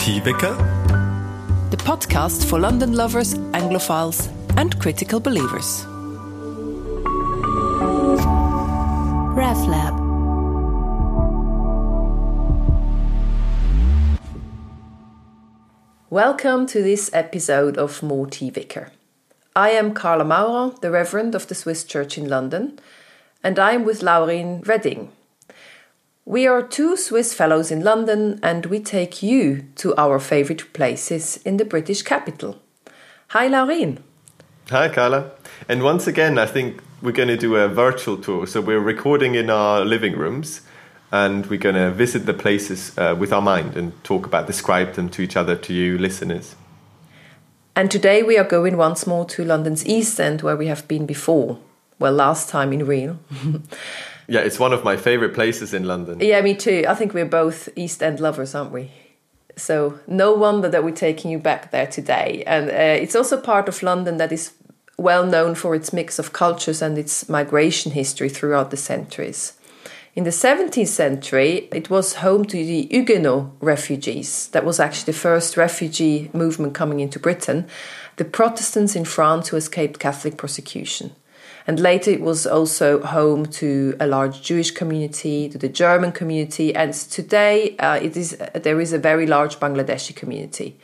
Motivwecker, 0.00 0.56
the 1.70 1.76
podcast 1.76 2.48
for 2.48 2.58
London 2.58 2.94
lovers, 2.94 3.34
Anglophiles, 3.52 4.30
and 4.56 4.80
critical 4.80 5.20
believers. 5.20 5.84
RevLab. 9.36 10.00
Welcome 16.08 16.64
to 16.68 16.82
this 16.82 17.10
episode 17.12 17.76
of 17.76 18.00
Motivwecker. 18.00 18.88
I 19.54 19.72
am 19.72 19.92
Carla 19.92 20.24
Maurer, 20.24 20.72
the 20.80 20.90
Reverend 20.90 21.34
of 21.34 21.48
the 21.48 21.54
Swiss 21.54 21.84
Church 21.84 22.16
in 22.16 22.26
London, 22.26 22.78
and 23.44 23.58
I 23.58 23.72
am 23.72 23.84
with 23.84 24.02
Laurin 24.02 24.62
Reding. 24.62 25.12
We 26.26 26.46
are 26.46 26.62
two 26.62 26.96
Swiss 26.96 27.32
fellows 27.32 27.70
in 27.70 27.82
London 27.82 28.38
and 28.42 28.66
we 28.66 28.78
take 28.78 29.22
you 29.22 29.64
to 29.76 29.96
our 29.96 30.18
favorite 30.18 30.72
places 30.74 31.38
in 31.44 31.56
the 31.56 31.64
British 31.64 32.02
capital. 32.02 32.60
Hi, 33.28 33.46
Laurin. 33.46 34.04
Hi, 34.68 34.88
Carla. 34.88 35.30
And 35.68 35.82
once 35.82 36.06
again, 36.06 36.38
I 36.38 36.46
think 36.46 36.82
we're 37.00 37.12
going 37.12 37.28
to 37.28 37.38
do 37.38 37.56
a 37.56 37.68
virtual 37.68 38.18
tour. 38.18 38.46
So 38.46 38.60
we're 38.60 38.80
recording 38.80 39.34
in 39.34 39.48
our 39.48 39.84
living 39.84 40.14
rooms 40.14 40.60
and 41.10 41.46
we're 41.46 41.58
going 41.58 41.74
to 41.74 41.90
visit 41.90 42.26
the 42.26 42.34
places 42.34 42.96
uh, 42.98 43.16
with 43.18 43.32
our 43.32 43.42
mind 43.42 43.76
and 43.76 43.92
talk 44.04 44.26
about, 44.26 44.46
describe 44.46 44.94
them 44.94 45.08
to 45.10 45.22
each 45.22 45.36
other, 45.36 45.56
to 45.56 45.72
you 45.72 45.96
listeners. 45.96 46.54
And 47.74 47.90
today 47.90 48.22
we 48.22 48.36
are 48.36 48.44
going 48.44 48.76
once 48.76 49.06
more 49.06 49.24
to 49.24 49.42
London's 49.42 49.86
East 49.86 50.20
End, 50.20 50.42
where 50.42 50.56
we 50.56 50.66
have 50.66 50.86
been 50.86 51.06
before. 51.06 51.58
Well, 51.98 52.12
last 52.12 52.48
time 52.48 52.72
in 52.72 52.84
real. 52.84 53.18
yeah, 54.30 54.40
it's 54.42 54.60
one 54.60 54.72
of 54.72 54.84
my 54.84 54.96
favorite 54.96 55.34
places 55.34 55.74
in 55.74 55.84
London. 55.84 56.20
Yeah, 56.20 56.40
me 56.40 56.54
too. 56.54 56.84
I 56.88 56.94
think 56.94 57.14
we're 57.14 57.24
both 57.24 57.68
East 57.74 58.00
End 58.00 58.20
lovers, 58.20 58.54
aren't 58.54 58.70
we? 58.70 58.92
So 59.56 59.98
no 60.06 60.32
wonder 60.32 60.68
that 60.68 60.84
we're 60.84 60.92
taking 60.92 61.32
you 61.32 61.38
back 61.38 61.72
there 61.72 61.88
today. 61.88 62.44
And 62.46 62.70
uh, 62.70 63.02
it's 63.02 63.16
also 63.16 63.40
part 63.40 63.68
of 63.68 63.82
London 63.82 64.18
that 64.18 64.30
is 64.30 64.52
well 64.96 65.26
known 65.26 65.56
for 65.56 65.74
its 65.74 65.92
mix 65.92 66.20
of 66.20 66.32
cultures 66.32 66.80
and 66.80 66.96
its 66.96 67.28
migration 67.28 67.90
history 67.90 68.28
throughout 68.28 68.70
the 68.70 68.76
centuries. 68.76 69.54
In 70.14 70.22
the 70.22 70.30
17th 70.30 70.86
century, 70.86 71.68
it 71.72 71.90
was 71.90 72.14
home 72.14 72.44
to 72.44 72.56
the 72.56 72.86
Huguenot 72.88 73.50
refugees. 73.60 74.46
That 74.52 74.64
was 74.64 74.78
actually 74.78 75.12
the 75.12 75.18
first 75.18 75.56
refugee 75.56 76.30
movement 76.32 76.74
coming 76.74 77.00
into 77.00 77.18
Britain, 77.18 77.66
the 78.14 78.24
Protestants 78.24 78.94
in 78.94 79.04
France 79.04 79.48
who 79.48 79.56
escaped 79.56 79.98
Catholic 79.98 80.36
persecution. 80.36 81.16
And 81.66 81.78
later 81.78 82.10
it 82.10 82.20
was 82.20 82.46
also 82.46 83.00
home 83.02 83.46
to 83.46 83.96
a 84.00 84.06
large 84.06 84.42
Jewish 84.42 84.70
community, 84.70 85.48
to 85.48 85.58
the 85.58 85.68
German 85.68 86.12
community, 86.12 86.74
and 86.74 86.92
today 86.94 87.76
uh, 87.78 87.96
it 87.96 88.16
is, 88.16 88.36
there 88.54 88.80
is 88.80 88.92
a 88.92 88.98
very 88.98 89.26
large 89.26 89.60
Bangladeshi 89.60 90.14
community. 90.14 90.78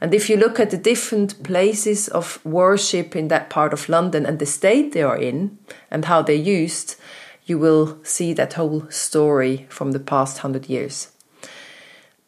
And 0.00 0.12
if 0.12 0.28
you 0.28 0.36
look 0.36 0.58
at 0.58 0.70
the 0.70 0.76
different 0.76 1.44
places 1.44 2.08
of 2.08 2.44
worship 2.44 3.14
in 3.14 3.28
that 3.28 3.50
part 3.50 3.72
of 3.72 3.88
London 3.88 4.26
and 4.26 4.40
the 4.40 4.46
state 4.46 4.92
they 4.92 5.02
are 5.02 5.16
in 5.16 5.58
and 5.92 6.06
how 6.06 6.22
they're 6.22 6.34
used, 6.34 6.96
you 7.46 7.56
will 7.56 7.98
see 8.02 8.32
that 8.32 8.54
whole 8.54 8.90
story 8.90 9.66
from 9.68 9.92
the 9.92 10.00
past 10.00 10.38
hundred 10.38 10.68
years. 10.68 11.11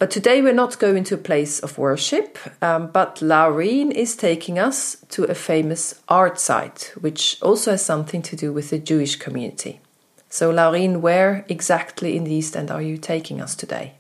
But 0.05 0.11
today 0.11 0.43
we're 0.43 0.53
not 0.53 0.79
going 0.79 1.03
to 1.05 1.15
a 1.15 1.17
place 1.17 1.61
of 1.61 1.79
worship, 1.79 2.37
um, 2.61 2.89
but 2.89 3.23
Laurin 3.23 3.91
is 3.91 4.15
taking 4.15 4.59
us 4.59 4.99
to 5.09 5.25
a 5.25 5.35
famous 5.35 5.95
art 6.11 6.39
site, 6.39 6.93
which 7.01 7.39
also 7.41 7.71
has 7.71 7.83
something 7.83 8.21
to 8.21 8.37
do 8.37 8.53
with 8.53 8.69
the 8.69 8.79
Jewish 8.79 9.17
community. 9.17 9.81
So, 10.29 10.53
Laureen, 10.53 11.01
where 11.01 11.47
exactly 11.49 12.19
in 12.19 12.25
the 12.25 12.35
East 12.35 12.55
End 12.55 12.71
are 12.71 12.83
you 12.83 12.99
taking 12.99 13.41
us 13.41 13.55
today? 13.55 13.95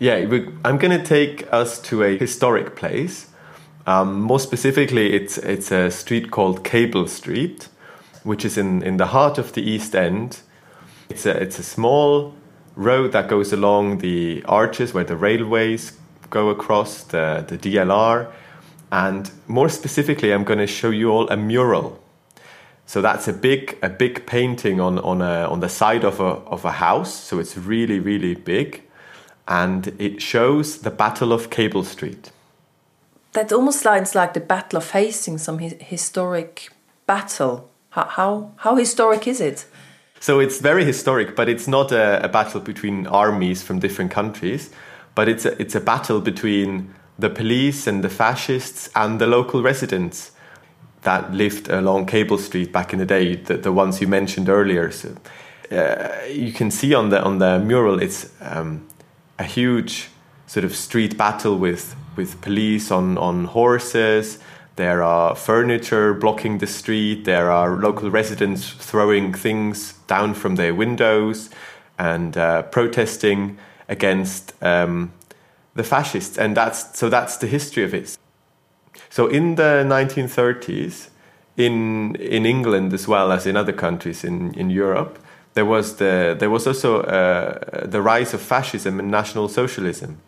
Yeah, 0.00 0.16
I'm 0.64 0.76
going 0.76 0.98
to 0.98 1.04
take 1.04 1.46
us 1.52 1.80
to 1.82 2.02
a 2.02 2.18
historic 2.18 2.74
place. 2.74 3.28
Um, 3.86 4.20
more 4.20 4.40
specifically, 4.40 5.14
it's, 5.14 5.38
it's 5.38 5.70
a 5.70 5.92
street 5.92 6.32
called 6.32 6.64
Cable 6.64 7.06
Street 7.06 7.68
which 8.24 8.44
is 8.44 8.58
in, 8.58 8.82
in 8.82 8.96
the 8.96 9.06
heart 9.06 9.38
of 9.38 9.52
the 9.52 9.62
East 9.62 9.94
End. 9.94 10.40
It's 11.08 11.26
a, 11.26 11.30
it's 11.40 11.60
a 11.60 11.62
small 11.62 12.34
road 12.78 13.10
that 13.12 13.28
goes 13.28 13.52
along 13.52 13.98
the 13.98 14.42
arches 14.46 14.94
where 14.94 15.04
the 15.04 15.16
railways 15.16 15.98
go 16.30 16.48
across, 16.48 17.02
the, 17.02 17.44
the 17.46 17.58
DLR. 17.58 18.30
And 18.90 19.30
more 19.48 19.68
specifically, 19.68 20.32
I'm 20.32 20.44
going 20.44 20.60
to 20.60 20.66
show 20.66 20.90
you 20.90 21.10
all 21.10 21.28
a 21.28 21.36
mural. 21.36 22.00
So 22.86 23.02
that's 23.02 23.28
a 23.28 23.34
big 23.34 23.76
a 23.82 23.90
big 23.90 24.24
painting 24.24 24.80
on 24.80 24.98
on 25.00 25.20
a, 25.20 25.46
on 25.46 25.60
the 25.60 25.68
side 25.68 26.04
of 26.04 26.20
a 26.20 26.40
of 26.48 26.64
a 26.64 26.72
house. 26.72 27.12
So 27.12 27.38
it's 27.38 27.54
really 27.58 28.00
really 28.00 28.34
big, 28.34 28.82
and 29.46 29.88
it 29.98 30.22
shows 30.22 30.78
the 30.78 30.90
Battle 30.90 31.34
of 31.34 31.50
Cable 31.50 31.84
Street. 31.84 32.30
That 33.34 33.52
almost 33.52 33.80
sounds 33.80 34.14
like 34.14 34.32
the 34.32 34.40
Battle 34.40 34.78
of 34.78 34.90
Hastings, 34.92 35.42
some 35.42 35.58
hi- 35.58 35.76
historic 35.80 36.70
battle. 37.06 37.68
How, 37.90 38.04
how, 38.04 38.52
how 38.56 38.76
historic 38.76 39.26
is 39.26 39.40
it? 39.40 39.66
So 40.20 40.40
it's 40.40 40.60
very 40.60 40.84
historic, 40.84 41.36
but 41.36 41.48
it's 41.48 41.68
not 41.68 41.92
a, 41.92 42.24
a, 42.24 42.28
battle 42.28 42.60
between 42.60 43.06
armies 43.06 43.62
from 43.62 43.78
different 43.78 44.10
countries, 44.10 44.70
but 45.14 45.28
it's 45.28 45.44
a, 45.44 45.60
it's 45.60 45.74
a 45.74 45.80
battle 45.80 46.20
between 46.20 46.92
the 47.18 47.30
police 47.30 47.86
and 47.86 48.02
the 48.02 48.08
fascists 48.08 48.90
and 48.94 49.20
the 49.20 49.26
local 49.26 49.62
residents 49.62 50.32
that 51.02 51.32
lived 51.32 51.68
along 51.68 52.06
Cable 52.06 52.38
Street 52.38 52.72
back 52.72 52.92
in 52.92 52.98
the 52.98 53.06
day, 53.06 53.36
the, 53.36 53.56
the 53.56 53.72
ones 53.72 54.00
you 54.00 54.08
mentioned 54.08 54.48
earlier. 54.48 54.90
So, 54.90 55.16
uh, 55.70 56.08
you 56.28 56.52
can 56.52 56.70
see 56.70 56.94
on 56.94 57.10
the 57.10 57.22
on 57.22 57.38
the 57.38 57.58
mural, 57.58 58.00
it's 58.00 58.30
um, 58.40 58.86
a 59.38 59.44
huge 59.44 60.08
sort 60.46 60.64
of 60.64 60.74
street 60.74 61.16
battle 61.16 61.58
with 61.58 61.94
with 62.16 62.40
police 62.40 62.90
on 62.90 63.18
on 63.18 63.44
horses 63.44 64.38
there 64.78 65.02
are 65.02 65.34
furniture 65.34 66.14
blocking 66.14 66.58
the 66.58 66.66
street. 66.66 67.24
There 67.24 67.50
are 67.50 67.76
local 67.76 68.12
residents 68.12 68.70
throwing 68.70 69.34
things 69.34 69.94
down 70.06 70.34
from 70.34 70.54
their 70.54 70.72
windows 70.72 71.50
and 71.98 72.36
uh, 72.36 72.62
protesting 72.62 73.58
against 73.88 74.54
um, 74.62 75.12
the 75.74 75.82
fascists. 75.82 76.38
And 76.38 76.56
that's 76.56 76.96
so 76.96 77.08
that's 77.08 77.38
the 77.38 77.48
history 77.48 77.82
of 77.82 77.92
it. 77.92 78.16
So 79.10 79.26
in 79.26 79.56
the 79.56 79.84
1930s, 79.84 81.08
in 81.56 82.14
in 82.14 82.46
England 82.46 82.92
as 82.92 83.08
well 83.08 83.32
as 83.32 83.46
in 83.46 83.56
other 83.56 83.72
countries 83.72 84.22
in, 84.22 84.54
in 84.54 84.70
Europe, 84.70 85.18
there 85.54 85.66
was 85.66 85.96
the 85.96 86.36
there 86.38 86.50
was 86.50 86.68
also 86.68 87.02
uh, 87.02 87.84
the 87.84 88.00
rise 88.00 88.32
of 88.32 88.40
fascism 88.40 89.00
and 89.00 89.10
National 89.10 89.48
Socialism 89.48 90.18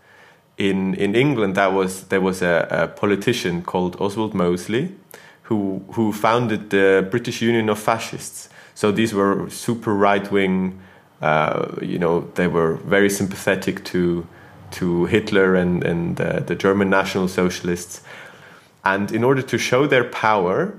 in 0.60 0.94
in 0.94 1.14
England, 1.14 1.54
that 1.54 1.72
was 1.72 2.04
there 2.08 2.20
was 2.20 2.42
a, 2.42 2.66
a 2.70 2.88
politician 2.88 3.62
called 3.62 3.96
Oswald 3.98 4.34
Mosley, 4.34 4.94
who 5.44 5.82
who 5.92 6.12
founded 6.12 6.70
the 6.70 7.08
British 7.10 7.40
Union 7.42 7.68
of 7.70 7.78
Fascists. 7.78 8.48
So 8.74 8.92
these 8.92 9.14
were 9.14 9.48
super 9.48 9.94
right 9.94 10.30
wing. 10.30 10.78
Uh, 11.22 11.66
you 11.80 11.98
know, 11.98 12.30
they 12.34 12.46
were 12.46 12.74
very 12.84 13.08
sympathetic 13.10 13.84
to 13.84 14.26
to 14.72 15.06
Hitler 15.06 15.54
and 15.54 15.84
and 15.84 16.20
uh, 16.20 16.40
the 16.40 16.54
German 16.54 16.90
National 16.90 17.28
Socialists. 17.28 18.02
And 18.84 19.12
in 19.12 19.24
order 19.24 19.42
to 19.42 19.58
show 19.58 19.86
their 19.86 20.04
power, 20.04 20.74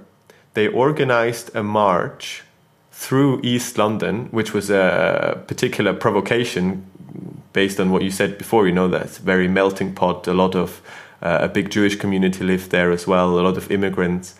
they 0.53 0.67
organized 0.67 1.55
a 1.55 1.63
march 1.63 2.43
through 2.91 3.41
East 3.43 3.77
London, 3.77 4.27
which 4.31 4.53
was 4.53 4.69
a 4.69 5.43
particular 5.47 5.93
provocation 5.93 6.85
based 7.53 7.79
on 7.79 7.91
what 7.91 8.01
you 8.01 8.11
said 8.11 8.37
before, 8.37 8.67
you 8.67 8.73
know, 8.73 8.87
that's 8.87 9.17
very 9.17 9.47
melting 9.47 9.93
pot. 9.93 10.27
A 10.27 10.33
lot 10.33 10.55
of 10.55 10.81
uh, 11.21 11.39
a 11.41 11.47
big 11.47 11.69
Jewish 11.69 11.95
community 11.95 12.43
lived 12.43 12.71
there 12.71 12.91
as 12.91 13.05
well, 13.05 13.37
a 13.37 13.41
lot 13.41 13.57
of 13.57 13.69
immigrants, 13.71 14.35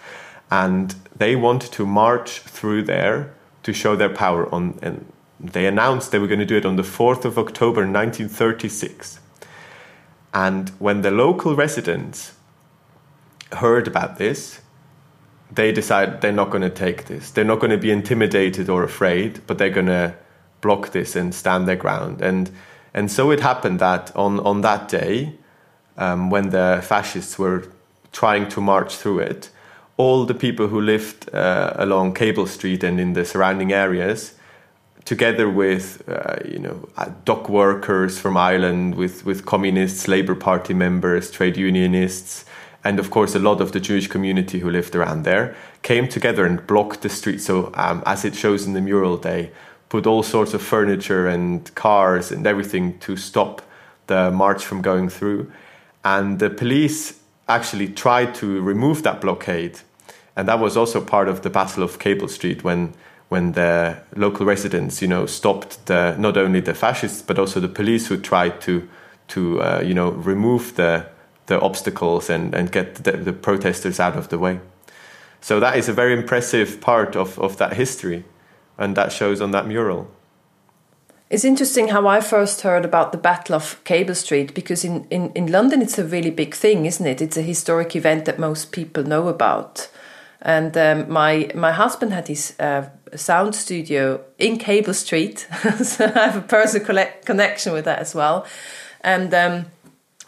and 0.50 0.96
they 1.16 1.36
wanted 1.36 1.72
to 1.74 1.86
march 1.86 2.40
through 2.40 2.84
there 2.84 3.34
to 3.64 3.74
show 3.74 3.96
their 3.96 4.10
power. 4.10 4.54
On 4.54 4.78
and 4.82 5.12
they 5.40 5.66
announced 5.66 6.12
they 6.12 6.20
were 6.20 6.28
going 6.28 6.40
to 6.40 6.46
do 6.46 6.58
it 6.58 6.66
on 6.66 6.76
the 6.76 6.84
fourth 6.84 7.26
of 7.26 7.38
October, 7.38 7.82
1936. 7.82 9.20
And 10.34 10.70
when 10.80 11.02
the 11.02 11.12
local 11.12 11.56
residents 11.56 12.34
heard 13.54 13.88
about 13.88 14.18
this, 14.18 14.62
they 15.52 15.72
decided 15.72 16.22
they're 16.22 16.32
not 16.32 16.50
going 16.50 16.62
to 16.62 16.70
take 16.70 17.06
this. 17.06 17.32
They're 17.32 17.44
not 17.44 17.60
going 17.60 17.72
to 17.72 17.78
be 17.78 17.92
intimidated 17.92 18.70
or 18.70 18.84
afraid, 18.84 19.42
but 19.48 19.58
they're 19.58 19.70
going 19.70 19.88
to 19.88 20.16
block 20.62 20.92
this 20.92 21.16
and 21.16 21.36
stand 21.36 21.68
their 21.68 21.76
ground. 21.76 22.22
And 22.22 22.52
and 22.94 23.12
so 23.12 23.32
it 23.32 23.40
happened 23.40 23.80
that 23.80 24.16
on, 24.16 24.40
on 24.42 24.62
that 24.62 24.90
day, 24.90 25.34
um, 25.98 26.30
when 26.30 26.50
the 26.50 26.82
fascists 26.84 27.38
were 27.40 27.68
trying 28.12 28.50
to 28.50 28.62
march 28.62 28.96
through 28.96 29.20
it, 29.20 29.50
all 29.98 30.26
the 30.26 30.34
people 30.34 30.68
who 30.68 30.82
lived 30.82 31.34
uh, 31.34 31.74
along 31.76 32.14
Cable 32.14 32.48
Street 32.48 32.84
and 32.84 33.00
in 33.00 33.14
the 33.14 33.24
surrounding 33.24 33.72
areas, 33.72 34.34
together 35.06 35.50
with 35.50 36.04
uh, 36.08 36.38
you 36.46 36.60
know 36.60 36.88
uh, 36.98 37.10
dock 37.26 37.50
workers 37.50 38.20
from 38.20 38.36
Ireland, 38.36 38.96
with 38.96 39.26
with 39.26 39.46
communists, 39.46 40.08
Labour 40.08 40.36
Party 40.36 40.74
members, 40.74 41.32
trade 41.32 41.58
unionists, 41.58 42.46
and 42.84 43.00
of 43.00 43.10
course 43.10 43.36
a 43.36 43.40
lot 43.40 43.62
of 43.62 43.72
the 43.72 43.80
Jewish 43.80 44.08
community 44.08 44.60
who 44.60 44.70
lived 44.70 44.96
around 44.96 45.24
there, 45.24 45.56
came 45.82 46.08
together 46.08 46.46
and 46.46 46.66
blocked 46.68 47.02
the 47.02 47.10
street. 47.10 47.40
So 47.42 47.72
um, 47.76 48.04
as 48.06 48.26
it 48.26 48.36
shows 48.36 48.66
in 48.66 48.74
the 48.74 48.82
mural, 48.82 49.18
they 49.18 49.52
put 49.92 50.08
all 50.08 50.24
sorts 50.24 50.54
of 50.54 50.62
furniture 50.62 51.28
and 51.28 51.76
cars 51.76 52.32
and 52.32 52.48
everything 52.48 52.98
to 53.00 53.18
stop 53.18 53.62
the 54.08 54.32
march 54.32 54.64
from 54.66 54.82
going 54.82 55.10
through. 55.10 55.52
and 56.04 56.40
the 56.40 56.50
police 56.50 57.20
actually 57.48 57.88
tried 57.88 58.34
to 58.34 58.62
remove 58.62 59.04
that 59.04 59.20
blockade, 59.22 59.76
and 60.36 60.48
that 60.48 60.60
was 60.60 60.78
also 60.78 61.02
part 61.02 61.28
of 61.28 61.42
the 61.42 61.50
Battle 61.50 61.84
of 61.84 62.00
Cable 62.00 62.28
Street 62.28 62.64
when 62.64 62.94
when 63.30 63.54
the 63.54 63.98
local 64.16 64.46
residents, 64.46 65.02
you 65.02 65.08
know, 65.08 65.26
stopped 65.26 65.86
the, 65.86 66.16
not 66.18 66.36
only 66.38 66.62
the 66.62 66.74
fascists 66.74 67.22
but 67.22 67.40
also 67.40 67.60
the 67.60 67.74
police 67.82 68.08
who 68.08 68.18
tried 68.18 68.60
to 68.62 68.88
to 69.28 69.62
uh, 69.62 69.82
you 69.86 69.94
know 69.94 70.12
remove 70.12 70.76
the 70.76 71.06
the 71.46 71.60
obstacles 71.60 72.30
and 72.30 72.56
and 72.56 72.72
get 72.72 72.96
the, 72.96 73.12
the, 73.12 73.34
protesters 73.34 74.00
out 74.00 74.16
of 74.16 74.28
the 74.28 74.38
way. 74.38 74.60
So 75.42 75.60
that 75.60 75.78
is 75.78 75.90
a 75.90 75.94
very 75.94 76.14
impressive 76.14 76.80
part 76.80 77.16
of 77.16 77.38
of 77.40 77.58
that 77.58 77.74
history, 77.74 78.24
and 78.82 78.98
that 78.98 79.12
shows 79.12 79.40
on 79.42 79.52
that 79.52 79.68
mural. 79.68 80.10
It's 81.30 81.46
interesting 81.46 81.90
how 81.90 82.08
I 82.08 82.20
first 82.20 82.62
heard 82.62 82.84
about 82.84 83.12
the 83.12 83.18
Battle 83.18 83.56
of 83.56 83.82
Cable 83.86 84.16
Street 84.16 84.54
because 84.54 84.84
in, 84.84 85.06
in, 85.10 85.32
in 85.34 85.50
London 85.50 85.82
it's 85.82 86.00
a 86.00 86.04
really 86.04 86.32
big 86.32 86.56
thing, 86.56 86.86
isn't 86.86 87.06
it? 87.06 87.22
It's 87.22 87.38
a 87.38 87.42
historic 87.44 87.96
event 87.96 88.26
that 88.26 88.40
most 88.40 88.72
people 88.72 89.04
know 89.04 89.28
about. 89.28 89.90
And 90.42 90.76
um, 90.76 91.10
my 91.10 91.52
my 91.54 91.72
husband 91.72 92.12
had 92.12 92.28
his 92.28 92.56
uh, 92.60 92.90
sound 93.16 93.54
studio 93.54 94.20
in 94.40 94.58
Cable 94.58 94.96
Street, 94.96 95.48
so 95.84 96.06
I 96.06 96.32
have 96.32 96.38
a 96.38 96.42
personal 96.42 97.08
connection 97.24 97.74
with 97.74 97.86
that 97.86 98.00
as 98.00 98.16
well. 98.16 98.48
And 99.02 99.32
um, 99.34 99.68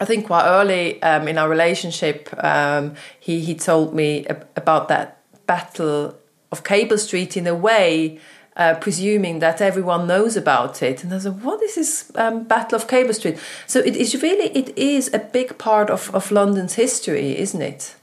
I 0.00 0.04
think 0.04 0.26
quite 0.26 0.46
early 0.46 1.02
um, 1.02 1.26
in 1.26 1.36
our 1.36 1.48
relationship, 1.48 2.30
um, 2.44 2.94
he 3.18 3.40
he 3.40 3.56
told 3.56 3.92
me 3.92 4.24
about 4.56 4.86
that 4.88 5.18
battle 5.46 6.14
of 6.54 6.62
Cable 6.62 6.98
Street 6.98 7.36
in 7.36 7.46
a 7.48 7.54
way. 7.54 8.20
Uh, 8.56 8.72
presuming 8.74 9.40
that 9.40 9.60
everyone 9.60 10.06
knows 10.06 10.36
about 10.36 10.80
it, 10.80 11.02
and 11.02 11.12
I 11.12 11.18
said, 11.18 11.42
"What 11.42 11.60
is 11.60 11.74
this 11.74 12.12
um, 12.14 12.44
Battle 12.44 12.76
of 12.76 12.86
Cable 12.86 13.12
Street?" 13.12 13.36
So 13.66 13.80
it 13.80 13.96
is 13.96 14.22
really 14.22 14.44
it 14.56 14.78
is 14.78 15.12
a 15.12 15.18
big 15.18 15.58
part 15.58 15.90
of, 15.90 16.14
of 16.14 16.30
London's 16.30 16.74
history, 16.74 17.36
isn't 17.36 17.60
it? 17.60 17.96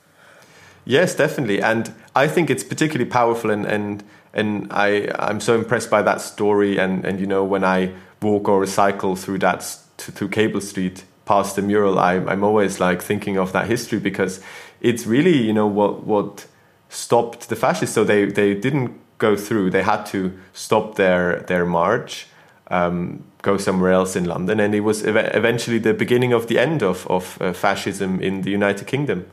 Yes, 0.83 1.15
definitely, 1.15 1.61
and 1.61 1.93
I 2.15 2.27
think 2.27 2.49
it's 2.49 2.65
particularly 2.65 3.09
powerful, 3.09 3.49
and 3.49 3.65
and 3.65 4.03
and 4.33 4.67
I 4.71 5.09
I'm 5.19 5.39
so 5.39 5.55
impressed 5.55 5.89
by 5.89 6.01
that 6.01 6.19
story, 6.19 6.77
and 6.77 7.05
and 7.05 7.19
you 7.19 7.27
know 7.27 7.45
when 7.45 7.63
I 7.63 7.93
walk 8.21 8.49
or 8.49 8.65
cycle 8.65 9.15
through 9.15 9.39
that 9.39 9.63
through 9.97 10.29
Cable 10.29 10.61
Street 10.61 11.05
past 11.25 11.55
the 11.55 11.61
mural, 11.61 11.97
I, 11.99 12.15
I'm 12.15 12.43
always 12.43 12.79
like 12.79 13.01
thinking 13.01 13.37
of 13.37 13.53
that 13.53 13.67
history 13.67 13.99
because 13.99 14.41
it's 14.81 15.05
really 15.05 15.37
you 15.37 15.53
know 15.53 15.67
what 15.67 16.03
what 16.03 16.47
stopped 16.89 17.49
the 17.49 17.55
fascists. 17.55 17.95
So 17.95 18.03
they 18.03 18.25
they 18.25 18.53
didn't 18.53 18.99
go 19.21 19.35
through; 19.37 19.69
they 19.69 19.83
had 19.83 20.05
to 20.07 20.19
stop 20.53 20.95
their 20.95 21.43
their 21.47 21.65
march. 21.65 22.27
Um, 22.67 23.23
go 23.41 23.57
somewhere 23.57 23.91
else 23.91 24.15
in 24.15 24.25
London, 24.25 24.59
and 24.59 24.73
it 24.73 24.81
was 24.81 25.03
ev- 25.03 25.31
eventually 25.33 25.79
the 25.79 25.93
beginning 25.93 26.33
of 26.33 26.47
the 26.47 26.57
end 26.59 26.81
of, 26.81 27.05
of 27.07 27.37
uh, 27.41 27.53
fascism 27.53 28.21
in 28.21 28.43
the 28.43 28.51
United 28.51 28.87
Kingdom. 28.87 29.25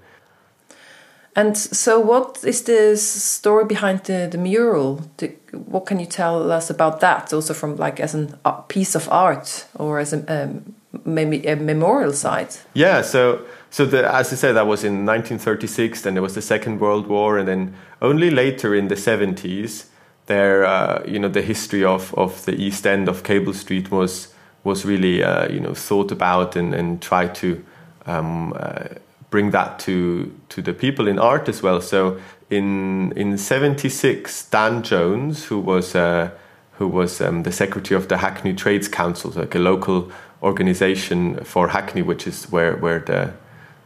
And 1.36 1.56
so, 1.56 2.00
what 2.00 2.42
is 2.44 2.62
the 2.62 2.96
story 2.96 3.64
behind 3.64 4.00
the, 4.04 4.28
the 4.28 4.38
mural? 4.38 5.02
The, 5.18 5.28
what 5.52 5.86
can 5.86 6.00
you 6.00 6.06
tell 6.06 6.50
us 6.50 6.70
about 6.70 7.00
that? 7.00 7.32
Also, 7.32 7.54
from 7.54 7.76
like 7.76 8.00
as 8.00 8.14
a 8.14 8.52
piece 8.66 8.96
of 8.96 9.08
art 9.08 9.66
or 9.76 10.00
as 10.00 10.12
a 10.12 10.18
um, 10.26 10.74
maybe 11.04 11.46
a 11.46 11.56
memorial 11.56 12.12
site? 12.12 12.64
Yeah. 12.74 13.02
So, 13.02 13.44
so 13.70 13.84
the, 13.84 14.12
as 14.12 14.32
I 14.32 14.36
said, 14.36 14.52
that 14.52 14.66
was 14.66 14.84
in 14.84 15.06
1936. 15.06 16.02
Then 16.02 16.14
there 16.14 16.22
was 16.22 16.34
the 16.34 16.42
Second 16.42 16.80
World 16.80 17.06
War, 17.06 17.38
and 17.38 17.48
then 17.48 17.74
only 18.00 18.30
later 18.30 18.74
in 18.74 18.88
the 18.88 18.94
70s, 18.94 19.86
there, 20.26 20.64
uh, 20.64 21.02
you 21.06 21.18
know, 21.18 21.28
the 21.28 21.42
history 21.42 21.84
of 21.84 22.14
of 22.14 22.44
the 22.44 22.52
East 22.52 22.86
End 22.86 23.08
of 23.08 23.22
Cable 23.22 23.54
Street 23.54 23.90
was 23.90 24.34
was 24.64 24.84
really, 24.84 25.22
uh, 25.22 25.48
you 25.50 25.60
know, 25.60 25.74
thought 25.74 26.12
about 26.12 26.56
and 26.56 26.74
and 26.74 27.00
tried 27.00 27.34
to. 27.36 27.64
Um, 28.06 28.54
uh, 28.56 28.88
bring 29.30 29.50
that 29.50 29.78
to 29.78 30.32
to 30.48 30.62
the 30.62 30.72
people 30.72 31.08
in 31.08 31.18
art 31.18 31.48
as 31.48 31.62
well. 31.62 31.80
So 31.80 32.18
in 32.50 33.12
in 33.12 33.38
'76, 33.38 34.48
Dan 34.50 34.82
Jones, 34.82 35.44
who 35.44 35.58
was 35.58 35.94
uh, 35.94 36.30
who 36.72 36.88
was 36.88 37.20
um, 37.20 37.42
the 37.42 37.52
secretary 37.52 38.00
of 38.00 38.08
the 38.08 38.18
Hackney 38.18 38.54
Trades 38.54 38.88
Council, 38.88 39.30
like 39.34 39.54
a 39.54 39.58
local 39.58 40.10
organization 40.42 41.42
for 41.44 41.68
Hackney, 41.68 42.02
which 42.02 42.26
is 42.26 42.50
where 42.50 42.76
where 42.76 43.00
the 43.00 43.32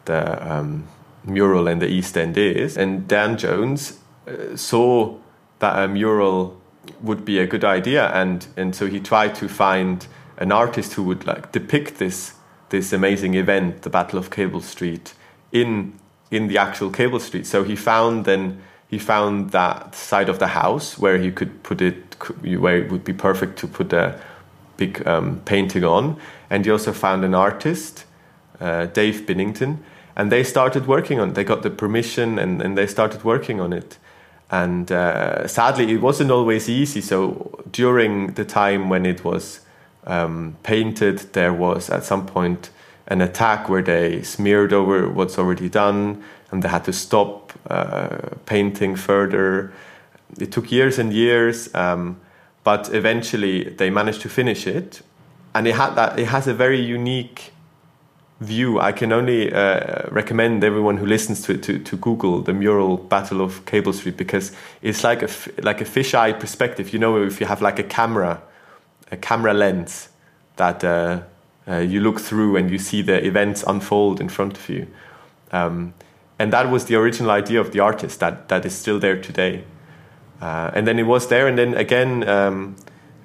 the 0.04 0.52
um, 0.52 0.86
mural 1.24 1.68
in 1.68 1.78
the 1.78 1.88
East 1.88 2.16
End 2.16 2.36
is. 2.36 2.76
And 2.76 3.06
Dan 3.08 3.38
Jones 3.38 3.98
uh, 4.26 4.56
saw 4.56 5.16
that 5.60 5.78
a 5.78 5.88
mural 5.88 6.60
would 7.00 7.24
be 7.24 7.38
a 7.38 7.46
good 7.46 7.64
idea, 7.64 8.10
and 8.12 8.46
and 8.56 8.74
so 8.74 8.86
he 8.86 9.00
tried 9.00 9.34
to 9.36 9.48
find 9.48 10.06
an 10.38 10.52
artist 10.52 10.94
who 10.94 11.02
would 11.04 11.26
like 11.26 11.52
depict 11.52 11.98
this 11.98 12.34
this 12.68 12.92
amazing 12.92 13.34
event, 13.34 13.82
the 13.82 13.90
Battle 13.90 14.18
of 14.18 14.30
Cable 14.30 14.60
Street, 14.60 15.14
in 15.52 15.92
in 16.30 16.48
the 16.48 16.58
actual 16.58 16.90
cable 16.90 17.20
street. 17.20 17.46
So 17.46 17.62
he 17.62 17.76
found 17.76 18.24
then 18.24 18.60
he 18.88 18.98
found 18.98 19.50
that 19.50 19.94
side 19.94 20.28
of 20.28 20.38
the 20.38 20.48
house 20.48 20.98
where 20.98 21.18
he 21.18 21.30
could 21.30 21.62
put 21.62 21.80
it 21.80 22.16
where 22.42 22.78
it 22.78 22.90
would 22.90 23.04
be 23.04 23.12
perfect 23.12 23.58
to 23.58 23.66
put 23.66 23.92
a 23.92 24.18
big 24.86 25.06
um, 25.06 25.40
painting 25.44 25.84
on, 25.84 26.16
and 26.50 26.64
he 26.64 26.70
also 26.70 26.92
found 26.92 27.24
an 27.24 27.34
artist, 27.34 28.04
uh, 28.60 28.86
Dave 28.86 29.26
Binnington, 29.26 29.78
and 30.16 30.30
they 30.30 30.44
started 30.44 30.86
working 30.86 31.20
on. 31.20 31.30
it. 31.30 31.34
They 31.34 31.44
got 31.44 31.62
the 31.62 31.70
permission 31.70 32.38
and 32.38 32.62
and 32.62 32.76
they 32.76 32.86
started 32.86 33.24
working 33.24 33.60
on 33.60 33.72
it. 33.72 33.98
And 34.50 34.92
uh, 34.92 35.48
sadly, 35.48 35.90
it 35.92 36.02
wasn't 36.02 36.30
always 36.30 36.68
easy. 36.68 37.00
So 37.00 37.64
during 37.72 38.34
the 38.34 38.44
time 38.44 38.90
when 38.90 39.06
it 39.06 39.24
was 39.24 39.60
um, 40.06 40.56
painted, 40.62 41.32
there 41.32 41.54
was 41.54 41.90
at 41.90 42.04
some 42.04 42.26
point 42.26 42.70
an 43.06 43.22
attack 43.22 43.68
where 43.70 43.82
they 43.82 44.22
smeared 44.22 44.72
over 44.72 45.08
what's 45.08 45.38
already 45.38 45.70
done 45.70 46.22
and 46.50 46.62
they 46.62 46.68
had 46.68 46.84
to 46.84 46.92
stop 46.92 47.52
uh, 47.70 48.18
painting 48.44 48.94
further. 48.96 49.72
It 50.38 50.52
took 50.52 50.70
years 50.70 50.98
and 50.98 51.12
years, 51.12 51.74
um, 51.74 52.16
but 52.64 52.92
eventually 52.94 53.64
they 53.64 53.90
managed 53.90 54.20
to 54.22 54.28
finish 54.28 54.66
it. 54.66 55.02
And 55.54 55.66
it 55.66 55.74
had 55.74 55.94
that. 55.94 56.18
It 56.18 56.26
has 56.26 56.46
a 56.46 56.54
very 56.54 56.80
unique 56.80 57.52
view. 58.40 58.80
I 58.80 58.92
can 58.92 59.12
only 59.12 59.52
uh, 59.52 60.08
recommend 60.10 60.64
everyone 60.64 60.96
who 60.96 61.06
listens 61.06 61.42
to 61.42 61.52
it 61.52 61.62
to, 61.64 61.78
to 61.78 61.96
Google 61.96 62.40
the 62.40 62.52
mural 62.52 62.96
Battle 62.96 63.40
of 63.40 63.64
Cable 63.66 63.92
Street 63.92 64.16
because 64.16 64.52
it's 64.80 65.04
like 65.04 65.22
a 65.22 65.28
like 65.62 65.80
a 65.80 65.84
fisheye 65.84 66.38
perspective. 66.38 66.92
You 66.92 66.98
know, 66.98 67.22
if 67.22 67.40
you 67.40 67.46
have 67.46 67.60
like 67.60 67.78
a 67.78 67.84
camera, 67.84 68.40
a 69.10 69.16
camera 69.16 69.52
lens 69.52 70.08
that 70.56 70.82
uh, 70.84 71.22
uh, 71.68 71.76
you 71.76 72.00
look 72.00 72.20
through 72.20 72.56
and 72.56 72.70
you 72.70 72.78
see 72.78 73.02
the 73.02 73.24
events 73.24 73.62
unfold 73.66 74.20
in 74.20 74.28
front 74.28 74.56
of 74.58 74.68
you. 74.68 74.86
Um, 75.52 75.94
and 76.38 76.52
that 76.52 76.70
was 76.70 76.86
the 76.86 76.96
original 76.96 77.30
idea 77.30 77.60
of 77.60 77.72
the 77.72 77.80
artist 77.80 78.20
that, 78.20 78.48
that 78.48 78.64
is 78.64 78.74
still 78.74 78.98
there 78.98 79.20
today. 79.20 79.64
Uh, 80.42 80.72
and 80.74 80.88
then 80.88 80.98
it 80.98 81.04
was 81.04 81.28
there, 81.28 81.46
and 81.46 81.56
then 81.56 81.72
again, 81.74 82.28
um, 82.28 82.74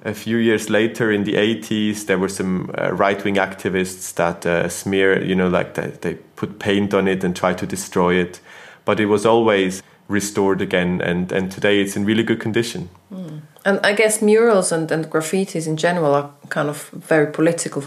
a 0.04 0.14
few 0.14 0.36
years 0.36 0.70
later 0.70 1.10
in 1.10 1.24
the 1.24 1.34
80s, 1.34 2.06
there 2.06 2.16
were 2.16 2.28
some 2.28 2.70
uh, 2.78 2.92
right 2.92 3.22
wing 3.24 3.34
activists 3.34 4.14
that 4.14 4.46
uh, 4.46 4.68
smear, 4.68 5.20
you 5.20 5.34
know, 5.34 5.48
like 5.48 5.74
they, 5.74 5.88
they 6.00 6.14
put 6.36 6.60
paint 6.60 6.94
on 6.94 7.08
it 7.08 7.24
and 7.24 7.34
try 7.34 7.54
to 7.54 7.66
destroy 7.66 8.14
it. 8.14 8.40
But 8.84 9.00
it 9.00 9.06
was 9.06 9.26
always 9.26 9.82
restored 10.06 10.60
again, 10.62 11.00
and, 11.00 11.32
and 11.32 11.50
today 11.50 11.80
it's 11.80 11.96
in 11.96 12.04
really 12.04 12.22
good 12.22 12.38
condition. 12.38 12.88
Mm. 13.12 13.40
And 13.64 13.80
I 13.84 13.94
guess 13.94 14.22
murals 14.22 14.70
and, 14.70 14.88
and 14.92 15.10
graffitis 15.10 15.66
in 15.66 15.76
general 15.76 16.14
are 16.14 16.30
kind 16.50 16.68
of 16.68 16.88
very 16.90 17.26
political 17.32 17.82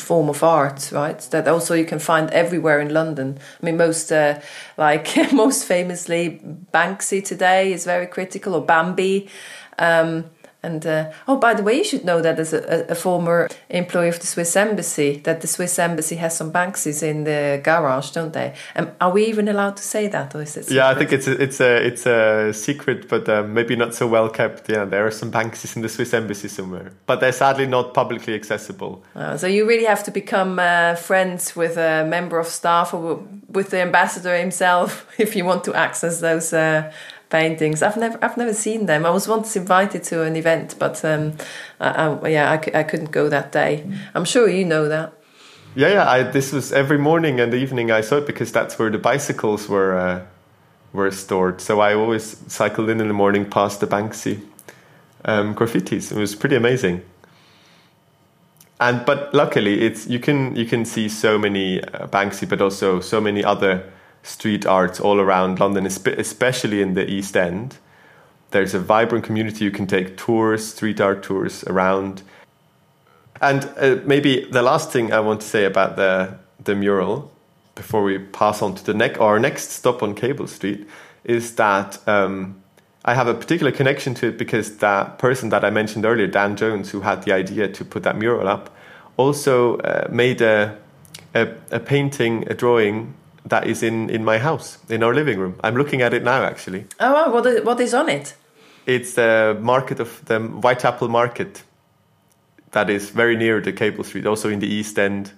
form 0.00 0.28
of 0.28 0.42
art, 0.42 0.90
right? 0.92 1.18
That 1.30 1.48
also 1.48 1.74
you 1.74 1.84
can 1.84 1.98
find 1.98 2.30
everywhere 2.30 2.80
in 2.80 2.92
London. 2.92 3.38
I 3.62 3.66
mean, 3.66 3.76
most 3.76 4.12
uh, 4.12 4.40
like 4.76 5.08
most 5.32 5.64
famously, 5.64 6.40
Banksy 6.72 7.24
today 7.24 7.72
is 7.72 7.84
very 7.84 8.06
critical, 8.06 8.54
or 8.54 8.64
Bambi. 8.64 9.28
Um, 9.78 10.24
and 10.60 10.84
uh, 10.84 11.12
oh, 11.28 11.36
by 11.36 11.54
the 11.54 11.62
way, 11.62 11.76
you 11.76 11.84
should 11.84 12.04
know 12.04 12.20
that 12.20 12.38
as 12.40 12.52
a, 12.52 12.86
a, 12.88 12.94
former 12.96 13.48
employee 13.68 14.08
of 14.08 14.18
the 14.18 14.26
Swiss 14.26 14.56
Embassy, 14.56 15.18
that 15.18 15.40
the 15.40 15.46
Swiss 15.46 15.78
Embassy 15.78 16.16
has 16.16 16.36
some 16.36 16.50
Banksies 16.50 17.00
in 17.00 17.22
the 17.22 17.60
garage, 17.62 18.10
don't 18.10 18.32
they? 18.32 18.54
Um, 18.74 18.90
are 19.00 19.12
we 19.12 19.24
even 19.26 19.46
allowed 19.46 19.76
to 19.76 19.84
say 19.84 20.08
that, 20.08 20.34
or 20.34 20.42
is 20.42 20.56
it? 20.56 20.64
Secret? 20.64 20.76
Yeah, 20.76 20.88
I 20.88 20.96
think 20.96 21.12
it's 21.12 21.28
a, 21.28 21.40
it's 21.40 21.60
a 21.60 21.86
it's 21.86 22.06
a 22.06 22.52
secret, 22.52 23.08
but 23.08 23.28
um, 23.28 23.54
maybe 23.54 23.76
not 23.76 23.94
so 23.94 24.08
well 24.08 24.28
kept. 24.28 24.68
Yeah, 24.68 24.84
there 24.84 25.06
are 25.06 25.12
some 25.12 25.30
Banksies 25.30 25.76
in 25.76 25.82
the 25.82 25.88
Swiss 25.88 26.12
Embassy 26.12 26.48
somewhere, 26.48 26.90
but 27.06 27.20
they're 27.20 27.30
sadly 27.30 27.66
not 27.66 27.94
publicly 27.94 28.34
accessible. 28.34 29.04
Uh, 29.14 29.36
so 29.36 29.46
you 29.46 29.64
really 29.64 29.84
have 29.84 30.02
to 30.04 30.10
become 30.10 30.58
uh, 30.58 30.96
friends 30.96 31.54
with 31.54 31.76
a 31.76 32.04
member 32.04 32.36
of 32.40 32.48
staff 32.48 32.92
or 32.92 33.22
with 33.48 33.70
the 33.70 33.80
ambassador 33.80 34.36
himself 34.36 35.06
if 35.18 35.36
you 35.36 35.44
want 35.44 35.62
to 35.64 35.74
access 35.74 36.20
those 36.20 36.52
uh, 36.52 36.92
paintings. 37.30 37.82
I've 37.82 37.96
never 37.96 38.18
I've 38.22 38.36
never 38.36 38.54
seen 38.54 38.86
them. 38.86 39.04
I 39.06 39.10
was 39.10 39.28
once 39.28 39.56
invited 39.56 40.02
to 40.04 40.22
an 40.22 40.36
event, 40.36 40.74
but 40.78 41.04
um, 41.04 41.34
I, 41.80 41.88
I, 41.88 42.28
yeah, 42.28 42.50
I, 42.52 42.78
I 42.80 42.82
couldn't 42.82 43.10
go 43.10 43.28
that 43.28 43.52
day. 43.52 43.84
I'm 44.14 44.24
sure 44.24 44.48
you 44.48 44.64
know 44.64 44.88
that. 44.88 45.12
Yeah, 45.74 45.88
yeah. 45.88 46.10
I, 46.10 46.22
this 46.22 46.52
was 46.52 46.72
every 46.72 46.98
morning 46.98 47.40
and 47.40 47.52
evening 47.54 47.90
I 47.90 48.00
saw 48.00 48.16
it 48.16 48.26
because 48.26 48.52
that's 48.52 48.78
where 48.78 48.90
the 48.90 48.98
bicycles 48.98 49.68
were 49.68 49.96
uh, 49.98 50.24
were 50.92 51.10
stored. 51.10 51.60
So 51.60 51.80
I 51.80 51.94
always 51.94 52.38
cycled 52.48 52.88
in 52.90 53.00
in 53.00 53.08
the 53.08 53.14
morning 53.14 53.48
past 53.48 53.80
the 53.80 53.86
Banksy 53.86 54.40
um, 55.24 55.54
graffitis. 55.54 56.12
It 56.12 56.18
was 56.18 56.34
pretty 56.34 56.56
amazing. 56.56 57.02
and 58.80 59.04
but 59.04 59.32
luckily 59.34 59.82
it's 59.82 60.06
you 60.06 60.20
can 60.20 60.54
you 60.54 60.64
can 60.64 60.84
see 60.84 61.08
so 61.08 61.38
many 61.38 61.82
uh, 61.82 62.06
Banksy, 62.06 62.48
but 62.48 62.60
also 62.60 63.00
so 63.00 63.20
many 63.20 63.44
other 63.44 63.82
street 64.22 64.66
arts 64.66 65.00
all 65.00 65.20
around 65.20 65.60
London, 65.60 65.86
especially 65.86 66.82
in 66.82 66.94
the 66.94 67.08
East 67.08 67.36
End. 67.36 67.78
There's 68.50 68.74
a 68.74 68.80
vibrant 68.80 69.24
community. 69.24 69.64
You 69.64 69.70
can 69.70 69.86
take 69.86 70.16
tours, 70.16 70.66
street 70.66 71.00
art 71.00 71.22
tours 71.22 71.64
around. 71.64 72.22
And 73.40 73.70
uh, 73.76 73.98
maybe 74.04 74.46
the 74.50 74.62
last 74.62 74.90
thing 74.90 75.12
I 75.12 75.20
want 75.20 75.40
to 75.42 75.46
say 75.46 75.64
about 75.64 75.96
the 75.96 76.38
the 76.64 76.74
mural 76.74 77.30
before 77.74 78.02
we 78.02 78.18
pass 78.18 78.60
on 78.60 78.74
to 78.74 78.84
the 78.84 78.94
next 78.94 79.18
our 79.20 79.38
next 79.38 79.70
stop 79.70 80.02
on 80.02 80.14
Cable 80.14 80.48
Street 80.48 80.88
is 81.24 81.54
that 81.54 82.06
um, 82.08 82.60
I 83.04 83.14
have 83.14 83.28
a 83.28 83.34
particular 83.34 83.72
connection 83.72 84.14
to 84.14 84.28
it 84.28 84.38
because 84.38 84.78
that 84.78 85.18
person 85.18 85.50
that 85.50 85.64
I 85.64 85.70
mentioned 85.70 86.04
earlier, 86.04 86.26
Dan 86.26 86.56
Jones, 86.56 86.90
who 86.90 87.00
had 87.00 87.22
the 87.22 87.32
idea 87.32 87.68
to 87.68 87.84
put 87.84 88.02
that 88.02 88.16
mural 88.16 88.48
up, 88.48 88.74
also 89.16 89.78
uh, 89.78 90.08
made 90.10 90.40
a, 90.40 90.76
a, 91.34 91.48
a 91.70 91.80
painting, 91.80 92.44
a 92.48 92.54
drawing 92.54 93.14
that 93.48 93.66
is 93.66 93.82
in, 93.82 94.10
in 94.10 94.24
my 94.24 94.38
house, 94.38 94.78
in 94.88 95.02
our 95.02 95.14
living 95.14 95.38
room. 95.38 95.58
I'm 95.62 95.76
looking 95.76 96.02
at 96.02 96.12
it 96.14 96.22
now, 96.22 96.42
actually. 96.42 96.86
Oh, 97.00 97.12
wow. 97.12 97.32
what 97.32 97.46
is, 97.46 97.64
what 97.64 97.80
is 97.80 97.94
on 97.94 98.08
it? 98.08 98.34
It's 98.86 99.14
the 99.14 99.56
market 99.60 100.00
of 100.00 100.24
the 100.26 100.38
Whitechapel 100.38 101.08
Market 101.08 101.62
that 102.72 102.90
is 102.90 103.10
very 103.10 103.36
near 103.36 103.60
the 103.60 103.72
Cable 103.72 104.04
Street, 104.04 104.26
also 104.26 104.48
in 104.48 104.60
the 104.60 104.66
East 104.66 104.98
End. 104.98 105.32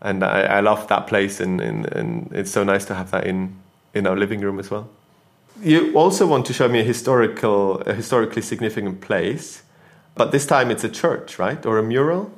And 0.00 0.22
I, 0.22 0.42
I 0.42 0.60
love 0.60 0.86
that 0.88 1.06
place, 1.06 1.40
and, 1.40 1.60
and, 1.60 1.86
and 1.92 2.30
it's 2.32 2.50
so 2.50 2.62
nice 2.64 2.84
to 2.86 2.94
have 2.94 3.10
that 3.10 3.26
in, 3.26 3.56
in 3.94 4.06
our 4.06 4.16
living 4.16 4.40
room 4.40 4.58
as 4.58 4.70
well. 4.70 4.88
You 5.62 5.92
also 5.94 6.26
want 6.26 6.46
to 6.46 6.52
show 6.52 6.68
me 6.68 6.80
a 6.80 6.84
historical, 6.84 7.80
a 7.80 7.94
historically 7.94 8.42
significant 8.42 9.00
place, 9.00 9.62
but 10.14 10.30
this 10.30 10.46
time 10.46 10.70
it's 10.70 10.84
a 10.84 10.88
church, 10.88 11.38
right, 11.38 11.64
or 11.66 11.78
a 11.78 11.82
mural? 11.82 12.30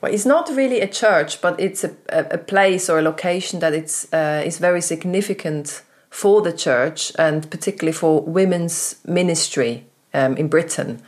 Well, 0.00 0.12
it's 0.12 0.26
not 0.26 0.48
really 0.48 0.80
a 0.80 0.88
church, 0.88 1.40
but 1.40 1.58
it's 1.60 1.84
a, 1.84 1.94
a, 2.08 2.38
place 2.38 2.88
or 2.88 2.98
a 2.98 3.02
location 3.02 3.60
that 3.60 3.74
it's 3.74 4.12
uh, 4.12 4.42
is 4.44 4.58
very 4.58 4.80
significant 4.80 5.82
for 6.10 6.42
the 6.42 6.52
church 6.52 7.12
and 7.18 7.48
particularly 7.50 7.92
for 7.92 8.22
women's 8.22 8.96
ministry 9.04 9.84
um, 10.12 10.36
in 10.36 10.48
Britain 10.48 11.02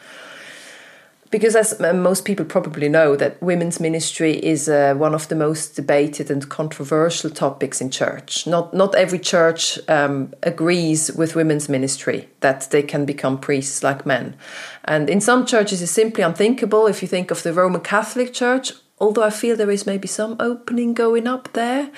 because 1.32 1.56
as 1.56 1.80
most 1.80 2.26
people 2.26 2.44
probably 2.44 2.90
know 2.90 3.16
that 3.16 3.42
women's 3.42 3.80
ministry 3.80 4.34
is 4.34 4.68
uh, 4.68 4.94
one 4.94 5.14
of 5.14 5.26
the 5.28 5.34
most 5.34 5.74
debated 5.74 6.30
and 6.30 6.46
controversial 6.48 7.30
topics 7.30 7.80
in 7.80 7.90
church. 7.90 8.46
Not 8.46 8.74
not 8.74 8.94
every 8.94 9.18
church 9.18 9.78
um, 9.88 10.34
agrees 10.42 11.10
with 11.16 11.34
women's 11.34 11.68
ministry 11.68 12.28
that 12.40 12.68
they 12.70 12.82
can 12.82 13.06
become 13.06 13.38
priests 13.38 13.82
like 13.82 14.06
men. 14.06 14.36
And 14.84 15.08
in 15.08 15.20
some 15.20 15.46
churches 15.46 15.80
it's 15.82 15.90
simply 15.90 16.22
unthinkable. 16.22 16.86
If 16.86 17.02
you 17.02 17.08
think 17.08 17.30
of 17.30 17.42
the 17.42 17.52
roman 17.52 17.80
catholic 17.80 18.34
church 18.34 18.72
although 18.98 19.22
I 19.22 19.30
feel 19.30 19.56
there 19.56 19.70
is 19.70 19.86
maybe 19.86 20.08
some 20.08 20.36
opening 20.38 20.94
going 20.94 21.26
up 21.26 21.52
there. 21.52 21.90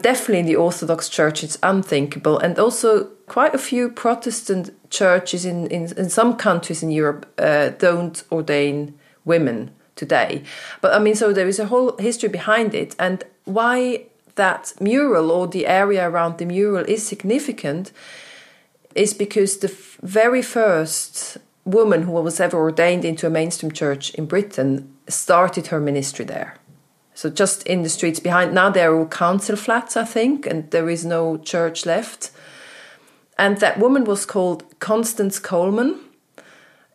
Definitely 0.00 0.40
in 0.40 0.46
the 0.46 0.56
Orthodox 0.56 1.08
Church, 1.08 1.42
it's 1.42 1.58
unthinkable. 1.62 2.38
And 2.38 2.58
also, 2.58 3.04
quite 3.26 3.54
a 3.54 3.58
few 3.58 3.88
Protestant 3.90 4.70
churches 4.90 5.44
in, 5.44 5.66
in, 5.68 5.92
in 5.96 6.10
some 6.10 6.36
countries 6.36 6.82
in 6.82 6.90
Europe 6.90 7.26
uh, 7.38 7.70
don't 7.70 8.22
ordain 8.30 8.98
women 9.24 9.70
today. 9.96 10.42
But 10.80 10.94
I 10.94 10.98
mean, 10.98 11.14
so 11.14 11.32
there 11.32 11.48
is 11.48 11.58
a 11.58 11.66
whole 11.66 11.96
history 11.98 12.28
behind 12.28 12.74
it. 12.74 12.96
And 12.98 13.22
why 13.44 14.06
that 14.34 14.72
mural 14.80 15.30
or 15.30 15.46
the 15.46 15.66
area 15.66 16.08
around 16.08 16.38
the 16.38 16.46
mural 16.46 16.84
is 16.86 17.06
significant 17.06 17.92
is 18.94 19.14
because 19.14 19.58
the 19.58 19.72
very 20.02 20.42
first 20.42 21.38
woman 21.64 22.02
who 22.02 22.12
was 22.12 22.40
ever 22.40 22.58
ordained 22.58 23.04
into 23.04 23.26
a 23.26 23.30
mainstream 23.30 23.70
church 23.70 24.10
in 24.14 24.26
Britain 24.26 24.92
started 25.10 25.68
her 25.68 25.80
ministry 25.80 26.24
there. 26.24 26.56
So 27.14 27.28
just 27.28 27.62
in 27.64 27.82
the 27.82 27.88
streets 27.88 28.20
behind. 28.20 28.54
Now 28.54 28.70
they're 28.70 28.96
all 28.96 29.06
council 29.06 29.56
flats, 29.56 29.96
I 29.96 30.04
think, 30.04 30.46
and 30.46 30.70
there 30.70 30.88
is 30.88 31.04
no 31.04 31.36
church 31.36 31.84
left. 31.84 32.30
And 33.38 33.58
that 33.58 33.78
woman 33.78 34.04
was 34.04 34.26
called 34.26 34.78
Constance 34.80 35.38
Coleman. 35.38 36.00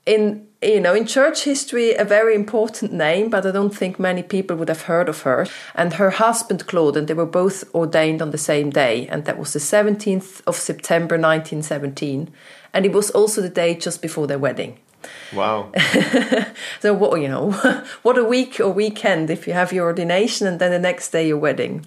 In 0.05 0.47
you 0.61 0.79
know, 0.79 0.95
in 0.95 1.05
church 1.05 1.43
history, 1.43 1.93
a 1.93 2.03
very 2.03 2.33
important 2.33 2.91
name, 2.91 3.29
but 3.29 3.45
I 3.45 3.51
don't 3.51 3.75
think 3.75 3.99
many 3.99 4.23
people 4.23 4.55
would 4.55 4.69
have 4.69 4.83
heard 4.83 5.09
of 5.09 5.21
her. 5.21 5.45
And 5.75 5.93
her 5.93 6.09
husband 6.09 6.65
Claude, 6.65 6.97
and 6.97 7.07
they 7.07 7.13
were 7.13 7.25
both 7.25 7.63
ordained 7.75 8.21
on 8.21 8.31
the 8.31 8.37
same 8.37 8.71
day, 8.71 9.07
and 9.07 9.25
that 9.25 9.37
was 9.37 9.53
the 9.53 9.59
17th 9.59 10.41
of 10.47 10.55
September 10.55 11.15
1917. 11.15 12.31
And 12.73 12.85
it 12.85 12.93
was 12.93 13.11
also 13.11 13.41
the 13.41 13.49
day 13.49 13.75
just 13.75 14.01
before 14.01 14.27
their 14.27 14.39
wedding. 14.39 14.79
Wow. 15.33 15.71
so 16.79 16.93
what 16.93 17.19
you 17.21 17.27
know, 17.27 17.51
what 18.03 18.17
a 18.17 18.23
week 18.23 18.59
or 18.59 18.69
weekend 18.69 19.29
if 19.29 19.47
you 19.47 19.53
have 19.53 19.73
your 19.73 19.85
ordination 19.85 20.47
and 20.47 20.59
then 20.59 20.71
the 20.71 20.79
next 20.79 21.09
day 21.09 21.27
your 21.27 21.37
wedding. 21.37 21.85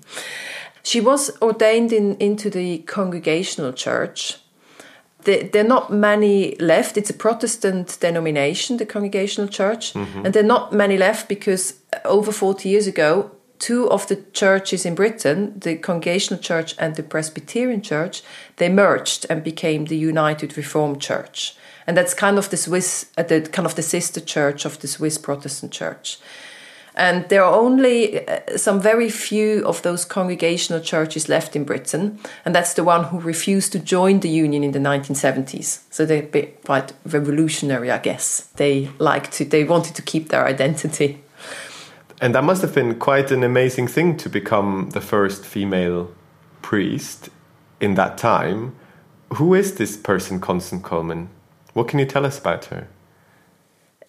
She 0.82 1.00
was 1.00 1.30
ordained 1.42 1.92
in 1.92 2.16
into 2.16 2.50
the 2.50 2.78
Congregational 2.78 3.72
Church. 3.72 4.38
There, 5.25 5.42
there 5.42 5.64
are 5.64 5.68
not 5.68 5.92
many 5.92 6.56
left. 6.56 6.96
It's 6.96 7.10
a 7.10 7.14
Protestant 7.14 7.98
denomination, 8.00 8.76
the 8.76 8.87
Congregational 8.87 9.48
Church, 9.48 9.92
mm-hmm. 9.92 10.25
and 10.25 10.34
there 10.34 10.42
are 10.42 10.46
not 10.46 10.72
many 10.72 10.96
left 10.96 11.28
because 11.28 11.75
over 12.04 12.32
40 12.32 12.68
years 12.68 12.87
ago, 12.87 13.30
two 13.58 13.90
of 13.90 14.06
the 14.06 14.16
churches 14.32 14.87
in 14.87 14.94
Britain, 14.94 15.58
the 15.58 15.76
Congregational 15.76 16.40
Church 16.40 16.75
and 16.78 16.94
the 16.94 17.02
Presbyterian 17.02 17.82
Church, 17.82 18.22
they 18.56 18.68
merged 18.68 19.26
and 19.28 19.42
became 19.42 19.87
the 19.87 19.96
United 19.96 20.56
Reformed 20.56 21.00
Church 21.00 21.56
and 21.88 21.97
that's 21.97 22.12
kind 22.12 22.37
of 22.37 22.50
the 22.50 22.57
Swiss, 22.59 23.07
uh, 23.16 23.23
the 23.23 23.40
kind 23.40 23.64
of 23.64 23.75
the 23.75 23.83
sister 23.83 24.21
church 24.21 24.66
of 24.66 24.78
the 24.80 24.87
Swiss 24.87 25.16
Protestant 25.16 25.73
Church. 25.73 26.18
And 26.95 27.26
there 27.30 27.42
are 27.42 27.54
only 27.54 28.28
uh, 28.28 28.59
some 28.59 28.78
very 28.78 29.09
few 29.09 29.64
of 29.66 29.80
those 29.80 30.04
congregational 30.04 30.83
churches 30.83 31.30
left 31.30 31.57
in 31.57 31.64
Britain, 31.64 32.18
and 32.45 32.54
that's 32.54 32.75
the 32.75 32.85
one 32.85 33.04
who 33.04 33.18
refused 33.18 33.73
to 33.73 33.78
join 33.78 34.21
the 34.21 34.28
union 34.28 34.64
in 34.64 34.73
the 34.73 34.78
1970s. 34.78 35.80
So 35.90 36.04
they're 36.04 36.26
quite 36.66 36.92
revolutionary, 37.07 37.90
I 37.90 37.99
guess. 37.99 38.50
They 38.57 38.90
liked 38.99 39.33
to, 39.35 39.47
they 39.47 39.64
wanted 39.64 39.95
to 39.95 40.02
keep 40.02 40.28
their 40.28 40.45
identity. 40.45 41.23
And 42.21 42.35
that 42.35 42.45
must 42.45 42.61
have 42.61 42.75
been 42.75 42.99
quite 42.99 43.30
an 43.30 43.42
amazing 43.42 43.87
thing 43.87 44.18
to 44.18 44.28
become 44.28 44.90
the 44.90 45.00
first 45.00 45.47
female 45.47 46.11
priest 46.61 47.30
in 47.80 47.95
that 47.95 48.18
time. 48.18 48.75
Who 49.35 49.54
is 49.54 49.76
this 49.76 49.97
person, 49.97 50.38
Constance 50.38 50.83
Coleman? 50.83 51.30
What 51.78 51.87
can 51.87 52.00
you 52.00 52.06
tell 52.06 52.26
us 52.26 52.37
about 52.40 52.64
her? 52.66 52.88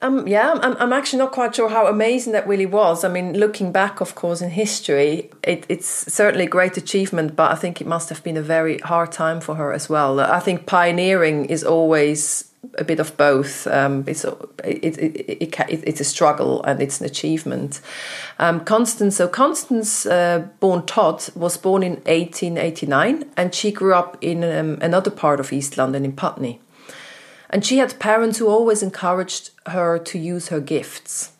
Um, 0.02 0.28
yeah, 0.28 0.58
I'm, 0.64 0.76
I'm 0.78 0.92
actually 0.92 1.20
not 1.20 1.32
quite 1.32 1.54
sure 1.54 1.70
how 1.70 1.86
amazing 1.86 2.34
that 2.34 2.48
really 2.48 2.66
was. 2.66 3.04
I 3.04 3.10
mean, 3.10 3.38
looking 3.38 3.72
back, 3.72 4.02
of 4.02 4.16
course, 4.16 4.42
in 4.42 4.50
history, 4.50 5.30
it, 5.44 5.68
it's 5.70 5.88
certainly 6.12 6.46
a 6.46 6.50
great 6.50 6.78
achievement, 6.78 7.36
but 7.36 7.52
I 7.52 7.56
think 7.56 7.80
it 7.80 7.86
must 7.86 8.10
have 8.10 8.24
been 8.24 8.38
a 8.38 8.42
very 8.42 8.80
hard 8.80 9.12
time 9.12 9.40
for 9.40 9.54
her 9.54 9.72
as 9.72 9.88
well. 9.88 10.20
I 10.20 10.40
think 10.40 10.66
pioneering 10.66 11.46
is 11.46 11.64
always 11.64 12.52
a 12.80 12.84
bit 12.84 13.00
of 13.00 13.16
both. 13.18 13.68
Um, 13.68 14.04
it's 14.08 14.24
it, 14.24 14.98
it, 14.98 15.60
it, 15.60 15.84
it's 15.86 16.02
a 16.02 16.04
struggle 16.04 16.64
and 16.64 16.82
it's 16.82 17.00
an 17.00 17.06
achievement. 17.06 17.82
Um, 18.40 18.66
Constance, 18.66 19.18
so 19.18 19.28
Constance, 19.28 20.08
uh, 20.08 20.48
born 20.60 20.88
Todd, 20.88 21.24
was 21.36 21.56
born 21.56 21.84
in 21.84 21.98
1889, 22.08 23.30
and 23.38 23.54
she 23.54 23.72
grew 23.72 23.94
up 23.94 24.18
in 24.22 24.44
um, 24.44 24.80
another 24.82 25.12
part 25.12 25.40
of 25.40 25.54
East 25.54 25.78
London 25.78 26.04
in 26.04 26.14
Putney. 26.14 26.62
And 27.50 27.65
she 27.65 27.77
had 27.77 28.00
parents 28.00 28.38
who 28.38 28.48
always 28.48 28.84
encouraged 28.84 29.51
her 29.65 29.98
to 29.98 30.20
use 30.20 30.50
her 30.50 30.60
gifts. 30.60 31.32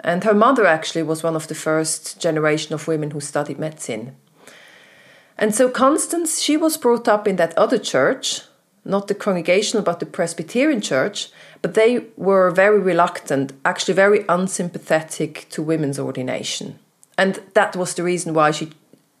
And 0.00 0.24
her 0.24 0.34
mother 0.34 0.66
actually 0.66 1.02
was 1.02 1.22
one 1.22 1.36
of 1.36 1.48
the 1.48 1.54
first 1.54 2.20
generation 2.20 2.74
of 2.74 2.88
women 2.88 3.10
who 3.10 3.20
studied 3.20 3.58
medicine. 3.58 4.16
And 5.38 5.54
so 5.54 5.68
Constance, 5.68 6.40
she 6.40 6.56
was 6.56 6.76
brought 6.76 7.08
up 7.08 7.28
in 7.28 7.36
that 7.36 7.56
other 7.56 7.78
church, 7.78 8.42
not 8.84 9.08
the 9.08 9.14
congregational, 9.14 9.84
but 9.84 10.00
the 10.00 10.06
Presbyterian 10.06 10.80
church, 10.80 11.30
but 11.60 11.74
they 11.74 12.06
were 12.16 12.50
very 12.50 12.80
reluctant, 12.80 13.52
actually 13.64 13.94
very 13.94 14.24
unsympathetic 14.28 15.46
to 15.50 15.62
women's 15.62 15.98
ordination. 15.98 16.78
And 17.16 17.40
that 17.54 17.76
was 17.76 17.94
the 17.94 18.02
reason 18.02 18.34
why 18.34 18.50
she 18.50 18.72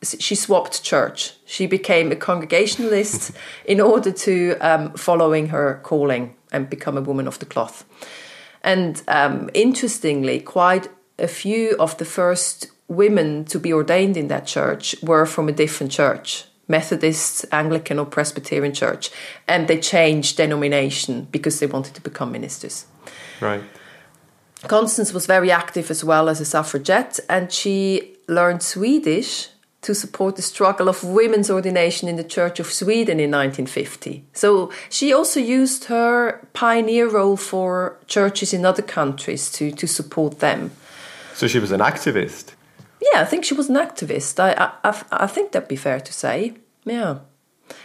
she 0.02 0.34
swapped 0.34 0.82
church. 0.82 1.34
She 1.46 1.66
became 1.66 2.10
a 2.10 2.16
congregationalist 2.16 3.32
in 3.64 3.80
order 3.80 4.12
to 4.12 4.56
um, 4.60 4.92
following 4.94 5.48
her 5.48 5.80
calling 5.82 6.34
and 6.50 6.68
become 6.68 6.96
a 6.96 7.02
woman 7.02 7.26
of 7.26 7.38
the 7.38 7.46
cloth. 7.46 7.84
And 8.62 9.02
um, 9.08 9.50
interestingly, 9.54 10.40
quite 10.40 10.88
a 11.18 11.28
few 11.28 11.76
of 11.78 11.96
the 11.98 12.04
first 12.04 12.70
women 12.88 13.44
to 13.46 13.58
be 13.58 13.72
ordained 13.72 14.16
in 14.16 14.28
that 14.28 14.46
church 14.46 14.94
were 15.02 15.26
from 15.26 15.48
a 15.48 15.52
different 15.52 15.92
church. 15.92 16.44
Methodist, 16.68 17.44
Anglican, 17.52 17.98
or 17.98 18.06
Presbyterian 18.06 18.72
church, 18.72 19.10
and 19.48 19.68
they 19.68 19.78
changed 19.78 20.36
denomination 20.36 21.28
because 21.30 21.58
they 21.58 21.66
wanted 21.66 21.94
to 21.94 22.00
become 22.00 22.32
ministers. 22.32 22.86
Right. 23.40 23.62
Constance 24.68 25.12
was 25.12 25.26
very 25.26 25.50
active 25.50 25.90
as 25.90 26.04
well 26.04 26.28
as 26.28 26.40
a 26.40 26.44
suffragette, 26.44 27.18
and 27.28 27.52
she 27.52 28.16
learned 28.28 28.62
Swedish 28.62 29.48
to 29.82 29.94
support 29.94 30.36
the 30.36 30.42
struggle 30.42 30.88
of 30.88 31.04
women's 31.04 31.50
ordination 31.50 32.08
in 32.08 32.16
the 32.16 32.24
Church 32.24 32.60
of 32.60 32.72
Sweden 32.72 33.18
in 33.18 33.30
1950. 33.30 34.24
So 34.32 34.70
she 34.88 35.12
also 35.12 35.40
used 35.40 35.84
her 35.84 36.46
pioneer 36.52 37.08
role 37.10 37.36
for 37.36 37.98
churches 38.06 38.52
in 38.54 38.64
other 38.64 38.82
countries 38.82 39.50
to, 39.52 39.72
to 39.72 39.86
support 39.86 40.38
them. 40.38 40.70
So 41.34 41.48
she 41.48 41.58
was 41.58 41.72
an 41.72 41.80
activist. 41.80 42.54
Yeah, 43.00 43.20
I 43.20 43.24
think 43.24 43.44
she 43.44 43.54
was 43.54 43.68
an 43.68 43.76
activist. 43.76 44.38
I 44.38 44.72
I, 44.84 45.02
I 45.10 45.26
think 45.26 45.52
that'd 45.52 45.68
be 45.68 45.76
fair 45.76 46.00
to 46.00 46.12
say. 46.12 46.54
Yeah. 46.84 47.18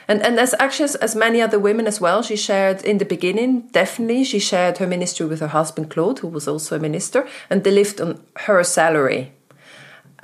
And 0.08 0.22
and 0.22 0.40
as 0.40 0.54
actually 0.60 0.86
as, 0.86 0.96
as, 0.96 1.16
many 1.16 1.42
other 1.42 1.60
women 1.60 1.88
as 1.88 2.02
well, 2.02 2.22
she 2.22 2.36
shared 2.36 2.84
in 2.84 2.98
the 2.98 3.06
beginning, 3.06 3.62
definitely, 3.72 4.24
she 4.24 4.40
shared 4.40 4.78
her 4.78 4.88
ministry 4.88 5.26
with 5.26 5.40
her 5.40 5.48
husband 5.48 5.90
Claude, 5.90 6.20
who 6.20 6.28
was 6.28 6.48
also 6.48 6.76
a 6.76 6.80
minister, 6.80 7.28
and 7.50 7.64
they 7.64 7.72
lived 7.72 8.02
on 8.02 8.22
her 8.36 8.64
salary. 8.64 9.32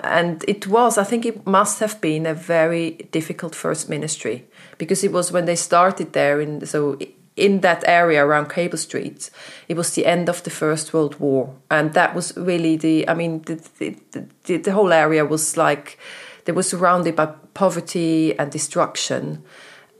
And 0.03 0.43
it 0.47 0.67
was, 0.67 0.97
I 0.97 1.03
think 1.03 1.25
it 1.25 1.47
must 1.47 1.79
have 1.79 2.01
been 2.01 2.25
a 2.25 2.33
very 2.33 2.91
difficult 3.11 3.55
first 3.55 3.89
ministry 3.89 4.45
because 4.77 5.03
it 5.03 5.13
was 5.13 5.31
when 5.31 5.45
they 5.45 5.55
started 5.55 6.13
there 6.13 6.41
in 6.41 6.65
so 6.65 6.97
in 7.35 7.61
that 7.61 7.83
area 7.87 8.23
around 8.23 8.49
Cable 8.49 8.77
Street, 8.77 9.29
it 9.67 9.75
was 9.75 9.95
the 9.95 10.05
end 10.05 10.29
of 10.29 10.43
the 10.43 10.49
First 10.49 10.93
World 10.93 11.19
War, 11.19 11.55
and 11.71 11.93
that 11.93 12.13
was 12.13 12.35
really 12.37 12.77
the. 12.77 13.07
I 13.09 13.13
mean, 13.13 13.41
the 13.43 13.55
the, 13.79 14.25
the, 14.43 14.57
the 14.57 14.71
whole 14.71 14.93
area 14.93 15.25
was 15.25 15.57
like 15.57 15.97
they 16.45 16.51
were 16.51 16.63
surrounded 16.63 17.15
by 17.15 17.27
poverty 17.53 18.37
and 18.37 18.51
destruction, 18.51 19.43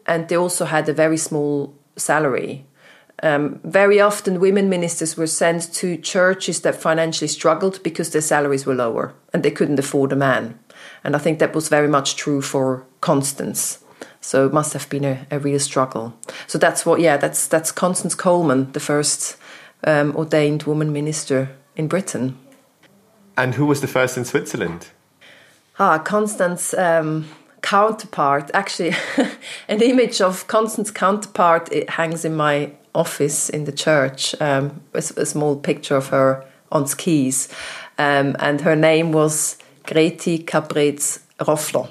and 0.06 0.28
they 0.28 0.38
also 0.38 0.66
had 0.66 0.88
a 0.90 0.94
very 0.94 1.18
small 1.18 1.74
salary. 1.96 2.66
Um, 3.24 3.62
very 3.64 4.02
often, 4.02 4.42
women 4.42 4.68
ministers 4.68 5.16
were 5.16 5.28
sent 5.28 5.74
to 5.76 5.96
churches 5.96 6.60
that 6.62 6.76
financially 6.76 7.30
struggled 7.30 7.82
because 7.82 8.12
their 8.12 8.22
salaries 8.22 8.66
were 8.66 8.76
lower 8.76 9.14
and 9.34 9.44
they 9.44 9.50
couldn't 9.50 9.80
afford 9.80 10.12
a 10.12 10.18
man. 10.18 10.60
And 11.06 11.16
I 11.16 11.20
think 11.20 11.40
that 11.40 11.56
was 11.56 11.70
very 11.70 11.88
much 11.88 12.18
true 12.18 12.42
for 12.42 12.86
Constance. 13.00 13.80
So 14.20 14.46
it 14.46 14.54
must 14.54 14.74
have 14.74 14.90
been 14.90 15.06
a, 15.06 15.26
a 15.32 15.40
real 15.40 15.60
struggle. 15.60 16.14
So 16.48 16.58
that's 16.58 16.86
what, 16.86 17.00
yeah, 17.00 17.16
that's 17.16 17.48
that's 17.48 17.72
Constance 17.72 18.14
Coleman, 18.14 18.74
the 18.74 18.82
first 18.82 19.38
um, 19.86 20.14
ordained 20.18 20.64
woman 20.64 20.92
minister 20.92 21.56
in 21.78 21.88
Britain. 21.88 22.38
And 23.38 23.56
who 23.56 23.66
was 23.66 23.80
the 23.80 23.88
first 23.88 24.18
in 24.18 24.26
Switzerland? 24.26 24.90
Ah, 25.80 25.98
Constance. 25.98 26.74
Um, 26.74 27.26
counterpart 27.62 28.52
actually 28.54 28.94
an 29.70 29.82
image 29.82 30.20
of 30.20 30.46
constance 30.48 30.92
counterpart 30.92 31.72
it 31.72 31.92
hangs 31.92 32.26
in 32.26 32.36
my 32.36 32.70
office 32.96 33.50
in 33.50 33.66
the 33.66 33.72
church 33.72 34.36
um, 34.42 34.82
a, 34.94 34.98
a, 34.98 35.26
small 35.26 35.56
picture 35.56 35.96
of 35.96 36.08
her 36.10 36.46
on 36.72 36.86
skis 36.88 37.50
um, 37.98 38.36
and 38.40 38.62
her 38.62 38.76
name 38.76 39.12
was 39.12 39.58
greti 39.86 40.44
capretz 40.44 41.20
roffler 41.40 41.90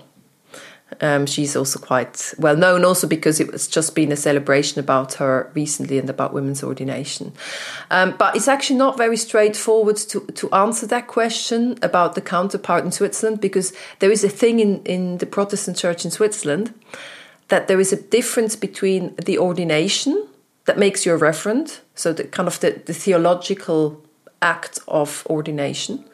um, 1.00 1.26
she's 1.26 1.56
also 1.56 1.78
quite 1.78 2.35
well 2.38 2.56
known, 2.56 2.85
also 2.85 3.06
because 3.06 3.40
it 3.40 3.50
was 3.50 3.66
just 3.66 3.94
been 3.94 4.12
a 4.12 4.16
celebration 4.16 4.78
about 4.78 5.14
her 5.14 5.50
recently 5.54 5.99
and 5.99 6.11
about 6.11 6.32
women's 6.32 6.62
ordination. 6.62 7.32
Um, 7.90 8.14
but 8.18 8.37
it's 8.37 8.49
actually 8.49 8.76
not 8.76 8.97
very 8.97 9.16
straightforward 9.16 9.97
to, 9.97 10.21
to 10.21 10.50
answer 10.50 10.87
that 10.88 11.06
question 11.06 11.78
about 11.82 12.14
the 12.14 12.21
counterpart 12.21 12.85
in 12.85 12.92
Switzerland 12.92 13.40
because 13.40 13.73
there 14.00 14.12
is 14.12 14.23
a 14.23 14.28
thing 14.28 14.61
in, 14.61 14.82
in 14.85 15.18
the 15.18 15.26
Protestant 15.26 15.76
church 15.76 16.04
in 16.04 16.11
Switzerland 16.11 16.75
that 17.49 17.68
there 17.68 17.80
is 17.80 17.92
a 17.92 18.00
difference 18.00 18.56
between 18.56 19.14
the 19.16 19.38
ordination 19.38 20.28
that 20.64 20.78
makes 20.78 21.04
you 21.04 21.12
a 21.12 21.16
reverend, 21.16 21.81
so 21.95 22.12
the 22.12 22.25
kind 22.25 22.47
of 22.47 22.61
the, 22.61 22.83
the 22.87 22.95
theological 22.95 24.02
act 24.40 24.78
of 24.88 25.26
ordination 25.28 26.04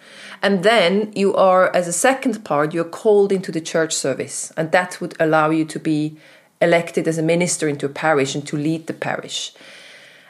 and 0.42 0.62
then 0.62 1.12
you 1.14 1.34
are, 1.34 1.74
as 1.74 1.88
a 1.88 1.92
second 1.92 2.44
part, 2.44 2.72
you're 2.72 2.84
called 2.84 3.32
into 3.32 3.50
the 3.50 3.60
church 3.60 3.94
service. 3.94 4.52
And 4.56 4.70
that 4.72 5.00
would 5.00 5.14
allow 5.18 5.50
you 5.50 5.64
to 5.66 5.78
be 5.78 6.16
elected 6.60 7.08
as 7.08 7.18
a 7.18 7.22
minister 7.22 7.68
into 7.68 7.86
a 7.86 7.90
parish 7.90 8.34
and 8.34 8.46
to 8.46 8.56
lead 8.56 8.86
the 8.86 8.92
parish. 8.92 9.52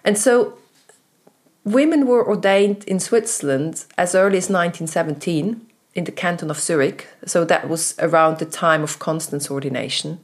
And 0.04 0.16
so 0.16 0.58
women 1.64 2.06
were 2.06 2.26
ordained 2.26 2.84
in 2.84 3.00
Switzerland 3.00 3.84
as 3.96 4.14
early 4.14 4.38
as 4.38 4.48
1917 4.48 5.66
in 5.94 6.04
the 6.04 6.12
canton 6.12 6.50
of 6.50 6.60
Zurich. 6.60 7.06
So 7.26 7.44
that 7.44 7.68
was 7.68 7.94
around 7.98 8.38
the 8.38 8.46
time 8.46 8.82
of 8.82 8.98
Constance 8.98 9.50
ordination. 9.50 10.20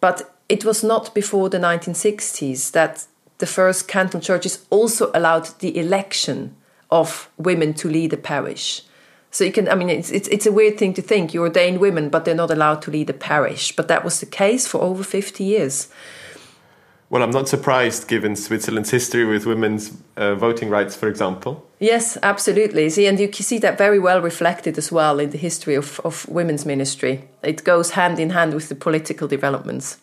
But 0.00 0.33
it 0.48 0.64
was 0.64 0.84
not 0.84 1.14
before 1.14 1.48
the 1.48 1.58
1960s 1.58 2.72
that 2.72 3.06
the 3.38 3.46
first 3.46 3.88
canton 3.88 4.20
churches 4.20 4.64
also 4.70 5.10
allowed 5.14 5.58
the 5.60 5.78
election 5.78 6.56
of 6.90 7.28
women 7.36 7.74
to 7.74 7.88
lead 7.88 8.12
a 8.12 8.16
parish. 8.16 8.82
So 9.30 9.42
you 9.42 9.50
can, 9.50 9.68
I 9.68 9.74
mean, 9.74 9.90
it's, 9.90 10.12
it's, 10.12 10.28
it's 10.28 10.46
a 10.46 10.52
weird 10.52 10.78
thing 10.78 10.94
to 10.94 11.02
think. 11.02 11.34
You 11.34 11.42
ordain 11.42 11.80
women, 11.80 12.08
but 12.08 12.24
they're 12.24 12.36
not 12.36 12.52
allowed 12.52 12.82
to 12.82 12.92
lead 12.92 13.10
a 13.10 13.14
parish. 13.14 13.74
But 13.74 13.88
that 13.88 14.04
was 14.04 14.20
the 14.20 14.26
case 14.26 14.68
for 14.68 14.80
over 14.80 15.02
50 15.02 15.42
years. 15.42 15.88
Well, 17.10 17.22
I'm 17.22 17.30
not 17.30 17.48
surprised 17.48 18.06
given 18.06 18.36
Switzerland's 18.36 18.90
history 18.90 19.24
with 19.24 19.44
women's 19.44 19.92
uh, 20.16 20.36
voting 20.36 20.70
rights, 20.70 20.94
for 20.94 21.08
example. 21.08 21.66
Yes, 21.80 22.16
absolutely. 22.22 22.88
See, 22.90 23.06
and 23.06 23.18
you 23.18 23.28
can 23.28 23.42
see 23.42 23.58
that 23.58 23.76
very 23.76 23.98
well 23.98 24.22
reflected 24.22 24.78
as 24.78 24.92
well 24.92 25.18
in 25.18 25.30
the 25.30 25.38
history 25.38 25.74
of, 25.74 26.00
of 26.04 26.28
women's 26.28 26.64
ministry. 26.64 27.28
It 27.42 27.64
goes 27.64 27.90
hand 27.90 28.20
in 28.20 28.30
hand 28.30 28.54
with 28.54 28.68
the 28.68 28.74
political 28.74 29.26
developments. 29.26 29.98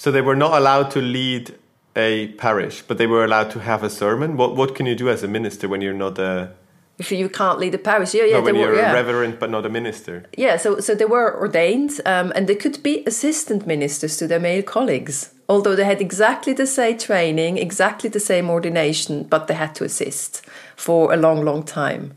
So 0.00 0.10
they 0.10 0.22
were 0.22 0.34
not 0.34 0.56
allowed 0.56 0.90
to 0.92 1.02
lead 1.02 1.58
a 1.94 2.28
parish, 2.38 2.80
but 2.80 2.96
they 2.96 3.06
were 3.06 3.22
allowed 3.22 3.50
to 3.50 3.58
have 3.58 3.82
a 3.82 3.90
sermon. 3.90 4.38
What 4.38 4.56
what 4.56 4.74
can 4.74 4.86
you 4.86 4.94
do 4.94 5.10
as 5.10 5.22
a 5.22 5.28
minister 5.28 5.68
when 5.68 5.82
you're 5.82 6.00
not 6.06 6.18
a 6.18 6.52
if 6.96 7.12
you 7.12 7.28
can't 7.28 7.58
lead 7.58 7.74
a 7.74 7.78
parish, 7.78 8.14
yeah, 8.14 8.24
yeah. 8.24 8.38
No, 8.38 8.42
when 8.42 8.54
you're 8.54 8.70
were, 8.70 8.76
yeah. 8.76 8.92
a 8.92 8.94
reverend 8.94 9.38
but 9.38 9.50
not 9.50 9.66
a 9.66 9.68
minister. 9.68 10.24
Yeah, 10.38 10.56
so 10.56 10.80
so 10.80 10.94
they 10.94 11.04
were 11.04 11.38
ordained, 11.38 12.00
um, 12.06 12.32
and 12.34 12.46
they 12.46 12.54
could 12.54 12.82
be 12.82 13.04
assistant 13.06 13.66
ministers 13.66 14.16
to 14.16 14.26
their 14.26 14.40
male 14.40 14.62
colleagues, 14.62 15.34
although 15.50 15.76
they 15.76 15.84
had 15.84 16.00
exactly 16.00 16.54
the 16.54 16.66
same 16.66 16.96
training, 16.96 17.58
exactly 17.58 18.08
the 18.08 18.20
same 18.20 18.48
ordination, 18.48 19.24
but 19.24 19.48
they 19.48 19.54
had 19.54 19.74
to 19.74 19.84
assist 19.84 20.42
for 20.76 21.12
a 21.12 21.16
long, 21.18 21.44
long 21.44 21.62
time, 21.62 22.14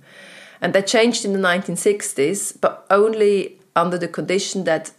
and 0.62 0.74
that 0.74 0.88
changed 0.88 1.26
in 1.26 1.34
the 1.34 1.48
1960s, 1.50 2.62
but 2.62 2.86
only 2.90 3.60
under 3.76 3.98
the 3.98 4.08
condition 4.08 4.64
that 4.64 4.92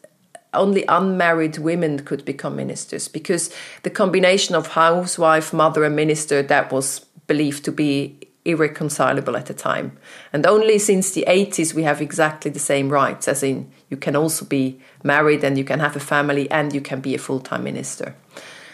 only 0.54 0.84
unmarried 0.88 1.58
women 1.58 2.00
could 2.00 2.24
become 2.24 2.56
ministers 2.56 3.08
because 3.08 3.54
the 3.82 3.90
combination 3.90 4.54
of 4.54 4.68
housewife, 4.68 5.52
mother, 5.52 5.84
and 5.84 5.96
minister 5.96 6.42
that 6.42 6.72
was 6.72 7.00
believed 7.26 7.64
to 7.64 7.72
be 7.72 8.18
irreconcilable 8.44 9.36
at 9.36 9.46
the 9.46 9.54
time. 9.54 9.96
And 10.32 10.46
only 10.46 10.78
since 10.78 11.12
the 11.12 11.24
80s 11.26 11.74
we 11.74 11.82
have 11.84 12.00
exactly 12.00 12.50
the 12.50 12.58
same 12.58 12.90
rights, 12.90 13.28
as 13.28 13.42
in 13.42 13.70
you 13.88 13.96
can 13.96 14.16
also 14.16 14.44
be 14.44 14.80
married 15.02 15.44
and 15.44 15.56
you 15.56 15.64
can 15.64 15.80
have 15.80 15.96
a 15.96 16.00
family 16.00 16.50
and 16.50 16.74
you 16.74 16.80
can 16.80 17.00
be 17.00 17.14
a 17.14 17.18
full 17.18 17.40
time 17.40 17.64
minister. 17.64 18.14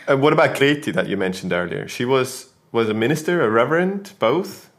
And 0.09 0.23
what 0.23 0.33
about 0.33 0.57
Greti 0.57 0.93
that 0.93 1.09
you 1.09 1.17
mentioned 1.17 1.53
earlier? 1.53 1.87
She 1.87 2.05
was 2.05 2.51
was 2.73 2.89
a 2.89 2.95
minister, 2.95 3.43
a 3.43 3.51
reverend, 3.51 4.13
both. 4.19 4.71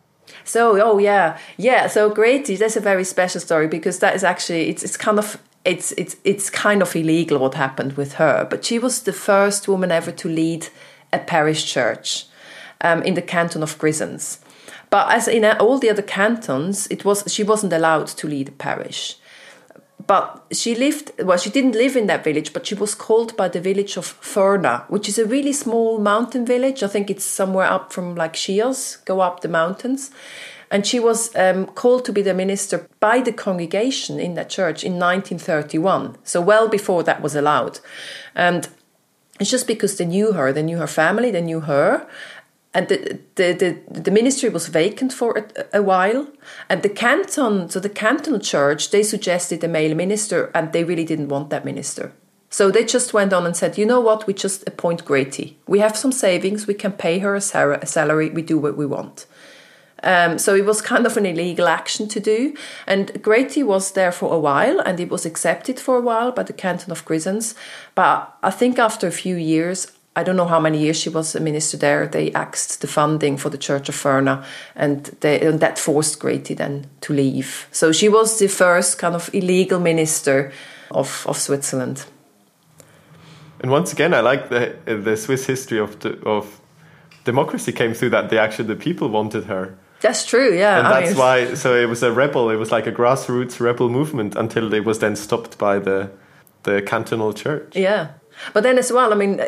So, 0.44 0.82
oh 0.82 0.98
yeah, 0.98 1.38
yeah. 1.58 1.88
So 1.88 2.10
Greti, 2.10 2.58
that's 2.58 2.76
a 2.76 2.82
very 2.82 3.04
special 3.04 3.42
story 3.42 3.68
because 3.68 4.00
that 4.00 4.16
is 4.16 4.24
actually 4.24 4.70
it's 4.70 4.84
it's 4.84 4.98
kind 4.98 5.20
of 5.20 5.38
it's 5.63 5.91
it's 5.93 6.15
it's 6.24 6.50
kind 6.50 6.82
of 6.82 6.95
illegal 6.95 7.38
what 7.39 7.54
happened 7.54 7.93
with 7.93 8.13
her, 8.13 8.47
but 8.50 8.65
she 8.65 8.80
was 8.80 9.04
the 9.04 9.13
first 9.13 9.67
woman 9.67 9.91
ever 9.91 10.12
to 10.12 10.28
lead 10.28 10.67
a 11.13 11.19
parish 11.19 11.71
church 11.71 12.26
um, 12.82 13.04
in 13.04 13.13
the 13.13 13.21
canton 13.21 13.63
of 13.63 13.78
Grisons. 13.78 14.39
But 14.89 15.12
as 15.12 15.28
in 15.28 15.45
all 15.45 15.80
the 15.80 15.89
other 15.89 16.02
cantons, 16.02 16.88
it 16.88 17.06
was 17.06 17.24
she 17.28 17.43
wasn't 17.43 17.74
allowed 17.74 18.08
to 18.08 18.28
lead 18.28 18.50
a 18.50 18.54
parish. 18.54 19.17
But 20.08 20.43
she 20.52 20.74
lived 20.74 21.12
well. 21.19 21.38
She 21.38 21.52
didn't 21.52 21.74
live 21.76 21.95
in 21.95 22.08
that 22.08 22.24
village, 22.24 22.54
but 22.54 22.65
she 22.65 22.76
was 22.76 22.95
called 22.95 23.38
by 23.38 23.47
the 23.47 23.62
village 23.62 23.97
of 23.97 24.06
Furna, 24.06 24.89
which 24.89 25.08
is 25.08 25.19
a 25.19 25.26
really 25.26 25.54
small 25.54 26.00
mountain 26.00 26.45
village. 26.45 26.82
I 26.82 26.88
think 26.88 27.10
it's 27.10 27.24
somewhere 27.24 27.67
up 27.67 27.93
from 27.93 28.15
like 28.15 28.36
Chios, 28.36 28.97
go 29.06 29.21
up 29.21 29.41
the 29.41 29.47
mountains 29.47 30.10
and 30.72 30.88
she 30.88 31.00
was 31.00 31.36
um, 31.36 31.68
called 31.68 32.06
to 32.06 32.14
be 32.14 32.22
the 32.22 32.34
minister 32.34 32.88
by 33.02 33.20
the 33.20 33.34
congregation 33.34 34.20
in 34.20 34.36
that 34.36 34.50
church 34.50 34.84
in 34.84 34.94
1931, 34.94 36.18
so 36.24 36.40
well 36.40 36.70
before 36.70 37.04
that 37.04 37.22
was 37.22 37.36
allowed. 37.36 37.80
And 38.34 38.70
it's 39.40 39.52
just 39.52 39.68
because 39.68 39.98
they 39.98 40.06
knew 40.06 40.32
her, 40.32 40.54
they 40.54 40.64
knew 40.64 40.78
her 40.78 40.88
family, 40.88 41.30
they 41.30 41.42
knew 41.42 41.60
her. 41.60 42.08
And 42.74 42.88
the, 42.88 43.20
the, 43.36 43.52
the, 43.52 44.00
the 44.00 44.12
ministry 44.12 44.48
was 44.48 44.70
vacant 44.70 45.12
for 45.12 45.38
a, 45.38 45.80
a 45.80 45.82
while. 45.82 46.28
And 46.70 46.84
the 46.84 46.90
canton, 46.90 47.70
so 47.70 47.82
the 47.82 47.90
cantonal 47.90 48.40
church, 48.40 48.92
they 48.92 49.04
suggested 49.04 49.62
a 49.66 49.68
male 49.68 49.94
minister, 49.94 50.52
and 50.56 50.72
they 50.72 50.86
really 50.86 51.04
didn't 51.04 51.28
want 51.28 51.50
that 51.50 51.66
minister. 51.66 52.14
So 52.50 52.72
they 52.72 52.86
just 52.86 53.14
went 53.14 53.34
on 53.34 53.46
and 53.46 53.58
said, 53.58 53.78
you 53.78 53.86
know 53.86 54.00
what, 54.00 54.26
we 54.26 54.34
just 54.34 54.66
appoint 54.68 55.04
Greti. 55.04 55.56
We 55.68 55.80
have 55.80 55.98
some 55.98 56.14
savings, 56.14 56.68
we 56.68 56.74
can 56.74 56.94
pay 56.94 57.20
her 57.20 57.36
a 57.36 57.42
salary, 57.42 58.30
we 58.30 58.42
do 58.42 58.58
what 58.58 58.78
we 58.78 58.86
want. 58.86 59.26
Um, 60.04 60.38
so 60.40 60.56
it 60.56 60.66
was 60.66 60.82
kind 60.82 61.06
of 61.06 61.18
an 61.18 61.26
illegal 61.26 61.68
action 61.68 62.08
to 62.10 62.20
do. 62.20 62.56
And 62.88 63.08
Greti 63.24 63.64
was 63.64 63.92
there 63.92 64.12
for 64.12 64.34
a 64.34 64.40
while 64.40 64.80
and 64.80 65.00
it 65.00 65.10
was 65.10 65.26
accepted 65.26 65.80
for 65.80 65.98
a 65.98 66.02
while 66.02 66.32
by 66.32 66.44
the 66.44 66.54
canton 66.54 66.92
of 66.92 67.06
Grisons. 67.06 67.56
But 67.96 68.36
I 68.44 68.52
think 68.52 68.80
after 68.80 69.08
a 69.08 69.12
few 69.12 69.36
years, 69.36 69.92
I 70.16 70.24
don't 70.24 70.36
know 70.36 70.48
how 70.48 70.60
many 70.60 70.80
years 70.80 71.00
she 71.00 71.10
was 71.10 71.36
a 71.36 71.40
minister 71.40 71.78
there, 71.78 72.06
they 72.08 72.34
axed 72.34 72.82
the 72.82 72.88
funding 72.88 73.38
for 73.38 73.50
the 73.50 73.58
Church 73.58 73.88
of 73.88 73.96
Furna 73.96 74.44
and, 74.76 75.06
they, 75.22 75.40
and 75.40 75.60
that 75.62 75.80
forced 75.80 76.20
Greti 76.20 76.56
then 76.56 76.88
to 77.02 77.14
leave. 77.14 77.68
So 77.72 77.92
she 77.92 78.10
was 78.10 78.38
the 78.38 78.48
first 78.48 78.98
kind 78.98 79.16
of 79.16 79.30
illegal 79.34 79.80
minister 79.80 80.52
of, 80.90 81.26
of 81.28 81.38
Switzerland. 81.38 82.06
And 83.62 83.70
once 83.70 83.94
again, 83.94 84.14
I 84.14 84.22
like 84.22 84.50
the 84.50 84.76
the 84.86 85.16
Swiss 85.16 85.46
history 85.46 85.80
of 85.80 86.04
of 86.26 86.60
democracy 87.26 87.72
came 87.72 87.94
through 87.94 88.10
that 88.10 88.30
they 88.30 88.40
actually 88.40 88.68
the 88.68 88.76
people 88.76 89.08
wanted 89.08 89.44
her 89.44 89.78
That's 90.02 90.26
true, 90.26 90.58
yeah. 90.58 90.80
And 90.80 90.88
I 90.88 91.00
that's 91.02 91.12
mean, 91.12 91.20
why, 91.20 91.54
so 91.54 91.76
it 91.76 91.88
was 91.88 92.04
a 92.04 92.12
rebel, 92.12 92.50
it 92.50 92.56
was 92.56 92.72
like 92.72 92.88
a 92.88 92.92
grassroots 92.92 93.60
rebel 93.60 93.90
movement 93.90 94.36
until 94.36 94.74
it 94.74 94.84
was 94.84 95.00
then 95.00 95.16
stopped 95.16 95.58
by 95.58 95.80
the, 95.80 96.12
the 96.64 96.82
cantonal 96.82 97.34
church. 97.34 97.76
Yeah. 97.76 98.14
But 98.54 98.64
then 98.64 98.78
as 98.78 98.92
well, 98.92 99.14
I 99.14 99.16
mean, 99.16 99.42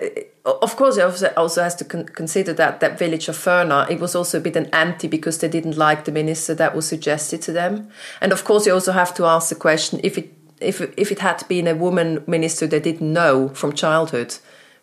of 0.45 0.75
course, 0.75 0.97
it 0.97 1.01
also, 1.01 1.33
also 1.35 1.63
has 1.63 1.75
to 1.75 1.85
con- 1.85 2.05
consider 2.05 2.53
that 2.53 2.79
that 2.79 2.99
village 2.99 3.27
of 3.27 3.35
Furna, 3.35 3.89
it 3.89 3.99
was 3.99 4.15
also 4.15 4.37
a 4.37 4.41
bit 4.41 4.55
an 4.55 4.67
anti 4.67 5.07
because 5.07 5.39
they 5.39 5.47
didn't 5.47 5.77
like 5.77 6.05
the 6.05 6.11
minister 6.11 6.53
that 6.55 6.75
was 6.75 6.87
suggested 6.87 7.41
to 7.43 7.51
them. 7.51 7.89
And 8.21 8.31
of 8.31 8.43
course, 8.43 8.65
you 8.65 8.73
also 8.73 8.91
have 8.91 9.13
to 9.15 9.25
ask 9.25 9.49
the 9.49 9.55
question 9.55 9.99
if 10.03 10.17
it 10.17 10.33
if 10.59 10.81
if 10.97 11.11
it 11.11 11.19
had 11.19 11.47
been 11.47 11.67
a 11.67 11.75
woman 11.75 12.23
minister 12.27 12.67
they 12.67 12.79
didn't 12.79 13.11
know 13.11 13.49
from 13.49 13.73
childhood, 13.73 14.35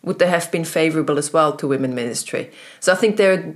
would 0.03 0.19
they 0.19 0.27
have 0.27 0.51
been 0.51 0.65
favourable 0.65 1.17
as 1.17 1.31
well 1.31 1.55
to 1.55 1.67
women 1.67 1.95
ministry? 1.95 2.51
So 2.79 2.91
I 2.91 2.95
think 2.95 3.17
there 3.17 3.33
are 3.33 3.55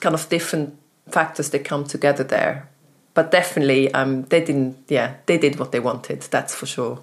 kind 0.00 0.14
of 0.14 0.28
different 0.28 0.78
factors 1.08 1.50
that 1.50 1.64
come 1.64 1.84
together 1.84 2.24
there. 2.24 2.68
But 3.14 3.30
definitely, 3.30 3.92
um, 3.94 4.24
they 4.24 4.44
didn't. 4.44 4.76
Yeah, 4.88 5.14
they 5.26 5.38
did 5.38 5.58
what 5.58 5.72
they 5.72 5.80
wanted. 5.80 6.20
That's 6.22 6.54
for 6.54 6.66
sure. 6.66 7.02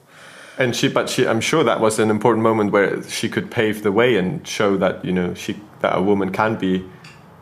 And 0.60 0.76
she, 0.76 0.88
but 0.88 1.10
she, 1.10 1.28
I'm 1.28 1.42
sure 1.42 1.64
that 1.64 1.80
was 1.80 1.98
an 1.98 2.12
important 2.12 2.44
moment 2.44 2.72
where 2.72 3.02
she 3.10 3.28
could 3.28 3.50
pave 3.50 3.82
the 3.82 3.92
way 3.92 4.18
and 4.18 4.48
show 4.48 4.78
that 4.78 5.04
you 5.04 5.12
know 5.12 5.34
she 5.34 5.60
that 5.82 5.98
a 5.98 6.02
woman 6.02 6.32
can 6.32 6.56
be 6.56 6.86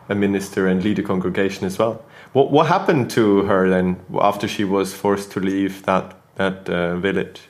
a 0.08 0.14
minister 0.14 0.66
and 0.66 0.82
lead 0.82 0.98
a 0.98 1.02
congregation 1.02 1.66
as 1.66 1.78
well. 1.78 2.02
What 2.32 2.50
what 2.50 2.66
happened 2.66 3.10
to 3.10 3.42
her 3.42 3.68
then 3.68 4.00
after 4.18 4.48
she 4.48 4.64
was 4.64 4.94
forced 4.94 5.30
to 5.32 5.40
leave 5.40 5.84
that 5.84 6.16
that 6.36 6.68
uh, 6.70 6.96
village? 6.96 7.42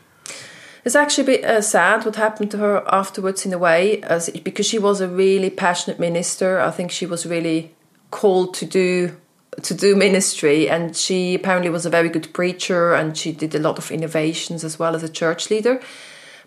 It's 0.85 0.96
actually 0.96 1.22
a 1.22 1.27
bit 1.27 1.44
uh, 1.44 1.61
sad 1.61 2.05
what 2.05 2.16
happened 2.16 2.51
to 2.51 2.59
her 2.59 2.83
afterwards, 2.92 3.46
in 3.46 3.53
a 3.53 3.59
way, 3.59 4.03
as 4.03 4.29
because 4.31 4.66
she 4.66 4.81
was 4.81 5.01
a 5.01 5.07
really 5.07 5.51
passionate 5.51 6.01
minister. 6.01 6.59
I 6.59 6.72
think 6.72 6.90
she 6.90 7.07
was 7.07 7.25
really 7.25 7.75
called 8.12 8.55
to 8.55 8.66
do 8.66 9.16
to 9.61 9.75
do 9.75 9.94
ministry, 9.94 10.68
and 10.70 10.96
she 10.96 11.35
apparently 11.35 11.68
was 11.70 11.85
a 11.85 11.90
very 11.90 12.09
good 12.09 12.33
preacher, 12.33 12.94
and 12.94 13.16
she 13.16 13.33
did 13.33 13.55
a 13.55 13.59
lot 13.59 13.79
of 13.79 13.90
innovations 13.90 14.64
as 14.64 14.79
well 14.79 14.94
as 14.94 15.03
a 15.03 15.09
church 15.09 15.51
leader. 15.51 15.81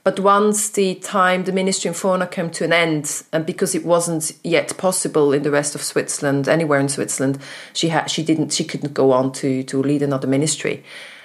But 0.03 0.19
once 0.19 0.69
the 0.69 0.95
time 0.95 1.43
the 1.43 1.51
ministry 1.51 1.89
in 1.89 1.95
Furna 1.95 2.29
came 2.29 2.51
to 2.51 2.63
an 2.63 2.73
end, 2.73 3.23
and 3.31 3.45
because 3.45 3.75
it 3.75 3.85
wasn't 3.85 4.33
yet 4.43 4.77
possible 4.77 5.33
in 5.33 5.43
the 5.43 5.51
rest 5.51 5.75
of 5.75 5.81
Switzerland, 5.81 6.47
anywhere 6.47 6.79
in 6.79 6.89
Switzerland, 6.89 7.39
she 7.73 7.89
had 7.89 8.07
she 8.07 8.23
didn't 8.23 8.53
she 8.53 8.63
couldn't 8.63 8.93
go 8.93 9.11
on 9.11 9.31
to 9.33 9.63
to 9.63 9.81
lead 9.81 10.01
another 10.01 10.27
ministry. 10.27 10.83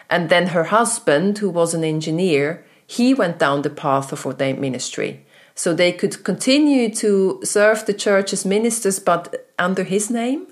And 0.09 0.29
then 0.29 0.49
her 0.49 0.65
husband, 0.65 1.39
who 1.39 1.51
was 1.51 1.73
an 1.73 1.85
engineer, 1.85 2.65
he 2.87 3.15
went 3.15 3.39
down 3.39 3.63
the 3.63 3.71
path 3.71 4.13
of 4.13 4.27
ordained 4.27 4.61
ministry. 4.61 5.25
So 5.61 5.75
they 5.75 5.93
could 5.93 6.25
continue 6.25 6.89
to 6.95 7.39
serve 7.45 7.85
the 7.85 7.93
church 7.93 8.33
as 8.33 8.47
ministers, 8.47 8.99
but 8.99 9.47
under 9.59 9.85
his 9.85 10.09
name. 10.09 10.47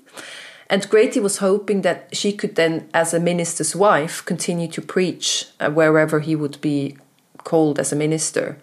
And 0.69 0.87
Greti 0.87 1.19
was 1.19 1.37
hoping 1.37 1.81
that 1.81 2.15
she 2.15 2.31
could 2.31 2.53
then, 2.53 2.87
as 2.93 3.11
a 3.11 3.19
minister's 3.19 3.75
wife, 3.75 4.23
continue 4.23 4.67
to 4.67 4.83
preach 4.83 5.47
uh, 5.59 5.71
wherever 5.71 6.19
he 6.19 6.35
would 6.35 6.61
be 6.61 6.95
called 7.43 7.79
as 7.79 7.91
a 7.91 7.95
minister. 7.95 8.59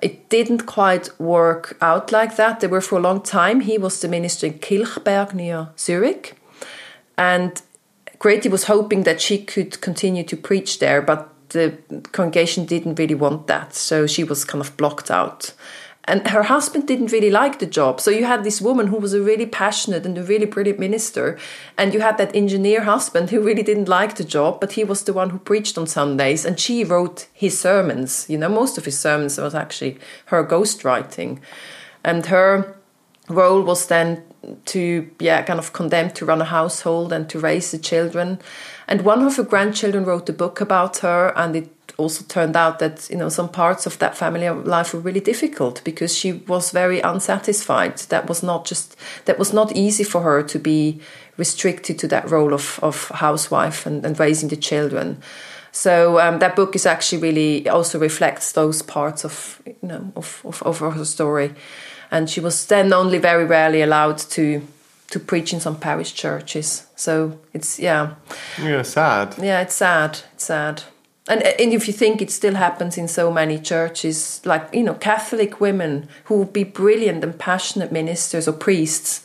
It 0.00 0.28
didn't 0.28 0.66
quite 0.66 1.10
work 1.18 1.76
out 1.80 2.12
like 2.12 2.36
that. 2.36 2.60
They 2.60 2.68
were 2.68 2.80
for 2.80 2.98
a 2.98 3.02
long 3.02 3.20
time. 3.20 3.58
He 3.62 3.76
was 3.76 4.00
the 4.00 4.06
minister 4.06 4.46
in 4.46 4.60
Kilchberg 4.60 5.34
near 5.34 5.70
Zurich. 5.76 6.36
And 7.18 7.60
Greti 8.20 8.48
was 8.48 8.64
hoping 8.66 9.02
that 9.02 9.20
she 9.20 9.44
could 9.44 9.80
continue 9.80 10.22
to 10.22 10.36
preach 10.36 10.78
there, 10.78 11.02
but 11.02 11.32
the 11.50 11.78
congregation 12.12 12.64
didn't 12.64 12.98
really 12.98 13.14
want 13.14 13.46
that, 13.46 13.74
so 13.74 14.06
she 14.06 14.24
was 14.24 14.44
kind 14.44 14.62
of 14.62 14.76
blocked 14.76 15.10
out. 15.10 15.52
And 16.08 16.28
her 16.28 16.44
husband 16.44 16.86
didn't 16.86 17.10
really 17.10 17.30
like 17.30 17.58
the 17.58 17.66
job. 17.66 18.00
So 18.00 18.12
you 18.12 18.24
had 18.24 18.44
this 18.44 18.60
woman 18.60 18.86
who 18.86 18.96
was 18.96 19.12
a 19.12 19.20
really 19.20 19.46
passionate 19.46 20.06
and 20.06 20.16
a 20.16 20.22
really 20.22 20.46
brilliant 20.46 20.78
minister, 20.78 21.36
and 21.76 21.92
you 21.92 22.00
had 22.00 22.16
that 22.18 22.34
engineer 22.34 22.84
husband 22.84 23.30
who 23.30 23.40
really 23.40 23.64
didn't 23.64 23.88
like 23.88 24.14
the 24.14 24.24
job, 24.24 24.60
but 24.60 24.72
he 24.72 24.84
was 24.84 25.02
the 25.02 25.12
one 25.12 25.30
who 25.30 25.38
preached 25.38 25.76
on 25.76 25.86
Sundays, 25.86 26.44
and 26.44 26.60
she 26.60 26.84
wrote 26.84 27.26
his 27.32 27.58
sermons. 27.58 28.26
You 28.28 28.38
know, 28.38 28.48
most 28.48 28.78
of 28.78 28.84
his 28.84 28.98
sermons 28.98 29.38
was 29.38 29.54
actually 29.54 29.98
her 30.26 30.44
ghostwriting. 30.44 31.40
And 32.04 32.26
her 32.26 32.76
role 33.28 33.62
was 33.62 33.86
then 33.86 34.22
to 34.64 35.10
yeah 35.18 35.42
kind 35.42 35.58
of 35.58 35.72
condemned 35.72 36.14
to 36.14 36.24
run 36.24 36.40
a 36.40 36.44
household 36.44 37.12
and 37.12 37.28
to 37.28 37.38
raise 37.38 37.70
the 37.72 37.78
children 37.78 38.38
and 38.88 39.02
one 39.02 39.22
of 39.22 39.36
her 39.36 39.42
grandchildren 39.42 40.04
wrote 40.04 40.28
a 40.28 40.32
book 40.32 40.60
about 40.60 40.98
her 40.98 41.32
and 41.36 41.56
it 41.56 41.68
also 41.98 42.24
turned 42.24 42.56
out 42.56 42.78
that 42.78 43.08
you 43.10 43.16
know 43.16 43.28
some 43.28 43.48
parts 43.48 43.86
of 43.86 43.98
that 43.98 44.16
family 44.16 44.48
life 44.48 44.92
were 44.92 45.00
really 45.00 45.20
difficult 45.20 45.82
because 45.84 46.16
she 46.16 46.32
was 46.32 46.70
very 46.70 47.00
unsatisfied. 47.00 47.98
That 48.10 48.28
was 48.28 48.42
not 48.42 48.64
just 48.64 48.96
that 49.24 49.38
was 49.38 49.52
not 49.52 49.74
easy 49.74 50.04
for 50.04 50.20
her 50.22 50.42
to 50.42 50.58
be 50.58 51.00
restricted 51.36 51.98
to 51.98 52.08
that 52.08 52.30
role 52.30 52.54
of, 52.54 52.78
of 52.82 53.08
housewife 53.08 53.86
and, 53.86 54.04
and 54.04 54.18
raising 54.18 54.48
the 54.48 54.56
children. 54.56 55.22
So 55.72 56.18
um, 56.20 56.38
that 56.38 56.56
book 56.56 56.74
is 56.74 56.86
actually 56.86 57.20
really 57.20 57.68
also 57.68 57.98
reflects 57.98 58.52
those 58.52 58.82
parts 58.82 59.24
of 59.24 59.62
you 59.64 59.76
know 59.82 60.12
of, 60.16 60.42
of, 60.44 60.62
of 60.62 60.78
her 60.78 61.04
story. 61.04 61.54
And 62.10 62.30
she 62.30 62.40
was 62.40 62.66
then 62.66 62.92
only 62.92 63.18
very 63.18 63.44
rarely 63.44 63.82
allowed 63.82 64.18
to 64.18 64.62
to 65.10 65.20
preach 65.20 65.52
in 65.52 65.60
some 65.60 65.78
parish 65.78 66.14
churches. 66.14 66.86
So 66.96 67.38
it's 67.52 67.78
yeah, 67.78 68.14
yeah, 68.60 68.82
sad. 68.82 69.36
Yeah, 69.40 69.60
it's 69.60 69.74
sad. 69.74 70.20
It's 70.34 70.44
sad. 70.44 70.82
And, 71.28 71.42
and 71.42 71.72
if 71.72 71.88
you 71.88 71.92
think 71.92 72.22
it 72.22 72.30
still 72.30 72.54
happens 72.54 72.96
in 72.96 73.08
so 73.08 73.32
many 73.32 73.58
churches, 73.58 74.40
like 74.44 74.68
you 74.72 74.84
know, 74.84 74.94
Catholic 74.94 75.60
women 75.60 76.08
who 76.24 76.38
would 76.38 76.52
be 76.52 76.64
brilliant 76.64 77.24
and 77.24 77.38
passionate 77.38 77.90
ministers 77.90 78.46
or 78.46 78.52
priests, 78.52 79.24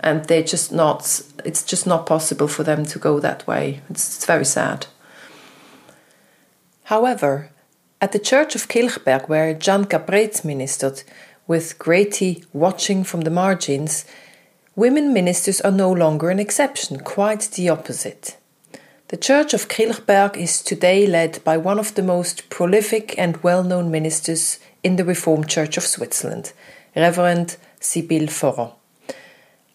and 0.00 0.24
they're 0.26 0.42
just 0.42 0.72
not. 0.72 1.22
It's 1.44 1.62
just 1.62 1.86
not 1.86 2.06
possible 2.06 2.48
for 2.48 2.62
them 2.62 2.84
to 2.86 2.98
go 2.98 3.20
that 3.20 3.46
way. 3.46 3.80
It's, 3.88 4.16
it's 4.16 4.26
very 4.26 4.44
sad. 4.44 4.86
However, 6.84 7.50
at 8.00 8.12
the 8.12 8.18
church 8.18 8.54
of 8.54 8.68
Kilchberg, 8.68 9.28
where 9.28 9.54
Jan 9.54 9.84
Caprez 9.84 10.44
ministered, 10.44 11.02
with 11.46 11.78
Greti 11.78 12.44
watching 12.52 13.04
from 13.04 13.22
the 13.22 13.30
margins, 13.30 14.04
women 14.80 15.12
ministers 15.12 15.60
are 15.60 15.70
no 15.70 15.92
longer 15.92 16.30
an 16.30 16.40
exception, 16.40 16.98
quite 17.00 17.42
the 17.52 17.68
opposite. 17.68 18.38
The 19.08 19.18
Church 19.18 19.52
of 19.52 19.68
Kilchberg 19.68 20.38
is 20.38 20.62
today 20.62 21.06
led 21.06 21.44
by 21.44 21.58
one 21.58 21.78
of 21.78 21.94
the 21.94 22.02
most 22.02 22.48
prolific 22.48 23.14
and 23.18 23.42
well 23.42 23.62
known 23.62 23.90
ministers 23.90 24.58
in 24.82 24.96
the 24.96 25.04
Reformed 25.04 25.50
Church 25.50 25.76
of 25.76 25.82
Switzerland, 25.82 26.54
Reverend 26.96 27.58
Sibylle 27.78 28.28
Forrer. 28.28 28.72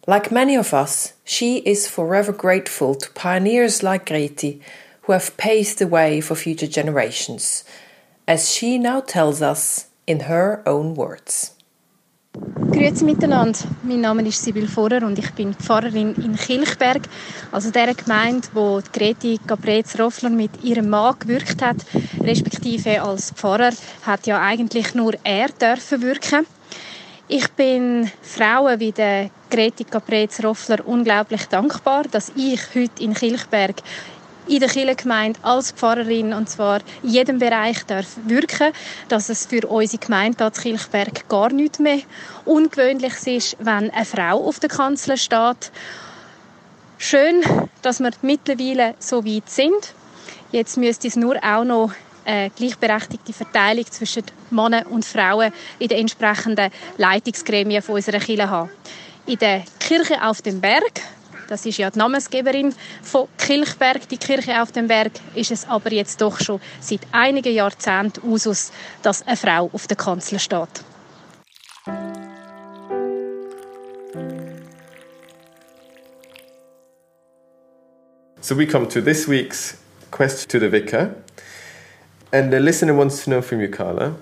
Like 0.08 0.32
many 0.32 0.56
of 0.56 0.74
us, 0.74 1.14
she 1.24 1.58
is 1.58 1.88
forever 1.88 2.32
grateful 2.32 2.96
to 2.96 3.12
pioneers 3.12 3.84
like 3.84 4.08
Greti 4.08 4.60
who 5.04 5.12
have 5.12 5.38
paved 5.38 5.78
the 5.78 5.88
way 5.88 6.20
for 6.20 6.34
future 6.34 6.66
generations, 6.66 7.64
as 8.28 8.52
she 8.52 8.80
now 8.80 9.02
tells 9.02 9.44
us 9.44 9.86
in 10.08 10.22
her 10.22 10.64
own 10.66 10.96
words. 10.96 11.55
Grüezi 12.76 13.06
miteinander. 13.06 13.58
Mein 13.84 14.02
Name 14.02 14.28
ist 14.28 14.44
Sibyl 14.44 14.68
Vorer 14.68 15.04
und 15.06 15.18
ich 15.18 15.32
bin 15.32 15.54
Pfarrerin 15.54 16.14
in 16.16 16.36
Kilchberg, 16.36 17.08
also 17.54 17.72
der 17.72 17.94
Gemeinde, 17.94 18.50
wo 18.52 18.82
Greti 18.92 19.40
Caprez-Roffler 19.48 20.30
mit 20.30 20.62
ihrem 20.62 20.90
Mann 20.90 21.16
gewirkt 21.18 21.62
hat, 21.62 21.78
respektive 22.22 23.02
als 23.02 23.32
Pfarrer 23.32 23.72
hat 24.06 24.28
ja 24.28 24.42
eigentlich 24.42 24.94
nur 24.94 25.14
er 25.24 25.48
dürfen 25.48 26.02
wirken. 26.02 26.46
Ich 27.30 27.48
bin 27.52 28.12
Frauen 28.22 28.80
wie 28.82 28.92
der 28.92 29.30
Greti 29.50 29.86
Caprez-Roffler 29.86 30.86
unglaublich 30.86 31.46
dankbar, 31.46 32.04
dass 32.12 32.34
ich 32.36 32.60
heute 32.76 33.02
in 33.02 33.14
Kilchberg 33.14 33.78
in 34.48 34.60
der 34.60 34.70
Kirchengemeinde 34.70 35.40
als 35.44 35.72
Pfarrerin 35.72 36.34
und 36.34 36.50
zwar 36.50 36.80
in 37.04 37.10
jedem 37.10 37.40
Bereich 37.40 37.84
darf 37.86 38.18
wirken, 38.26 38.72
dass 39.08 39.30
es 39.30 39.46
für 39.46 39.66
unsere 39.68 40.04
Gemeinde 40.04 40.38
hier 40.38 40.52
Kilchberg 40.52 41.28
gar 41.28 41.52
nicht 41.52 41.80
mehr 41.80 42.00
ungewöhnlich 42.46 43.14
ist, 43.26 43.58
wenn 43.60 43.90
eine 43.92 44.06
Frau 44.06 44.48
auf 44.48 44.60
der 44.60 44.70
Kanzel 44.70 45.18
steht. 45.18 45.72
Schön, 46.98 47.44
dass 47.82 48.00
wir 48.00 48.12
mittlerweile 48.22 48.96
so 49.00 49.26
weit 49.26 49.50
sind. 49.50 49.94
Jetzt 50.52 50.78
müsste 50.78 51.08
es 51.08 51.16
nur 51.16 51.36
auch 51.44 51.66
noch 51.66 51.92
eine 52.24 52.50
gleichberechtigte 52.50 53.34
Verteilung 53.34 53.86
zwischen 53.92 54.24
Männern 54.50 54.86
und 54.88 55.06
Frauen 55.06 55.52
in 55.80 55.90
den 55.90 56.00
entsprechenden 56.00 56.72
Leitungsgremien 56.98 57.84
unserer 57.88 58.20
Kirche 58.20 58.50
haben. 58.50 58.70
In 59.26 59.40
der 59.40 59.64
Kirche 59.80 60.24
auf 60.24 60.42
dem 60.42 60.62
Berg 60.62 61.02
das 61.48 61.66
ist 61.66 61.78
ja 61.78 61.90
die 61.90 62.00
Namensgeberin 62.00 62.74
von 63.02 63.28
Kilchberg, 63.38 64.08
die 64.10 64.18
Kirche 64.18 64.62
auf 64.62 64.72
dem 64.72 64.88
Berg, 64.88 65.12
ist 65.34 65.52
es 65.52 65.68
aber 65.68 65.92
jetzt 65.92 66.22
doch 66.22 66.40
schon 66.40 66.60
seit 66.80 67.02
einigen 67.12 67.54
Jahrzehnten 67.54 68.28
Usus, 68.28 68.72
dass 69.02 69.26
eine 69.26 69.38
Frau 69.38 69.70
auf 69.72 69.88
der 69.88 69.98
Kanzel 69.98 70.40
steht. 70.40 70.84
So 78.42 78.56
we 78.56 78.68
come 78.68 78.88
to 78.90 79.02
this 79.02 79.28
week's 79.28 79.78
question 80.12 80.48
to 80.50 80.60
the 80.60 80.72
vicar. 80.72 81.16
And 82.32 82.52
the 82.52 82.60
listener 82.60 82.94
wants 82.94 83.24
to 83.24 83.32
know 83.32 83.42
from 83.42 83.60
you, 83.60 83.70
Carla, 83.70 84.18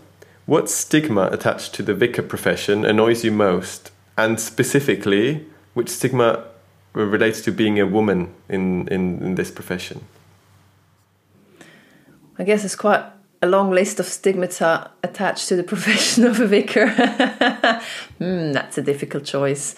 what 0.46 0.70
stigma 0.70 1.28
attached 1.32 1.74
to 1.76 1.84
the 1.84 1.94
vicar 1.94 2.22
profession 2.22 2.86
annoys 2.86 3.24
you 3.24 3.32
most? 3.32 3.92
And 4.16 4.40
specifically, 4.40 5.46
which 5.74 5.90
stigma 5.90 6.46
relates 6.94 7.42
to 7.42 7.52
being 7.52 7.80
a 7.80 7.86
woman 7.86 8.34
in, 8.50 8.88
in, 8.88 9.22
in 9.24 9.36
this 9.36 9.52
profession? 9.52 10.06
I 12.38 12.44
guess 12.44 12.64
it's 12.64 12.76
quite 12.76 13.04
a 13.42 13.48
long 13.48 13.72
list 13.72 14.00
of 14.00 14.06
stigmata 14.06 14.90
attached 15.04 15.50
to 15.50 15.56
the 15.56 15.64
profession 15.74 16.26
of 16.26 16.40
a 16.40 16.48
vicar. 16.48 16.88
mm, 18.20 18.54
that's 18.54 18.78
a 18.78 18.82
difficult 18.82 19.26
choice. 19.26 19.76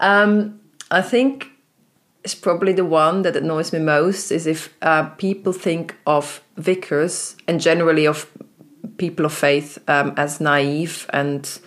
Um, 0.00 0.60
I 0.90 1.02
think 1.02 1.48
it's 2.24 2.34
probably 2.34 2.72
the 2.72 2.84
one 2.84 3.22
that 3.22 3.36
annoys 3.36 3.72
me 3.72 3.78
most 3.78 4.30
is 4.30 4.46
if 4.46 4.74
uh, 4.82 5.04
people 5.16 5.52
think 5.52 5.96
of 6.06 6.42
vicars 6.56 7.36
and 7.46 7.60
generally 7.60 8.06
of 8.06 8.26
people 8.96 9.24
of 9.24 9.32
faith 9.32 9.78
um, 9.88 10.12
as 10.16 10.40
naive 10.40 11.06
and 11.12 11.60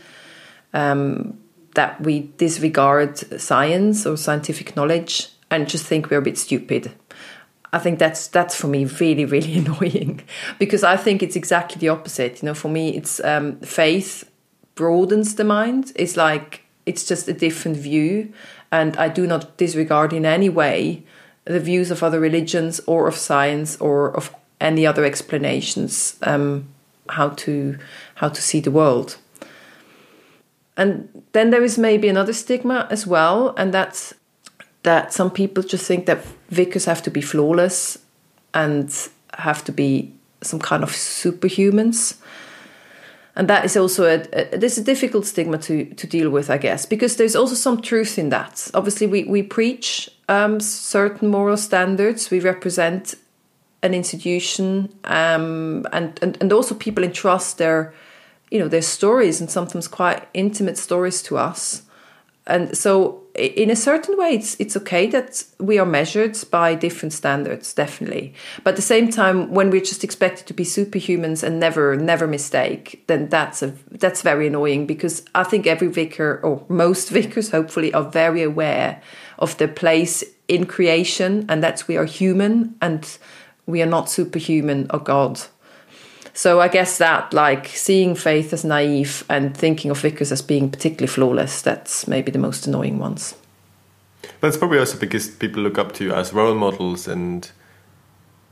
um, 0.74 1.41
that 1.76 2.02
we 2.02 2.32
disregard 2.38 3.18
science 3.42 4.06
or 4.06 4.18
scientific 4.18 4.76
knowledge 4.76 5.30
and 5.50 5.68
just 5.68 5.86
think 5.86 6.10
we're 6.10 6.20
a 6.20 6.22
bit 6.22 6.38
stupid. 6.38 6.92
I 7.74 7.80
think 7.80 8.00
that's 8.00 8.28
that's 8.28 8.56
for 8.56 8.68
me 8.68 8.86
really 8.86 9.26
really 9.26 9.58
annoying 9.64 10.22
because 10.60 10.84
I 10.84 10.98
think 10.98 11.24
it's 11.24 11.36
exactly 11.36 11.80
the 11.80 11.90
opposite. 11.90 12.42
You 12.42 12.48
know, 12.48 12.54
for 12.54 12.70
me, 12.70 12.96
it's 12.96 13.24
um, 13.24 13.60
faith 13.60 14.30
broadens 14.76 15.36
the 15.36 15.44
mind. 15.44 15.92
It's 15.96 16.18
like 16.18 16.62
it's 16.86 17.06
just 17.08 17.28
a 17.28 17.34
different 17.34 17.78
view, 17.78 18.34
and 18.72 18.98
I 18.98 19.08
do 19.08 19.26
not 19.26 19.58
disregard 19.58 20.14
in 20.14 20.26
any 20.26 20.50
way 20.50 21.04
the 21.46 21.60
views 21.60 21.92
of 21.92 22.04
other 22.04 22.20
religions 22.20 22.80
or 22.86 23.08
of 23.08 23.16
science 23.16 23.78
or 23.78 24.16
of 24.16 24.34
any 24.60 24.86
other 24.86 25.04
explanations 25.04 26.18
um, 26.22 26.68
how 27.10 27.30
to 27.30 27.78
how 28.16 28.30
to 28.30 28.42
see 28.42 28.60
the 28.60 28.72
world. 28.72 29.18
And 30.82 31.24
then 31.34 31.52
there 31.52 31.64
is 31.64 31.78
maybe 31.78 32.10
another 32.10 32.34
stigma 32.34 32.88
as 32.90 33.06
well, 33.06 33.54
and 33.56 33.72
that's 33.72 34.16
that 34.82 35.14
some 35.14 35.30
people 35.30 35.62
just 35.62 35.86
think 35.86 36.08
that 36.08 36.26
vicars 36.50 36.86
have 36.86 37.04
to 37.04 37.12
be 37.12 37.22
flawless 37.22 38.00
and 38.56 38.92
have 39.38 39.64
to 39.66 39.72
be 39.72 40.12
some 40.42 40.60
kind 40.60 40.82
of 40.82 40.90
superhumans. 40.90 42.18
And 43.36 43.48
that 43.48 43.64
is 43.64 43.78
also 43.78 44.06
a, 44.06 44.24
a 44.34 44.58
there's 44.58 44.80
a 44.80 44.84
difficult 44.84 45.28
stigma 45.28 45.60
to 45.60 45.86
to 45.86 46.08
deal 46.08 46.32
with, 46.32 46.50
I 46.50 46.58
guess, 46.58 46.88
because 46.88 47.16
there's 47.16 47.36
also 47.36 47.56
some 47.56 47.80
truth 47.82 48.18
in 48.18 48.30
that. 48.30 48.72
Obviously, 48.74 49.06
we 49.06 49.24
we 49.26 49.44
preach 49.44 50.10
um, 50.30 50.60
certain 50.60 51.30
moral 51.30 51.58
standards. 51.58 52.32
We 52.32 52.40
represent 52.40 53.14
an 53.84 53.94
institution, 53.94 54.90
um, 55.04 55.86
and, 55.94 56.20
and 56.24 56.38
and 56.42 56.52
also 56.52 56.74
people 56.74 57.04
entrust 57.04 57.58
their 57.60 57.94
you 58.52 58.60
know 58.60 58.68
their 58.68 58.82
stories 58.82 59.42
and 59.42 59.50
sometimes 59.50 59.88
quite 59.88 60.28
intimate 60.34 60.78
stories 60.78 61.24
to 61.24 61.38
us. 61.38 61.84
And 62.48 62.78
so 62.78 63.22
in 63.36 63.70
a 63.70 63.76
certain 63.76 64.18
way 64.18 64.32
it's 64.32 64.60
it's 64.60 64.76
okay 64.76 65.08
that 65.08 65.44
we 65.58 65.80
are 65.80 65.86
measured 65.86 66.38
by 66.52 66.76
different 66.76 67.14
standards 67.14 67.74
definitely. 67.74 68.34
But 68.64 68.72
at 68.72 68.76
the 68.76 68.82
same 68.82 69.10
time 69.10 69.52
when 69.52 69.70
we're 69.70 69.82
just 69.82 70.04
expected 70.04 70.48
to 70.48 70.54
be 70.54 70.66
superhumans 70.66 71.44
and 71.44 71.60
never 71.60 71.96
never 71.96 72.28
mistake 72.28 73.04
then 73.08 73.30
that's 73.30 73.62
a 73.62 73.74
that's 73.92 74.22
very 74.22 74.48
annoying 74.48 74.86
because 74.86 75.24
i 75.34 75.44
think 75.44 75.66
every 75.66 75.88
vicar 75.88 76.42
or 76.44 76.66
most 76.68 77.10
vicars 77.16 77.52
hopefully 77.52 77.94
are 77.94 78.10
very 78.10 78.44
aware 78.44 79.02
of 79.40 79.58
their 79.58 79.68
place 79.68 80.24
in 80.48 80.66
creation 80.66 81.46
and 81.48 81.64
that 81.64 81.88
we 81.88 81.96
are 81.96 82.06
human 82.06 82.76
and 82.82 83.18
we 83.66 83.82
are 83.82 83.86
not 83.98 84.10
superhuman 84.10 84.88
or 84.92 85.00
god 85.00 85.40
so 86.34 86.62
I 86.62 86.68
guess 86.68 86.98
that 86.98 87.34
like 87.34 87.68
seeing 87.68 88.16
faith 88.16 88.54
as 88.54 88.64
naive 88.64 89.24
and 89.30 89.56
thinking 89.56 89.92
of 89.92 90.00
vicars 90.00 90.32
as 90.32 90.42
being 90.42 90.70
particularly 90.70 91.08
flawless, 91.08 91.62
that's 91.62 92.08
maybe 92.08 92.32
the 92.32 92.40
most 92.40 92.68
annoying 92.68 93.00
ones. 93.00 93.36
That's 94.40 94.58
probably 94.58 94.80
also 94.80 94.98
because 94.98 95.28
people 95.28 95.62
look 95.62 95.78
up 95.78 95.94
to 95.94 96.04
you 96.04 96.14
as 96.14 96.34
role 96.34 96.56
models 96.56 97.08
and 97.08 97.50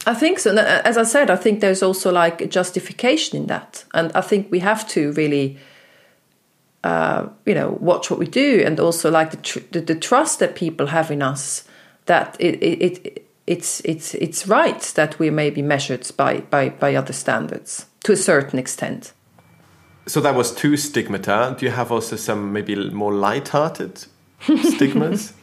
I 0.06 0.13
think 0.13 0.39
so. 0.39 0.56
As 0.56 0.98
I 0.98 1.04
said, 1.04 1.30
I 1.30 1.36
think 1.36 1.60
there's 1.60 1.84
also 1.84 2.12
like 2.12 2.42
a 2.42 2.48
justification 2.48 3.38
in 3.38 3.48
that, 3.48 3.84
and 3.94 4.12
I 4.13 4.22
think 4.22 4.50
we 4.50 4.60
have 4.60 4.88
to 4.89 5.12
really, 5.12 5.58
uh, 6.84 7.28
you 7.46 7.54
know, 7.54 7.78
watch 7.82 8.10
what 8.10 8.18
we 8.18 8.26
do, 8.26 8.63
and 8.65 8.80
also 8.80 9.12
like 9.12 9.32
the, 9.32 9.38
tr- 9.38 9.60
the, 9.72 9.82
the 9.82 9.96
trust 9.96 10.39
that 10.39 10.56
people 10.56 10.88
have 10.88 11.12
in 11.12 11.22
us. 11.22 11.65
That 12.06 12.38
it, 12.39 12.56
it, 12.63 13.06
it 13.06 13.29
it's 13.50 13.82
it's 13.84 14.14
it's 14.14 14.48
right 14.48 14.82
that 14.96 15.18
we 15.18 15.32
may 15.32 15.50
be 15.50 15.64
measured 15.64 16.08
by 16.16 16.42
by 16.52 16.70
by 16.70 16.96
other 16.96 17.14
standards 17.14 17.88
to 18.04 18.12
a 18.12 18.16
certain 18.16 18.60
extent. 18.60 19.14
So 20.06 20.22
that 20.22 20.36
was 20.36 20.54
two 20.54 20.78
stigmata. 20.78 21.56
Do 21.58 21.66
you 21.66 21.72
have 21.72 21.92
also 21.92 22.16
some 22.16 22.54
maybe 22.54 22.76
more 22.92 23.14
light-hearted 23.14 24.06
stigmas? 24.64 25.34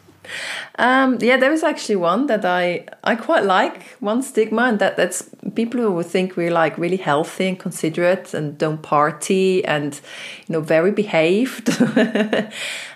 um, 0.79 1.19
yeah, 1.21 1.37
there 1.37 1.53
is 1.53 1.63
actually 1.63 1.97
one 1.97 2.27
that 2.27 2.45
I 2.45 2.87
I 3.03 3.17
quite 3.17 3.45
like. 3.45 3.83
One 4.01 4.23
stigma, 4.23 4.63
and 4.63 4.79
that 4.79 4.97
that's 4.97 5.29
people 5.55 5.81
who 5.81 5.91
would 5.93 6.07
think 6.07 6.37
we're 6.37 6.53
like 6.53 6.79
really 6.79 6.97
healthy 6.97 7.49
and 7.49 7.59
considerate 7.59 8.35
and 8.35 8.57
don't 8.59 8.83
party 8.83 9.65
and 9.65 10.01
you 10.47 10.53
know 10.53 10.61
very 10.61 10.93
behaved, 10.93 11.69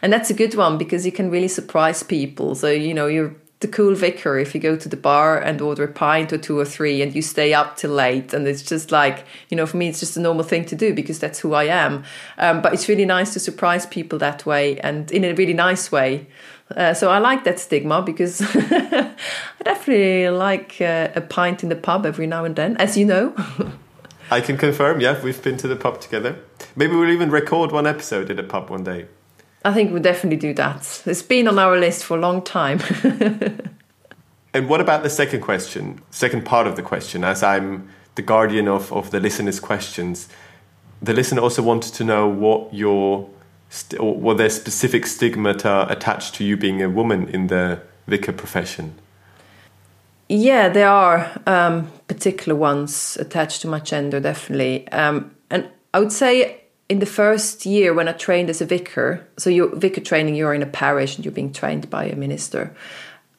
and 0.02 0.12
that's 0.12 0.30
a 0.30 0.34
good 0.34 0.54
one 0.54 0.78
because 0.78 1.04
you 1.04 1.12
can 1.12 1.30
really 1.30 1.48
surprise 1.48 2.04
people. 2.04 2.54
So 2.54 2.68
you 2.68 2.94
know 2.94 3.08
you're 3.08 3.34
the 3.60 3.68
cool 3.68 3.94
vicar 3.94 4.38
if 4.38 4.54
you 4.54 4.60
go 4.60 4.74
to 4.74 4.88
the 4.88 4.96
bar 4.96 5.38
and 5.38 5.60
order 5.60 5.84
a 5.84 5.92
pint 5.92 6.32
or 6.32 6.38
two 6.38 6.58
or 6.58 6.64
three 6.64 7.02
and 7.02 7.14
you 7.14 7.20
stay 7.20 7.52
up 7.52 7.76
till 7.76 7.90
late 7.90 8.32
and 8.32 8.48
it's 8.48 8.62
just 8.62 8.90
like 8.90 9.26
you 9.50 9.56
know 9.56 9.66
for 9.66 9.76
me 9.76 9.88
it's 9.88 10.00
just 10.00 10.16
a 10.16 10.20
normal 10.20 10.42
thing 10.42 10.64
to 10.64 10.74
do 10.74 10.94
because 10.94 11.18
that's 11.18 11.38
who 11.40 11.52
i 11.52 11.64
am. 11.64 12.02
Um, 12.38 12.62
but 12.62 12.72
it's 12.72 12.88
really 12.88 13.04
nice 13.04 13.34
to 13.34 13.40
surprise 13.40 13.84
people 13.84 14.18
that 14.18 14.46
way 14.46 14.80
and 14.80 15.10
in 15.12 15.24
a 15.24 15.34
really 15.34 15.52
nice 15.52 15.92
way. 15.92 16.26
Uh, 16.74 16.94
so 16.94 17.10
i 17.10 17.18
like 17.18 17.44
that 17.44 17.58
stigma 17.58 18.00
because 18.00 18.40
i 18.54 19.14
definitely 19.64 20.30
like 20.30 20.80
uh, 20.80 21.08
a 21.14 21.20
pint 21.20 21.62
in 21.62 21.68
the 21.68 21.76
pub 21.76 22.06
every 22.06 22.26
now 22.26 22.44
and 22.44 22.56
then 22.56 22.76
as 22.78 22.96
you 22.96 23.04
know. 23.04 23.34
I 24.30 24.40
can 24.40 24.56
confirm 24.56 25.00
yeah 25.00 25.20
we've 25.22 25.42
been 25.42 25.58
to 25.58 25.68
the 25.68 25.76
pub 25.76 26.00
together. 26.00 26.38
Maybe 26.76 26.94
we'll 26.94 27.10
even 27.10 27.30
record 27.30 27.72
one 27.72 27.86
episode 27.86 28.30
in 28.30 28.38
a 28.38 28.44
pub 28.44 28.70
one 28.70 28.84
day 28.84 29.06
I 29.64 29.74
think 29.74 29.92
we'll 29.92 30.02
definitely 30.02 30.38
do 30.38 30.54
that. 30.54 31.02
It's 31.04 31.22
been 31.22 31.46
on 31.46 31.58
our 31.58 31.78
list 31.78 32.04
for 32.04 32.16
a 32.16 32.20
long 32.20 32.42
time. 32.42 32.80
and 34.54 34.68
what 34.68 34.80
about 34.80 35.02
the 35.02 35.10
second 35.10 35.42
question, 35.42 36.00
second 36.10 36.46
part 36.46 36.66
of 36.66 36.76
the 36.76 36.82
question? 36.82 37.24
As 37.24 37.42
I'm 37.42 37.88
the 38.14 38.22
guardian 38.22 38.68
of, 38.68 38.92
of 38.92 39.10
the 39.10 39.20
listeners' 39.20 39.60
questions, 39.60 40.28
the 41.02 41.12
listener 41.12 41.42
also 41.42 41.62
wanted 41.62 41.94
to 41.94 42.04
know 42.04 42.28
what 42.28 42.72
your 42.72 43.28
or 44.00 44.14
what 44.16 44.36
their 44.36 44.50
specific 44.50 45.06
stigmata 45.06 45.86
attached 45.88 46.34
to 46.34 46.44
you 46.44 46.56
being 46.56 46.82
a 46.82 46.88
woman 46.88 47.28
in 47.28 47.46
the 47.46 47.80
vicar 48.06 48.32
profession. 48.32 48.94
Yeah, 50.28 50.68
there 50.68 50.88
are 50.88 51.30
um, 51.46 51.90
particular 52.08 52.56
ones 52.56 53.16
attached 53.20 53.62
to 53.62 53.68
my 53.68 53.78
gender, 53.78 54.20
definitely. 54.20 54.88
Um, 54.88 55.34
and 55.50 55.68
I 55.94 56.00
would 56.00 56.12
say 56.12 56.59
in 56.90 56.98
the 56.98 57.06
first 57.06 57.64
year 57.64 57.94
when 57.94 58.08
I 58.08 58.12
trained 58.12 58.50
as 58.50 58.60
a 58.60 58.66
vicar, 58.66 59.24
so 59.38 59.48
you 59.48 59.70
vicar 59.76 60.00
training, 60.00 60.34
you're 60.34 60.52
in 60.52 60.62
a 60.62 60.66
parish 60.66 61.14
and 61.14 61.24
you're 61.24 61.32
being 61.32 61.52
trained 61.52 61.88
by 61.88 62.06
a 62.06 62.16
minister. 62.16 62.74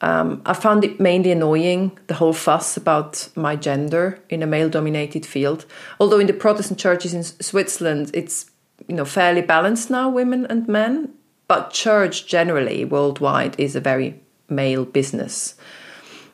Um, 0.00 0.40
I 0.46 0.54
found 0.54 0.84
it 0.84 0.98
mainly 0.98 1.30
annoying 1.32 1.96
the 2.06 2.14
whole 2.14 2.32
fuss 2.32 2.78
about 2.78 3.28
my 3.36 3.54
gender 3.54 4.18
in 4.30 4.42
a 4.42 4.46
male-dominated 4.46 5.26
field. 5.26 5.66
Although 6.00 6.18
in 6.18 6.26
the 6.26 6.32
Protestant 6.32 6.80
churches 6.80 7.12
in 7.12 7.22
Switzerland, 7.22 8.10
it's 8.14 8.50
you 8.88 8.94
know 8.96 9.04
fairly 9.04 9.42
balanced 9.42 9.90
now, 9.90 10.08
women 10.08 10.46
and 10.46 10.66
men. 10.66 11.12
But 11.46 11.74
church 11.74 12.26
generally 12.26 12.86
worldwide 12.86 13.60
is 13.60 13.76
a 13.76 13.80
very 13.80 14.18
male 14.48 14.86
business. 14.86 15.56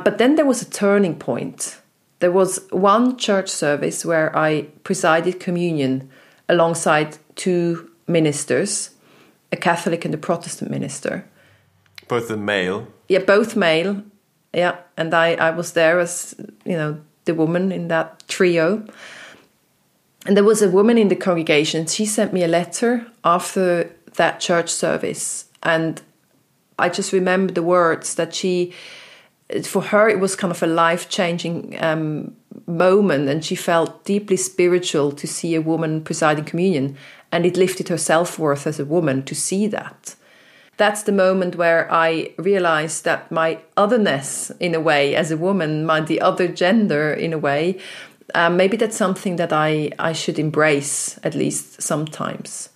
But 0.05 0.19
then 0.19 0.37
there 0.37 0.47
was 0.47 0.63
a 0.63 0.71
turning 0.71 1.17
point. 1.17 1.79
There 2.21 2.33
was 2.33 2.65
one 2.71 3.17
church 3.17 3.49
service 3.49 4.05
where 4.05 4.35
I 4.37 4.69
presided 4.85 5.41
communion 5.41 6.11
alongside 6.49 7.19
two 7.35 7.91
ministers, 8.07 8.91
a 9.53 9.57
Catholic 9.57 10.05
and 10.05 10.15
a 10.15 10.19
Protestant 10.19 10.71
minister. 10.71 11.29
Both 12.09 12.29
the 12.29 12.37
male? 12.37 12.89
Yeah, 13.09 13.21
both 13.21 13.57
male. 13.57 14.03
Yeah, 14.53 14.77
and 14.97 15.13
I, 15.13 15.35
I 15.35 15.51
was 15.51 15.73
there 15.73 16.01
as, 16.01 16.35
you 16.65 16.77
know, 16.77 17.01
the 17.27 17.35
woman 17.35 17.71
in 17.71 17.89
that 17.89 18.27
trio. 18.29 18.85
And 20.27 20.37
there 20.37 20.45
was 20.45 20.63
a 20.63 20.71
woman 20.71 20.99
in 20.99 21.09
the 21.09 21.17
congregation. 21.17 21.87
She 21.87 22.07
sent 22.07 22.33
me 22.33 22.43
a 22.43 22.49
letter 22.49 23.07
after 23.25 23.95
that 24.17 24.41
church 24.41 24.71
service. 24.71 25.47
And 25.63 26.01
I 26.79 26.89
just 26.89 27.13
remember 27.13 27.53
the 27.53 27.63
words 27.63 28.15
that 28.15 28.35
she, 28.35 28.73
for 29.65 29.83
her, 29.83 30.09
it 30.09 30.21
was 30.21 30.37
kind 30.37 30.51
of 30.51 30.63
a 30.63 30.67
life 30.67 31.09
changing 31.09 31.83
um, 31.83 32.37
moment 32.67 33.29
and 33.29 33.45
she 33.45 33.55
felt 33.55 34.05
deeply 34.05 34.37
spiritual 34.37 35.13
to 35.13 35.27
see 35.27 35.55
a 35.55 35.61
woman 35.61 36.03
presiding 36.03 36.45
communion 36.45 36.97
and 37.33 37.47
it 37.47 37.57
lifted 37.57 37.89
her 37.89 37.99
self-worth 37.99 38.67
as 38.67 38.79
a 38.79 38.85
woman 38.85 39.23
to 39.23 39.35
see 39.35 39.67
that. 39.67 40.15
That's 40.77 41.03
the 41.03 41.13
moment 41.13 41.57
where 41.57 41.93
i 41.93 42.33
realized 42.37 43.05
that 43.05 43.33
my 43.33 43.59
otherness 43.77 44.53
in 44.61 44.77
a 44.77 44.81
way 44.81 45.17
as 45.17 45.33
a 45.33 45.37
woman 45.37 45.85
my 45.85 46.01
the 46.01 46.21
other 46.21 46.47
gender 46.47 47.13
in 47.13 47.33
a 47.33 47.39
way 47.39 47.81
um, 48.35 48.57
maybe 48.57 48.77
that's 48.77 48.97
something 48.97 49.37
that 49.37 49.53
i 49.53 49.91
i 49.99 50.13
should 50.13 50.39
embrace 50.39 51.19
at 51.25 51.35
least 51.35 51.83
sometimes 51.83 52.69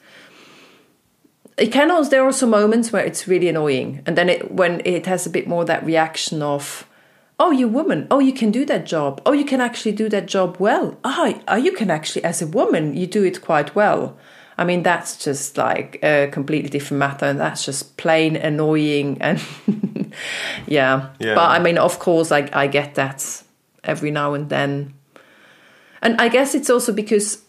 it 1.57 1.73
can 1.73 1.91
also 1.91 2.11
there 2.11 2.23
are 2.23 2.27
also 2.27 2.47
moments 2.47 2.93
where 2.93 3.05
it's 3.05 3.29
really 3.29 3.49
annoying 3.49 4.03
and 4.07 4.17
then 4.17 4.29
it 4.29 4.51
when 4.51 4.81
it 4.85 5.07
has 5.07 5.27
a 5.27 5.31
bit 5.31 5.47
more 5.47 5.65
that 5.65 5.85
reaction 5.85 6.43
of 6.43 6.87
oh 7.39 7.51
you're 7.51 7.69
a 7.69 7.73
woman. 7.73 8.07
Oh 8.11 8.21
you 8.21 8.33
can 8.33 8.51
do 8.51 8.65
that 8.67 8.87
job. 8.87 9.21
Oh 9.27 9.33
you 9.33 9.45
can 9.45 9.61
actually 9.61 9.93
do 9.93 10.09
that 10.09 10.27
job 10.27 10.57
well. 10.59 10.97
Oh, 11.05 11.41
oh 11.49 11.57
you 11.57 11.73
can 11.73 11.91
actually 11.91 12.25
as 12.25 12.41
a 12.41 12.47
woman 12.47 12.97
you 12.97 13.07
do 13.07 13.25
it 13.25 13.43
quite 13.43 13.75
well. 13.75 14.17
I 14.57 14.65
mean 14.65 14.83
that's 14.83 15.17
just 15.17 15.57
like 15.59 15.99
a 16.03 16.29
completely 16.33 16.71
different 16.71 17.01
matter 17.01 17.27
and 17.27 17.41
that's 17.41 17.65
just 17.65 17.97
plain 17.97 18.37
annoying 18.37 19.19
and 19.21 19.41
yeah. 20.67 21.11
yeah. 21.19 21.35
But 21.35 21.51
i 21.51 21.59
mean 21.59 21.79
of 21.79 21.99
course 21.99 22.31
I, 22.31 22.49
I 22.53 22.67
get 22.67 22.95
that 22.95 23.43
every 23.83 24.11
now 24.11 24.35
and 24.35 24.49
then. 24.49 24.95
And 26.01 26.21
i 26.21 26.29
guess 26.29 26.55
it's 26.55 26.71
also 26.71 26.93
because 26.93 27.43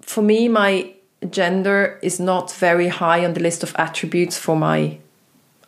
for 0.00 0.22
me 0.22 0.48
my 0.48 0.93
gender 1.30 1.98
is 2.02 2.20
not 2.20 2.52
very 2.52 2.88
high 2.88 3.24
on 3.24 3.34
the 3.34 3.40
list 3.40 3.62
of 3.62 3.74
attributes 3.76 4.38
for 4.38 4.56
my 4.56 4.98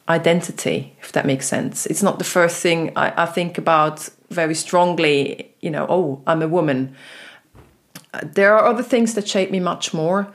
identity, 0.09 0.95
if 1.01 1.12
that 1.12 1.27
makes 1.27 1.47
sense. 1.47 1.87
It's 1.87 2.03
not 2.03 2.19
the 2.19 2.25
first 2.25 2.61
thing 2.61 2.92
I, 2.97 3.23
I 3.23 3.27
think 3.27 3.59
about 3.59 4.09
very 4.31 4.55
strongly, 4.55 5.53
you 5.61 5.71
know, 5.71 5.87
oh, 5.88 6.23
I'm 6.27 6.42
a 6.42 6.49
woman. 6.49 6.95
There 8.23 8.55
are 8.57 8.66
other 8.66 8.83
things 8.83 9.14
that 9.14 9.29
shape 9.29 9.51
me 9.51 9.61
much 9.61 9.92
more. 9.92 10.33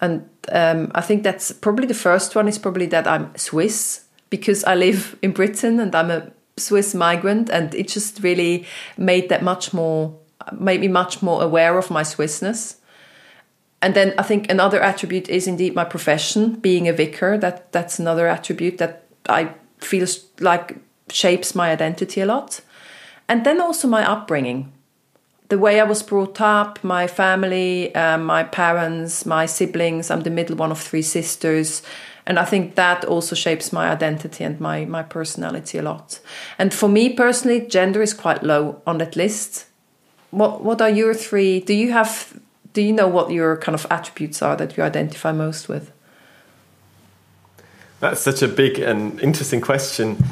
And 0.00 0.28
um, 0.52 0.90
I 0.94 1.00
think 1.00 1.22
that's 1.22 1.52
probably 1.52 1.86
the 1.86 1.94
first 1.94 2.34
one 2.34 2.48
is 2.48 2.58
probably 2.58 2.86
that 2.86 3.06
I'm 3.06 3.34
Swiss 3.36 4.04
because 4.30 4.64
I 4.64 4.74
live 4.74 5.16
in 5.22 5.32
Britain 5.32 5.80
and 5.80 5.94
I'm 5.94 6.10
a 6.10 6.30
Swiss 6.56 6.94
migrant. 6.94 7.48
And 7.50 7.74
it 7.74 7.88
just 7.88 8.22
really 8.22 8.66
made 8.98 9.28
that 9.30 9.42
much 9.42 9.72
more, 9.72 10.14
made 10.52 10.80
me 10.80 10.88
much 10.88 11.22
more 11.22 11.42
aware 11.42 11.78
of 11.78 11.90
my 11.90 12.02
Swissness 12.02 12.76
and 13.84 13.92
then 13.94 14.14
I 14.16 14.22
think 14.22 14.50
another 14.50 14.80
attribute 14.80 15.28
is 15.28 15.46
indeed 15.46 15.74
my 15.74 15.84
profession, 15.84 16.54
being 16.54 16.88
a 16.88 16.92
vicar. 16.94 17.36
That 17.36 17.70
that's 17.70 17.98
another 17.98 18.26
attribute 18.26 18.78
that 18.78 19.02
I 19.28 19.50
feel 19.76 20.06
like 20.40 20.78
shapes 21.10 21.54
my 21.54 21.70
identity 21.70 22.22
a 22.22 22.26
lot. 22.26 22.62
And 23.28 23.44
then 23.44 23.60
also 23.60 23.86
my 23.86 24.10
upbringing, 24.10 24.72
the 25.50 25.58
way 25.58 25.80
I 25.80 25.84
was 25.84 26.02
brought 26.02 26.40
up, 26.40 26.82
my 26.82 27.06
family, 27.06 27.94
um, 27.94 28.24
my 28.24 28.42
parents, 28.44 29.26
my 29.26 29.44
siblings. 29.44 30.10
I'm 30.10 30.22
the 30.22 30.30
middle 30.30 30.56
one 30.56 30.70
of 30.70 30.80
three 30.80 31.02
sisters. 31.02 31.82
And 32.24 32.38
I 32.38 32.46
think 32.46 32.76
that 32.76 33.04
also 33.04 33.36
shapes 33.36 33.70
my 33.70 33.90
identity 33.90 34.44
and 34.44 34.58
my, 34.60 34.86
my 34.86 35.02
personality 35.02 35.76
a 35.76 35.82
lot. 35.82 36.20
And 36.58 36.72
for 36.72 36.88
me 36.88 37.10
personally, 37.10 37.66
gender 37.66 38.00
is 38.00 38.14
quite 38.14 38.42
low 38.42 38.80
on 38.86 38.96
that 38.96 39.14
list. 39.14 39.66
What 40.30 40.64
what 40.64 40.80
are 40.80 40.88
your 40.88 41.12
three? 41.12 41.60
Do 41.60 41.74
you 41.74 41.92
have 41.92 42.40
do 42.74 42.82
you 42.82 42.92
know 42.92 43.08
what 43.08 43.30
your 43.30 43.56
kind 43.56 43.74
of 43.74 43.86
attributes 43.88 44.42
are 44.42 44.56
that 44.56 44.76
you 44.76 44.82
identify 44.82 45.32
most 45.32 45.68
with? 45.68 45.92
That's 48.00 48.20
such 48.20 48.42
a 48.42 48.48
big 48.48 48.78
and 48.78 49.18
interesting 49.20 49.60
question. 49.60 50.22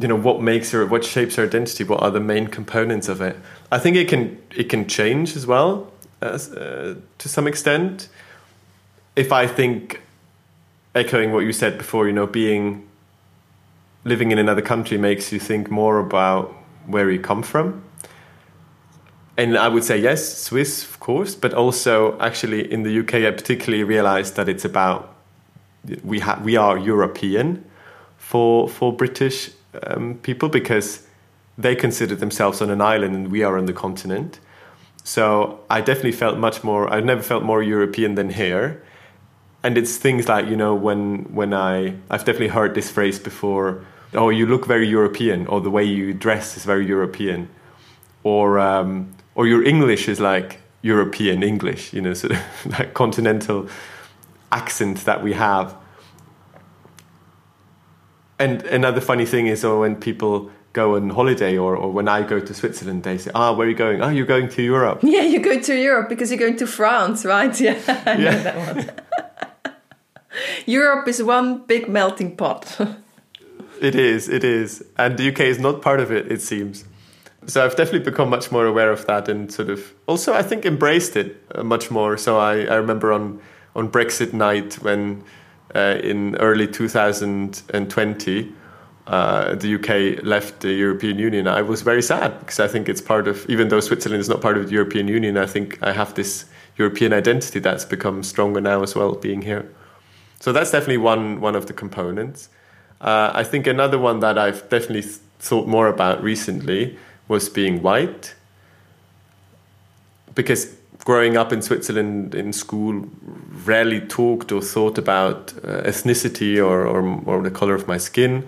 You 0.00 0.08
know, 0.08 0.16
what 0.16 0.42
makes 0.42 0.72
her, 0.72 0.84
what 0.84 1.04
shapes 1.04 1.36
her 1.36 1.44
identity? 1.44 1.84
What 1.84 2.02
are 2.02 2.10
the 2.10 2.20
main 2.20 2.48
components 2.48 3.08
of 3.08 3.20
it? 3.20 3.36
I 3.72 3.78
think 3.78 3.96
it 3.96 4.08
can 4.08 4.40
it 4.54 4.68
can 4.68 4.86
change 4.86 5.36
as 5.36 5.46
well, 5.46 5.90
as, 6.20 6.52
uh, 6.52 6.96
to 7.18 7.28
some 7.28 7.46
extent. 7.46 8.08
If 9.16 9.32
I 9.32 9.46
think, 9.46 10.02
echoing 10.94 11.32
what 11.32 11.40
you 11.40 11.52
said 11.52 11.78
before, 11.78 12.06
you 12.06 12.12
know, 12.12 12.26
being 12.26 12.86
living 14.04 14.32
in 14.32 14.38
another 14.38 14.62
country 14.62 14.98
makes 14.98 15.32
you 15.32 15.38
think 15.38 15.70
more 15.70 15.98
about 15.98 16.54
where 16.86 17.10
you 17.10 17.20
come 17.20 17.42
from 17.42 17.82
and 19.38 19.56
I 19.56 19.68
would 19.68 19.84
say 19.84 19.96
yes, 19.96 20.36
Swiss, 20.36 20.82
of 20.82 20.98
course, 20.98 21.36
but 21.36 21.54
also 21.54 22.18
actually 22.18 22.70
in 22.70 22.82
the 22.82 22.98
UK, 22.98 23.14
I 23.14 23.30
particularly 23.30 23.84
realized 23.84 24.34
that 24.34 24.48
it's 24.48 24.64
about 24.64 25.14
we 26.02 26.18
ha- 26.18 26.40
we 26.42 26.56
are 26.56 26.76
European 26.76 27.64
for 28.18 28.68
for 28.68 28.92
British 28.92 29.50
um, 29.86 30.18
people 30.22 30.48
because 30.48 31.06
they 31.56 31.76
consider 31.76 32.16
themselves 32.16 32.60
on 32.60 32.68
an 32.68 32.80
island 32.80 33.14
and 33.14 33.30
we 33.30 33.44
are 33.44 33.56
on 33.56 33.66
the 33.66 33.72
continent. 33.72 34.40
So 35.04 35.60
I 35.70 35.80
definitely 35.80 36.12
felt 36.12 36.36
much 36.36 36.64
more. 36.64 36.92
I've 36.92 37.04
never 37.04 37.22
felt 37.22 37.44
more 37.44 37.62
European 37.62 38.16
than 38.16 38.30
here, 38.30 38.82
and 39.62 39.78
it's 39.78 39.98
things 39.98 40.26
like 40.26 40.46
you 40.46 40.56
know 40.56 40.74
when 40.74 41.32
when 41.32 41.54
I 41.54 41.94
I've 42.10 42.24
definitely 42.24 42.48
heard 42.48 42.74
this 42.74 42.90
phrase 42.90 43.20
before. 43.20 43.84
Oh, 44.14 44.30
you 44.30 44.46
look 44.46 44.66
very 44.66 44.88
European, 44.88 45.46
or 45.46 45.60
the 45.60 45.70
way 45.70 45.84
you 45.84 46.12
dress 46.12 46.56
is 46.56 46.64
very 46.64 46.86
European, 46.86 47.48
or 48.24 48.58
um, 48.58 49.14
or 49.38 49.46
your 49.46 49.62
English 49.62 50.08
is 50.08 50.18
like 50.18 50.58
European 50.82 51.44
English, 51.44 51.92
you 51.92 52.00
know, 52.00 52.12
sort 52.12 52.32
of 52.32 52.40
like 52.78 52.92
continental 52.92 53.68
accent 54.50 55.04
that 55.04 55.22
we 55.22 55.32
have. 55.32 55.76
And 58.40 58.62
another 58.64 59.00
funny 59.00 59.24
thing 59.24 59.46
is, 59.46 59.64
or 59.64 59.78
when 59.78 59.94
people 59.94 60.50
go 60.72 60.96
on 60.96 61.10
holiday, 61.10 61.56
or, 61.56 61.76
or 61.76 61.92
when 61.92 62.08
I 62.08 62.22
go 62.22 62.40
to 62.40 62.52
Switzerland, 62.52 63.04
they 63.04 63.16
say, 63.16 63.30
"Ah, 63.32 63.52
where 63.52 63.66
are 63.66 63.70
you 63.70 63.76
going? 63.76 64.02
Oh, 64.02 64.08
you're 64.08 64.26
going 64.26 64.48
to 64.48 64.62
Europe." 64.62 65.00
Yeah, 65.02 65.22
you're 65.22 65.42
going 65.50 65.62
to 65.62 65.74
Europe 65.74 66.08
because 66.08 66.30
you're 66.30 66.44
going 66.46 66.58
to 66.58 66.66
France, 66.66 67.24
right? 67.24 67.60
Yeah, 67.66 67.78
I 68.06 68.16
know 68.16 68.42
that 68.42 68.56
one. 68.66 69.74
Europe 70.66 71.06
is 71.08 71.22
one 71.22 71.64
big 71.66 71.88
melting 71.88 72.36
pot. 72.36 72.76
it 73.80 73.94
is, 73.94 74.28
it 74.28 74.42
is, 74.42 74.84
and 74.96 75.16
the 75.16 75.28
UK 75.30 75.40
is 75.40 75.58
not 75.58 75.80
part 75.80 76.00
of 76.00 76.10
it. 76.10 76.30
It 76.30 76.42
seems 76.42 76.84
so 77.48 77.64
I've 77.64 77.76
definitely 77.76 78.10
become 78.10 78.28
much 78.28 78.52
more 78.52 78.66
aware 78.66 78.92
of 78.92 79.06
that 79.06 79.28
and 79.28 79.50
sort 79.50 79.70
of 79.70 79.94
also 80.06 80.34
I 80.34 80.42
think 80.42 80.66
embraced 80.66 81.16
it 81.16 81.42
uh, 81.54 81.64
much 81.64 81.90
more. 81.90 82.16
So 82.16 82.38
I, 82.38 82.64
I 82.64 82.74
remember 82.74 83.12
on 83.12 83.40
on 83.74 83.90
Brexit 83.90 84.32
night 84.32 84.74
when 84.74 85.24
uh, 85.74 85.98
in 86.02 86.36
early 86.36 86.66
2020 86.66 88.52
uh, 89.06 89.54
the 89.54 89.74
UK 89.74 90.22
left 90.22 90.60
the 90.60 90.72
European 90.72 91.18
Union, 91.18 91.48
I 91.48 91.62
was 91.62 91.80
very 91.80 92.02
sad 92.02 92.38
because 92.40 92.60
I 92.60 92.68
think 92.68 92.88
it's 92.88 93.00
part 93.00 93.26
of 93.26 93.48
even 93.48 93.68
though 93.68 93.80
Switzerland 93.80 94.20
is 94.20 94.28
not 94.28 94.42
part 94.42 94.58
of 94.58 94.66
the 94.66 94.72
European 94.72 95.08
Union, 95.08 95.38
I 95.38 95.46
think 95.46 95.78
I 95.82 95.92
have 95.92 96.14
this 96.14 96.44
European 96.76 97.12
identity 97.14 97.60
that's 97.60 97.86
become 97.86 98.22
stronger 98.22 98.60
now 98.60 98.82
as 98.82 98.94
well 98.94 99.14
being 99.14 99.42
here. 99.42 99.66
So 100.40 100.52
that's 100.52 100.70
definitely 100.70 100.98
one 100.98 101.40
one 101.40 101.56
of 101.56 101.66
the 101.66 101.72
components. 101.72 102.50
Uh, 103.00 103.30
I 103.32 103.44
think 103.44 103.66
another 103.66 103.98
one 103.98 104.20
that 104.20 104.36
I've 104.36 104.68
definitely 104.68 105.08
thought 105.38 105.66
more 105.66 105.86
about 105.86 106.22
recently 106.22 106.98
was 107.28 107.48
being 107.48 107.82
white. 107.82 108.34
Because 110.34 110.76
growing 111.04 111.36
up 111.36 111.52
in 111.52 111.62
Switzerland 111.62 112.34
in 112.34 112.52
school, 112.52 113.08
rarely 113.64 114.00
talked 114.00 114.52
or 114.52 114.60
thought 114.60 114.98
about 114.98 115.52
uh, 115.64 115.82
ethnicity 115.82 116.58
or, 116.58 116.86
or, 116.86 117.22
or, 117.26 117.42
the 117.42 117.50
color 117.50 117.74
of 117.74 117.86
my 117.88 117.96
skin. 117.96 118.46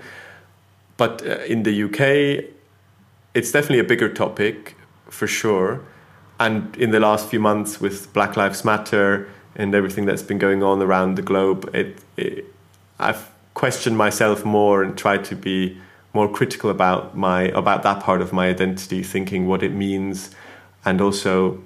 But 0.96 1.26
uh, 1.26 1.38
in 1.44 1.62
the 1.62 1.84
UK, 1.84 2.44
it's 3.34 3.52
definitely 3.52 3.78
a 3.78 3.84
bigger 3.84 4.12
topic 4.12 4.76
for 5.08 5.26
sure. 5.26 5.82
And 6.38 6.76
in 6.76 6.90
the 6.90 7.00
last 7.00 7.28
few 7.28 7.40
months 7.40 7.80
with 7.80 8.12
Black 8.12 8.36
Lives 8.36 8.64
Matter 8.64 9.28
and 9.56 9.74
everything 9.74 10.06
that's 10.06 10.22
been 10.22 10.38
going 10.38 10.62
on 10.62 10.82
around 10.82 11.16
the 11.16 11.22
globe, 11.22 11.70
it, 11.74 11.98
it 12.16 12.46
I've 12.98 13.30
questioned 13.54 13.96
myself 13.96 14.44
more 14.44 14.82
and 14.82 14.96
tried 14.96 15.24
to 15.26 15.36
be 15.36 15.78
more 16.12 16.28
critical 16.28 16.70
about 16.70 17.16
my 17.16 17.42
about 17.42 17.82
that 17.82 18.02
part 18.02 18.20
of 18.20 18.32
my 18.32 18.48
identity, 18.48 19.02
thinking 19.02 19.46
what 19.46 19.62
it 19.62 19.72
means, 19.72 20.34
and 20.84 21.00
also, 21.00 21.62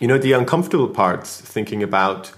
you 0.00 0.06
know, 0.06 0.18
the 0.18 0.32
uncomfortable 0.32 0.88
parts, 0.88 1.40
thinking 1.40 1.82
about 1.82 2.32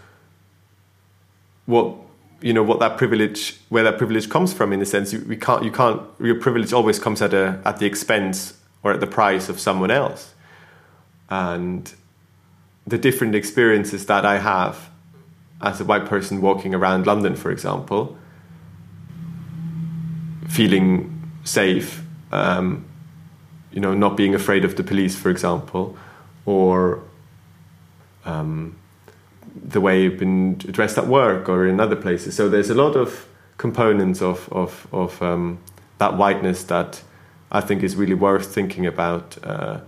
what 1.66 1.94
you 2.40 2.52
know 2.52 2.62
what 2.62 2.78
that 2.80 2.96
privilege 2.96 3.58
where 3.70 3.82
that 3.82 3.98
privilege 3.98 4.28
comes 4.28 4.52
from 4.52 4.72
in 4.72 4.80
a 4.80 4.86
sense 4.86 5.12
you, 5.12 5.24
we 5.26 5.36
can't 5.36 5.64
you 5.64 5.72
can't 5.72 6.00
your 6.20 6.38
privilege 6.38 6.72
always 6.72 6.98
comes 6.98 7.22
at 7.22 7.32
a 7.32 7.60
at 7.64 7.78
the 7.78 7.86
expense 7.86 8.58
or 8.82 8.92
at 8.92 9.00
the 9.00 9.06
price 9.06 9.48
of 9.48 9.58
someone 9.58 9.90
else. 9.90 10.34
And 11.28 11.92
the 12.86 12.98
different 12.98 13.34
experiences 13.34 14.06
that 14.06 14.24
i 14.24 14.38
have 14.38 14.90
as 15.60 15.80
a 15.80 15.84
white 15.84 16.06
person 16.06 16.40
walking 16.40 16.74
around 16.74 17.06
london 17.06 17.34
for 17.34 17.50
example 17.50 18.16
feeling 20.48 21.15
safe, 21.46 22.02
um, 22.32 22.84
you 23.72 23.80
know, 23.80 23.94
not 23.94 24.16
being 24.16 24.34
afraid 24.34 24.64
of 24.64 24.76
the 24.76 24.82
police, 24.82 25.16
for 25.16 25.30
example, 25.30 25.96
or 26.44 27.02
um, 28.24 28.76
the 29.54 29.80
way 29.80 30.02
you've 30.02 30.18
been 30.18 30.54
dressed 30.58 30.98
at 30.98 31.06
work 31.06 31.48
or 31.48 31.66
in 31.66 31.80
other 31.80 31.96
places. 31.96 32.34
So 32.34 32.48
there's 32.48 32.70
a 32.70 32.74
lot 32.74 32.96
of 32.96 33.26
components 33.58 34.20
of 34.20 34.48
of, 34.52 34.86
of 34.92 35.22
um, 35.22 35.58
that 35.98 36.16
whiteness 36.16 36.64
that 36.64 37.02
I 37.50 37.60
think 37.60 37.82
is 37.82 37.96
really 37.96 38.14
worth 38.14 38.52
thinking 38.52 38.86
about. 38.86 39.38
Uh, 39.42 39.80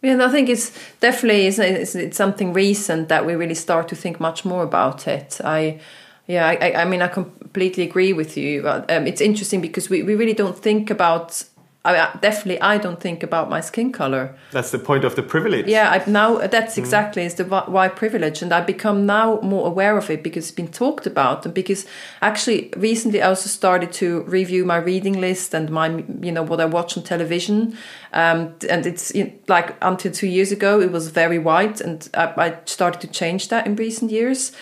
yeah, 0.00 0.12
and 0.12 0.22
I 0.22 0.30
think 0.30 0.48
it's 0.48 0.72
definitely 1.00 1.46
it's, 1.46 1.58
it's, 1.58 1.94
it's, 1.94 2.16
something 2.16 2.52
recent 2.52 3.08
that 3.08 3.24
we 3.24 3.34
really 3.34 3.54
start 3.54 3.88
to 3.88 3.96
think 3.96 4.18
much 4.18 4.44
more 4.44 4.62
about 4.64 5.06
it. 5.06 5.40
I 5.44 5.80
yeah, 6.26 6.46
I, 6.46 6.82
I 6.82 6.84
mean, 6.84 7.02
I 7.02 7.08
completely 7.08 7.84
agree 7.84 8.12
with 8.12 8.36
you. 8.36 8.68
Um, 8.68 9.06
it's 9.06 9.20
interesting 9.20 9.60
because 9.60 9.90
we, 9.90 10.02
we 10.02 10.14
really 10.14 10.34
don't 10.34 10.56
think 10.56 10.90
about 10.90 11.44
I 11.84 12.16
definitely 12.20 12.60
I 12.60 12.78
don't 12.78 13.00
think 13.00 13.24
about 13.24 13.50
my 13.50 13.60
skin 13.60 13.90
color. 13.90 14.36
That's 14.52 14.70
the 14.70 14.78
point 14.78 15.04
of 15.04 15.16
the 15.16 15.22
privilege. 15.22 15.66
Yeah, 15.66 15.90
I've 15.90 16.06
now 16.06 16.36
that's 16.36 16.78
exactly 16.78 17.22
mm. 17.22 17.26
is 17.26 17.34
the 17.34 17.44
white 17.44 17.96
privilege, 17.96 18.40
and 18.40 18.52
I 18.52 18.60
become 18.60 19.04
now 19.04 19.40
more 19.40 19.66
aware 19.66 19.98
of 19.98 20.08
it 20.08 20.22
because 20.22 20.44
it's 20.44 20.54
been 20.54 20.68
talked 20.68 21.06
about, 21.06 21.44
and 21.44 21.52
because 21.52 21.84
actually 22.20 22.72
recently 22.76 23.20
I 23.20 23.28
also 23.28 23.48
started 23.48 23.92
to 23.94 24.22
review 24.22 24.64
my 24.64 24.76
reading 24.76 25.20
list 25.20 25.54
and 25.54 25.70
my 25.70 26.04
you 26.20 26.30
know 26.30 26.44
what 26.44 26.60
I 26.60 26.66
watch 26.66 26.96
on 26.96 27.02
television, 27.02 27.76
um, 28.12 28.54
and 28.70 28.86
it's 28.86 29.12
like 29.48 29.74
until 29.82 30.12
two 30.12 30.28
years 30.28 30.52
ago 30.52 30.80
it 30.80 30.92
was 30.92 31.08
very 31.08 31.40
white, 31.40 31.80
and 31.80 32.08
I, 32.14 32.32
I 32.36 32.58
started 32.64 33.00
to 33.00 33.08
change 33.08 33.48
that 33.48 33.66
in 33.66 33.74
recent 33.74 34.12
years. 34.12 34.52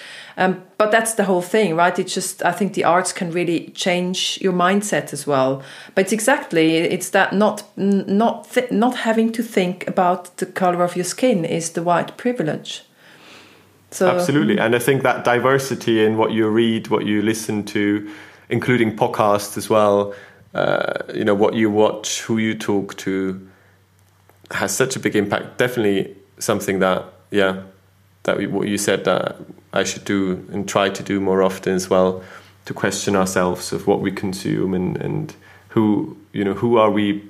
Um, 0.40 0.62
but 0.78 0.90
that's 0.90 1.14
the 1.14 1.24
whole 1.24 1.42
thing, 1.42 1.76
right? 1.76 1.98
It's 1.98 2.14
just 2.14 2.42
I 2.42 2.52
think 2.52 2.72
the 2.72 2.84
arts 2.84 3.12
can 3.12 3.30
really 3.30 3.68
change 3.74 4.38
your 4.40 4.54
mindset 4.54 5.12
as 5.12 5.26
well. 5.26 5.62
But 5.94 6.06
it's 6.06 6.12
exactly 6.12 6.76
it's 6.76 7.10
that 7.10 7.34
not 7.34 7.62
not 7.76 8.48
not 8.70 8.96
having 8.96 9.32
to 9.32 9.42
think 9.42 9.86
about 9.86 10.34
the 10.38 10.46
color 10.46 10.82
of 10.82 10.96
your 10.96 11.04
skin 11.04 11.44
is 11.44 11.72
the 11.72 11.82
white 11.82 12.16
privilege. 12.16 12.84
So 13.90 14.08
absolutely, 14.08 14.58
and 14.58 14.74
I 14.74 14.78
think 14.78 15.02
that 15.02 15.24
diversity 15.24 16.02
in 16.02 16.16
what 16.16 16.32
you 16.32 16.48
read, 16.48 16.88
what 16.88 17.04
you 17.04 17.20
listen 17.20 17.62
to, 17.64 18.10
including 18.48 18.96
podcasts 18.96 19.58
as 19.58 19.68
well. 19.68 20.14
Uh, 20.54 21.02
you 21.14 21.24
know 21.24 21.34
what 21.34 21.52
you 21.52 21.70
watch, 21.70 22.22
who 22.22 22.38
you 22.38 22.54
talk 22.54 22.96
to, 22.96 23.46
has 24.52 24.74
such 24.74 24.96
a 24.96 25.00
big 25.00 25.16
impact. 25.16 25.58
Definitely 25.58 26.16
something 26.38 26.78
that 26.78 27.04
yeah 27.30 27.64
that 28.22 28.38
we, 28.38 28.46
what 28.46 28.68
you 28.68 28.78
said 28.78 29.04
that 29.04 29.36
I 29.72 29.84
should 29.84 30.04
do 30.04 30.46
and 30.52 30.68
try 30.68 30.88
to 30.90 31.02
do 31.02 31.20
more 31.20 31.42
often 31.42 31.74
as 31.74 31.88
well 31.88 32.22
to 32.64 32.74
question 32.74 33.16
ourselves 33.16 33.72
of 33.72 33.86
what 33.86 34.00
we 34.00 34.10
consume 34.12 34.74
and, 34.74 34.96
and 34.96 35.34
who 35.68 36.16
you 36.32 36.44
know 36.44 36.54
who 36.54 36.76
are 36.76 36.90
we 36.90 37.24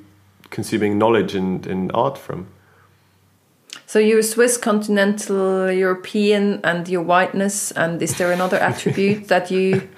consuming 0.51 0.99
knowledge 0.99 1.34
and, 1.34 1.66
and 1.66 1.91
art 1.93 2.18
from. 2.18 2.47
So 3.86 3.99
you're 3.99 4.22
Swiss 4.22 4.57
continental 4.57 5.70
European 5.70 6.61
and 6.64 6.88
your 6.88 7.03
whiteness 7.03 7.72
and 7.72 8.01
is 8.03 8.16
there 8.18 8.32
another 8.32 8.57
attribute 8.68 9.28
that 9.28 9.51
you 9.51 9.88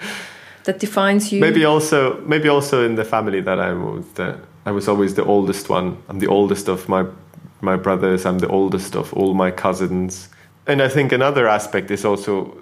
that 0.64 0.78
defines 0.78 1.32
you? 1.32 1.40
Maybe 1.40 1.64
also 1.64 2.20
maybe 2.22 2.48
also 2.48 2.84
in 2.84 2.96
the 2.96 3.04
family 3.04 3.40
that 3.40 3.60
I'm 3.60 4.04
the 4.14 4.38
I 4.64 4.70
was 4.70 4.88
always 4.88 5.14
the 5.14 5.24
oldest 5.24 5.68
one. 5.68 5.96
I'm 6.08 6.18
the 6.18 6.28
oldest 6.28 6.68
of 6.68 6.88
my 6.88 7.06
my 7.60 7.76
brothers, 7.76 8.26
I'm 8.26 8.40
the 8.40 8.48
oldest 8.48 8.96
of 8.96 9.12
all 9.14 9.34
my 9.34 9.50
cousins 9.52 10.28
and 10.66 10.82
I 10.82 10.88
think 10.88 11.12
another 11.12 11.48
aspect 11.48 11.90
is 11.90 12.04
also 12.04 12.56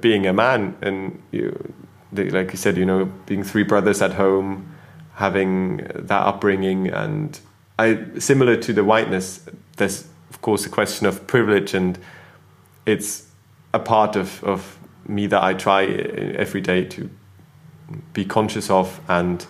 being 0.00 0.26
a 0.26 0.32
man, 0.32 0.76
and 0.82 1.22
you, 1.30 1.74
like 2.12 2.52
you 2.52 2.56
said, 2.56 2.76
you 2.76 2.86
know, 2.86 3.06
being 3.26 3.42
three 3.42 3.62
brothers 3.62 4.02
at 4.02 4.14
home, 4.14 4.74
having 5.14 5.78
that 5.94 6.22
upbringing, 6.26 6.88
and 6.88 7.38
I 7.78 7.98
similar 8.18 8.56
to 8.56 8.72
the 8.72 8.84
whiteness. 8.84 9.46
There's 9.76 10.08
of 10.30 10.40
course 10.42 10.66
a 10.66 10.68
question 10.68 11.06
of 11.06 11.26
privilege, 11.26 11.74
and 11.74 11.98
it's 12.86 13.26
a 13.72 13.78
part 13.78 14.16
of 14.16 14.42
of 14.44 14.78
me 15.06 15.26
that 15.26 15.42
I 15.42 15.54
try 15.54 15.84
every 15.86 16.60
day 16.60 16.84
to 16.84 17.10
be 18.12 18.24
conscious 18.24 18.70
of 18.70 19.00
and 19.08 19.46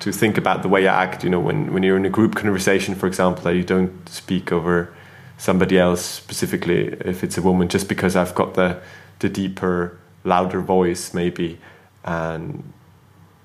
to 0.00 0.12
think 0.12 0.36
about 0.36 0.62
the 0.62 0.68
way 0.68 0.86
I 0.88 1.02
act. 1.02 1.24
You 1.24 1.30
know, 1.30 1.40
when 1.40 1.72
when 1.72 1.82
you're 1.82 1.96
in 1.96 2.06
a 2.06 2.10
group 2.10 2.34
conversation, 2.34 2.94
for 2.94 3.06
example, 3.06 3.44
that 3.44 3.54
you 3.54 3.64
don't 3.64 4.08
speak 4.08 4.50
over 4.50 4.92
somebody 5.40 5.78
else 5.78 6.04
specifically 6.04 6.88
if 7.00 7.24
it's 7.24 7.38
a 7.38 7.42
woman 7.42 7.66
just 7.66 7.88
because 7.88 8.14
I've 8.14 8.34
got 8.34 8.54
the 8.54 8.78
the 9.20 9.28
deeper 9.28 9.98
louder 10.22 10.60
voice 10.60 11.14
maybe. 11.14 11.58
And 12.04 12.72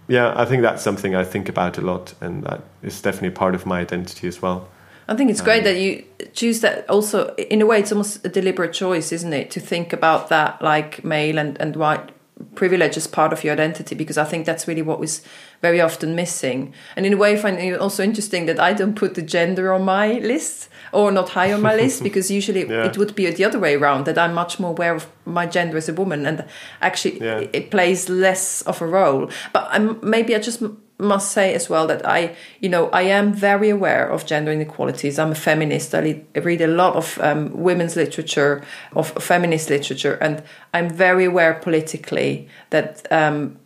yeah 0.08 0.34
I 0.36 0.44
think 0.46 0.62
that's 0.62 0.84
something 0.84 1.16
I 1.16 1.24
think 1.24 1.48
about 1.48 1.78
a 1.78 1.82
lot 1.82 2.14
and 2.20 2.44
that 2.44 2.62
is 2.84 3.02
definitely 3.02 3.32
part 3.32 3.56
of 3.56 3.66
my 3.66 3.80
identity 3.80 4.28
as 4.28 4.42
well. 4.42 4.68
I 5.08 5.16
think 5.16 5.30
it's 5.30 5.42
great 5.42 5.60
um, 5.60 5.64
that 5.66 5.78
you 5.80 6.04
choose 6.34 6.60
that 6.62 6.90
also 6.90 7.34
in 7.36 7.62
a 7.62 7.66
way 7.66 7.80
it's 7.80 7.94
almost 7.94 8.26
a 8.26 8.30
deliberate 8.30 8.74
choice 8.74 9.14
isn't 9.14 9.32
it? 9.32 9.50
To 9.52 9.62
think 9.62 9.94
about 9.94 10.28
that 10.30 10.62
like 10.62 11.04
male 11.06 11.38
and, 11.40 11.60
and 11.62 11.78
white 11.78 12.12
privilege 12.56 12.98
as 12.98 13.08
part 13.08 13.32
of 13.32 13.44
your 13.44 13.54
identity 13.54 13.96
because 13.96 14.18
I 14.18 14.26
think 14.26 14.46
that's 14.46 14.68
really 14.68 14.82
what 14.82 15.00
was 15.00 15.22
very 15.62 15.80
often 15.80 16.16
missing. 16.16 16.74
And 16.96 17.06
in 17.06 17.14
a 17.14 17.18
way, 17.18 17.34
I 17.34 17.38
find 17.38 17.58
it 17.58 17.80
also 17.80 18.04
interesting 18.04 18.46
that 18.48 18.60
I 18.60 18.74
don't 18.74 18.96
put 18.96 19.16
the 19.16 19.22
gender 19.22 19.72
on 19.72 19.84
my 19.84 20.14
list 20.14 20.70
or 20.92 21.12
not 21.12 21.30
high 21.30 21.54
on 21.54 21.62
my 21.62 21.76
list 21.82 22.04
because 22.04 22.30
usually 22.30 22.68
yeah. 22.68 22.86
it 22.86 22.98
would 22.98 23.16
be 23.16 23.30
the 23.30 23.46
other 23.46 23.60
way 23.60 23.76
around 23.76 24.06
that 24.06 24.18
I'm 24.18 24.34
much 24.34 24.60
more 24.60 24.72
aware 24.72 24.96
of 24.96 25.08
my 25.26 25.46
gender 25.46 25.78
as 25.78 25.88
a 25.88 25.94
woman 25.94 26.26
and 26.26 26.46
actually 26.82 27.20
yeah. 27.22 27.46
it 27.54 27.72
plays 27.72 28.10
less 28.10 28.62
of 28.64 28.82
a 28.82 28.88
role. 28.88 29.30
But 29.54 29.68
I'm, 29.72 29.98
maybe 30.08 30.36
I 30.36 30.40
just 30.40 30.62
must 30.98 31.32
say 31.32 31.54
as 31.54 31.70
well 31.70 31.88
that 31.88 32.08
I, 32.08 32.36
you 32.62 32.70
know, 32.70 32.90
I 32.90 33.04
am 33.04 33.34
very 33.34 33.70
aware 33.70 34.08
of 34.08 34.26
gender 34.26 34.52
inequalities. 34.52 35.20
I'm 35.20 35.32
a 35.32 35.36
feminist. 35.36 35.94
I 35.94 36.22
read 36.36 36.62
a 36.62 36.68
lot 36.68 36.96
of 36.96 37.20
um, 37.22 37.52
women's 37.52 37.96
literature, 37.96 38.64
of 38.94 39.10
feminist 39.12 39.70
literature, 39.70 40.16
and 40.22 40.42
I'm 40.74 40.90
very 40.90 41.26
aware 41.26 41.56
politically 41.56 42.48
that 42.70 43.06
um, 43.12 43.58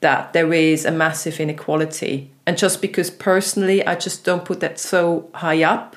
that 0.00 0.32
there 0.32 0.52
is 0.52 0.84
a 0.84 0.90
massive 0.90 1.40
inequality. 1.40 2.30
And 2.46 2.56
just 2.56 2.80
because 2.80 3.10
personally, 3.10 3.86
I 3.86 3.94
just 3.94 4.24
don't 4.24 4.44
put 4.44 4.60
that 4.60 4.78
so 4.78 5.28
high 5.34 5.62
up. 5.62 5.96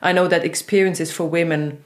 I 0.00 0.12
know 0.12 0.28
that 0.28 0.44
experiences 0.44 1.12
for 1.12 1.24
women 1.24 1.82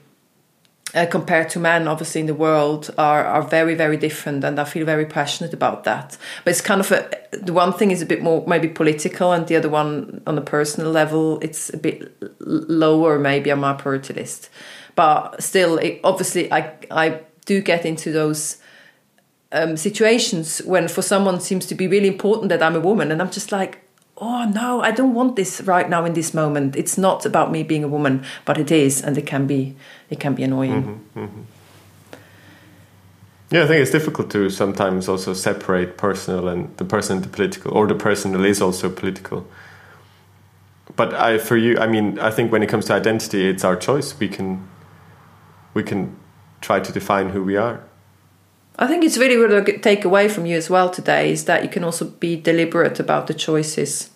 uh, 0.95 1.07
compared 1.09 1.49
to 1.49 1.59
men, 1.59 1.87
obviously 1.87 2.21
in 2.21 2.27
the 2.27 2.35
world, 2.35 2.93
are 2.97 3.25
are 3.25 3.41
very 3.41 3.75
very 3.75 3.97
different, 3.97 4.43
and 4.43 4.59
I 4.59 4.63
feel 4.63 4.85
very 4.85 5.05
passionate 5.05 5.53
about 5.53 5.83
that. 5.85 6.17
But 6.43 6.51
it's 6.51 6.61
kind 6.61 6.79
of 6.79 6.91
a 6.91 7.09
the 7.31 7.53
one 7.53 7.73
thing 7.73 7.91
is 7.91 8.01
a 8.01 8.05
bit 8.05 8.21
more 8.21 8.43
maybe 8.47 8.67
political, 8.67 9.31
and 9.31 9.47
the 9.47 9.55
other 9.55 9.69
one 9.69 10.21
on 10.27 10.37
a 10.37 10.41
personal 10.41 10.91
level, 10.91 11.39
it's 11.41 11.73
a 11.73 11.77
bit 11.77 12.15
lower 12.39 13.17
maybe 13.17 13.51
on 13.51 13.59
my 13.59 13.73
priority 13.73 14.13
list. 14.13 14.49
But 14.95 15.41
still, 15.41 15.77
it, 15.77 15.99
obviously, 16.03 16.51
I 16.51 16.73
I 16.91 17.21
do 17.45 17.61
get 17.61 17.85
into 17.85 18.11
those. 18.11 18.57
Um, 19.55 19.77
situations 19.77 20.63
when 20.65 20.87
for 20.87 21.03
someone 21.03 21.39
seems 21.39 21.67
to 21.67 21.75
be 21.75 21.87
really 21.87 22.07
important 22.07 22.49
that 22.49 22.63
I'm 22.63 22.75
a 22.75 22.79
woman, 22.79 23.11
and 23.11 23.21
I'm 23.21 23.29
just 23.29 23.51
like, 23.51 23.82
oh 24.17 24.45
no, 24.45 24.81
I 24.81 24.91
don't 24.91 25.13
want 25.13 25.35
this 25.35 25.61
right 25.61 25.89
now 25.89 26.05
in 26.05 26.13
this 26.13 26.33
moment. 26.33 26.75
It's 26.75 26.97
not 26.97 27.25
about 27.25 27.51
me 27.51 27.63
being 27.63 27.83
a 27.83 27.87
woman, 27.87 28.23
but 28.45 28.57
it 28.57 28.71
is, 28.71 29.01
and 29.01 29.17
it 29.17 29.25
can 29.25 29.47
be 29.47 29.75
it 30.09 30.19
can 30.19 30.35
be 30.35 30.43
annoying. 30.43 30.83
Mm-hmm, 30.83 31.19
mm-hmm. 31.19 31.41
Yeah, 33.53 33.65
I 33.65 33.67
think 33.67 33.83
it's 33.83 33.91
difficult 33.91 34.31
to 34.31 34.49
sometimes 34.49 35.07
also 35.07 35.33
separate 35.33 35.95
personal 35.95 36.47
and 36.47 36.75
the 36.77 36.85
personal 36.85 37.17
and 37.17 37.25
the 37.25 37.35
political, 37.35 37.71
or 37.71 37.85
the 37.85 37.93
personal 37.93 38.45
is 38.45 38.59
also 38.61 38.89
political. 38.89 39.45
But 40.95 41.13
I, 41.13 41.37
for 41.37 41.55
you, 41.55 41.77
I 41.77 41.85
mean, 41.85 42.17
I 42.17 42.31
think 42.31 42.51
when 42.51 42.63
it 42.63 42.67
comes 42.67 42.85
to 42.85 42.93
identity, 42.93 43.47
it's 43.47 43.63
our 43.63 43.75
choice. 43.75 44.19
We 44.19 44.27
can, 44.27 44.67
we 45.75 45.83
can 45.83 46.15
try 46.61 46.79
to 46.79 46.91
define 46.91 47.29
who 47.29 47.43
we 47.43 47.55
are. 47.55 47.83
I 48.77 48.87
think 48.87 49.03
it's 49.03 49.17
really 49.17 49.37
what 49.37 49.53
I 49.53 49.71
take 49.77 50.03
away 50.03 50.27
from 50.27 50.45
you 50.45 50.57
as 50.57 50.69
well 50.69 50.89
today 50.89 51.31
is 51.31 51.45
that 51.45 51.63
you 51.63 51.69
can 51.69 51.83
also 51.83 52.05
be 52.05 52.35
deliberate 52.35 52.99
about 52.99 53.27
the 53.27 53.33
choices, 53.33 54.09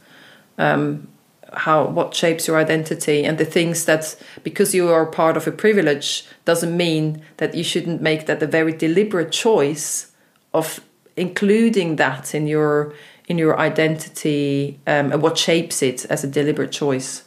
um, 0.58 1.08
how 1.53 1.86
what 1.86 2.16
shapes 2.16 2.47
your 2.47 2.58
identity, 2.58 3.24
and 3.24 3.38
the 3.38 3.45
things 3.45 3.86
that 3.86 4.16
because 4.43 4.74
you 4.74 4.89
are 4.89 5.05
part 5.05 5.38
of 5.38 5.45
a 5.47 5.51
privilege 5.51 6.26
doesn't 6.45 6.76
mean 6.76 7.22
that 7.38 7.53
you 7.53 7.64
shouldn't 7.64 8.01
make 8.01 8.26
that 8.26 8.41
a 8.41 8.47
very 8.47 8.74
deliberate 8.74 9.32
choice 9.32 10.12
of 10.53 10.80
including 11.16 11.97
that 11.97 12.34
in 12.34 12.47
your 12.47 12.93
in 13.28 13.38
your 13.38 13.60
identity 13.60 14.80
um, 14.88 15.12
and 15.12 15.22
what 15.22 15.38
shapes 15.38 15.84
it 15.84 16.05
as 16.05 16.24
a 16.24 16.28
deliberate 16.28 16.72
choice. 16.72 17.26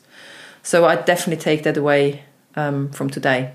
So 0.62 0.84
I 0.84 0.96
definitely 0.96 1.42
take 1.42 1.62
that 1.62 1.76
away 1.76 2.24
um, 2.56 2.90
from 2.90 3.08
today. 3.08 3.52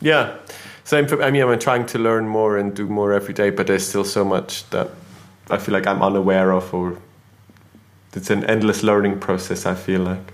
Yeah. 0.00 0.36
Same 0.90 1.06
for, 1.06 1.22
I 1.22 1.30
mean, 1.30 1.42
I'm 1.42 1.56
trying 1.60 1.86
to 1.86 2.00
learn 2.00 2.26
more 2.26 2.58
and 2.58 2.74
do 2.74 2.88
more 2.88 3.12
every 3.12 3.32
day, 3.32 3.50
but 3.50 3.68
there's 3.68 3.86
still 3.86 4.02
so 4.02 4.24
much 4.24 4.68
that 4.70 4.90
I 5.48 5.56
feel 5.56 5.72
like 5.72 5.86
I'm 5.86 6.02
unaware 6.02 6.50
of, 6.50 6.74
or 6.74 6.98
it's 8.12 8.28
an 8.28 8.42
endless 8.46 8.82
learning 8.82 9.20
process, 9.20 9.66
I 9.66 9.76
feel 9.76 10.00
like. 10.00 10.32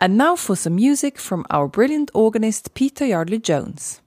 And 0.00 0.16
now 0.16 0.34
for 0.34 0.56
some 0.56 0.74
music 0.74 1.20
from 1.20 1.46
our 1.48 1.68
brilliant 1.68 2.10
organist 2.12 2.74
Peter 2.74 3.06
Yardley 3.06 3.38
Jones. 3.38 4.01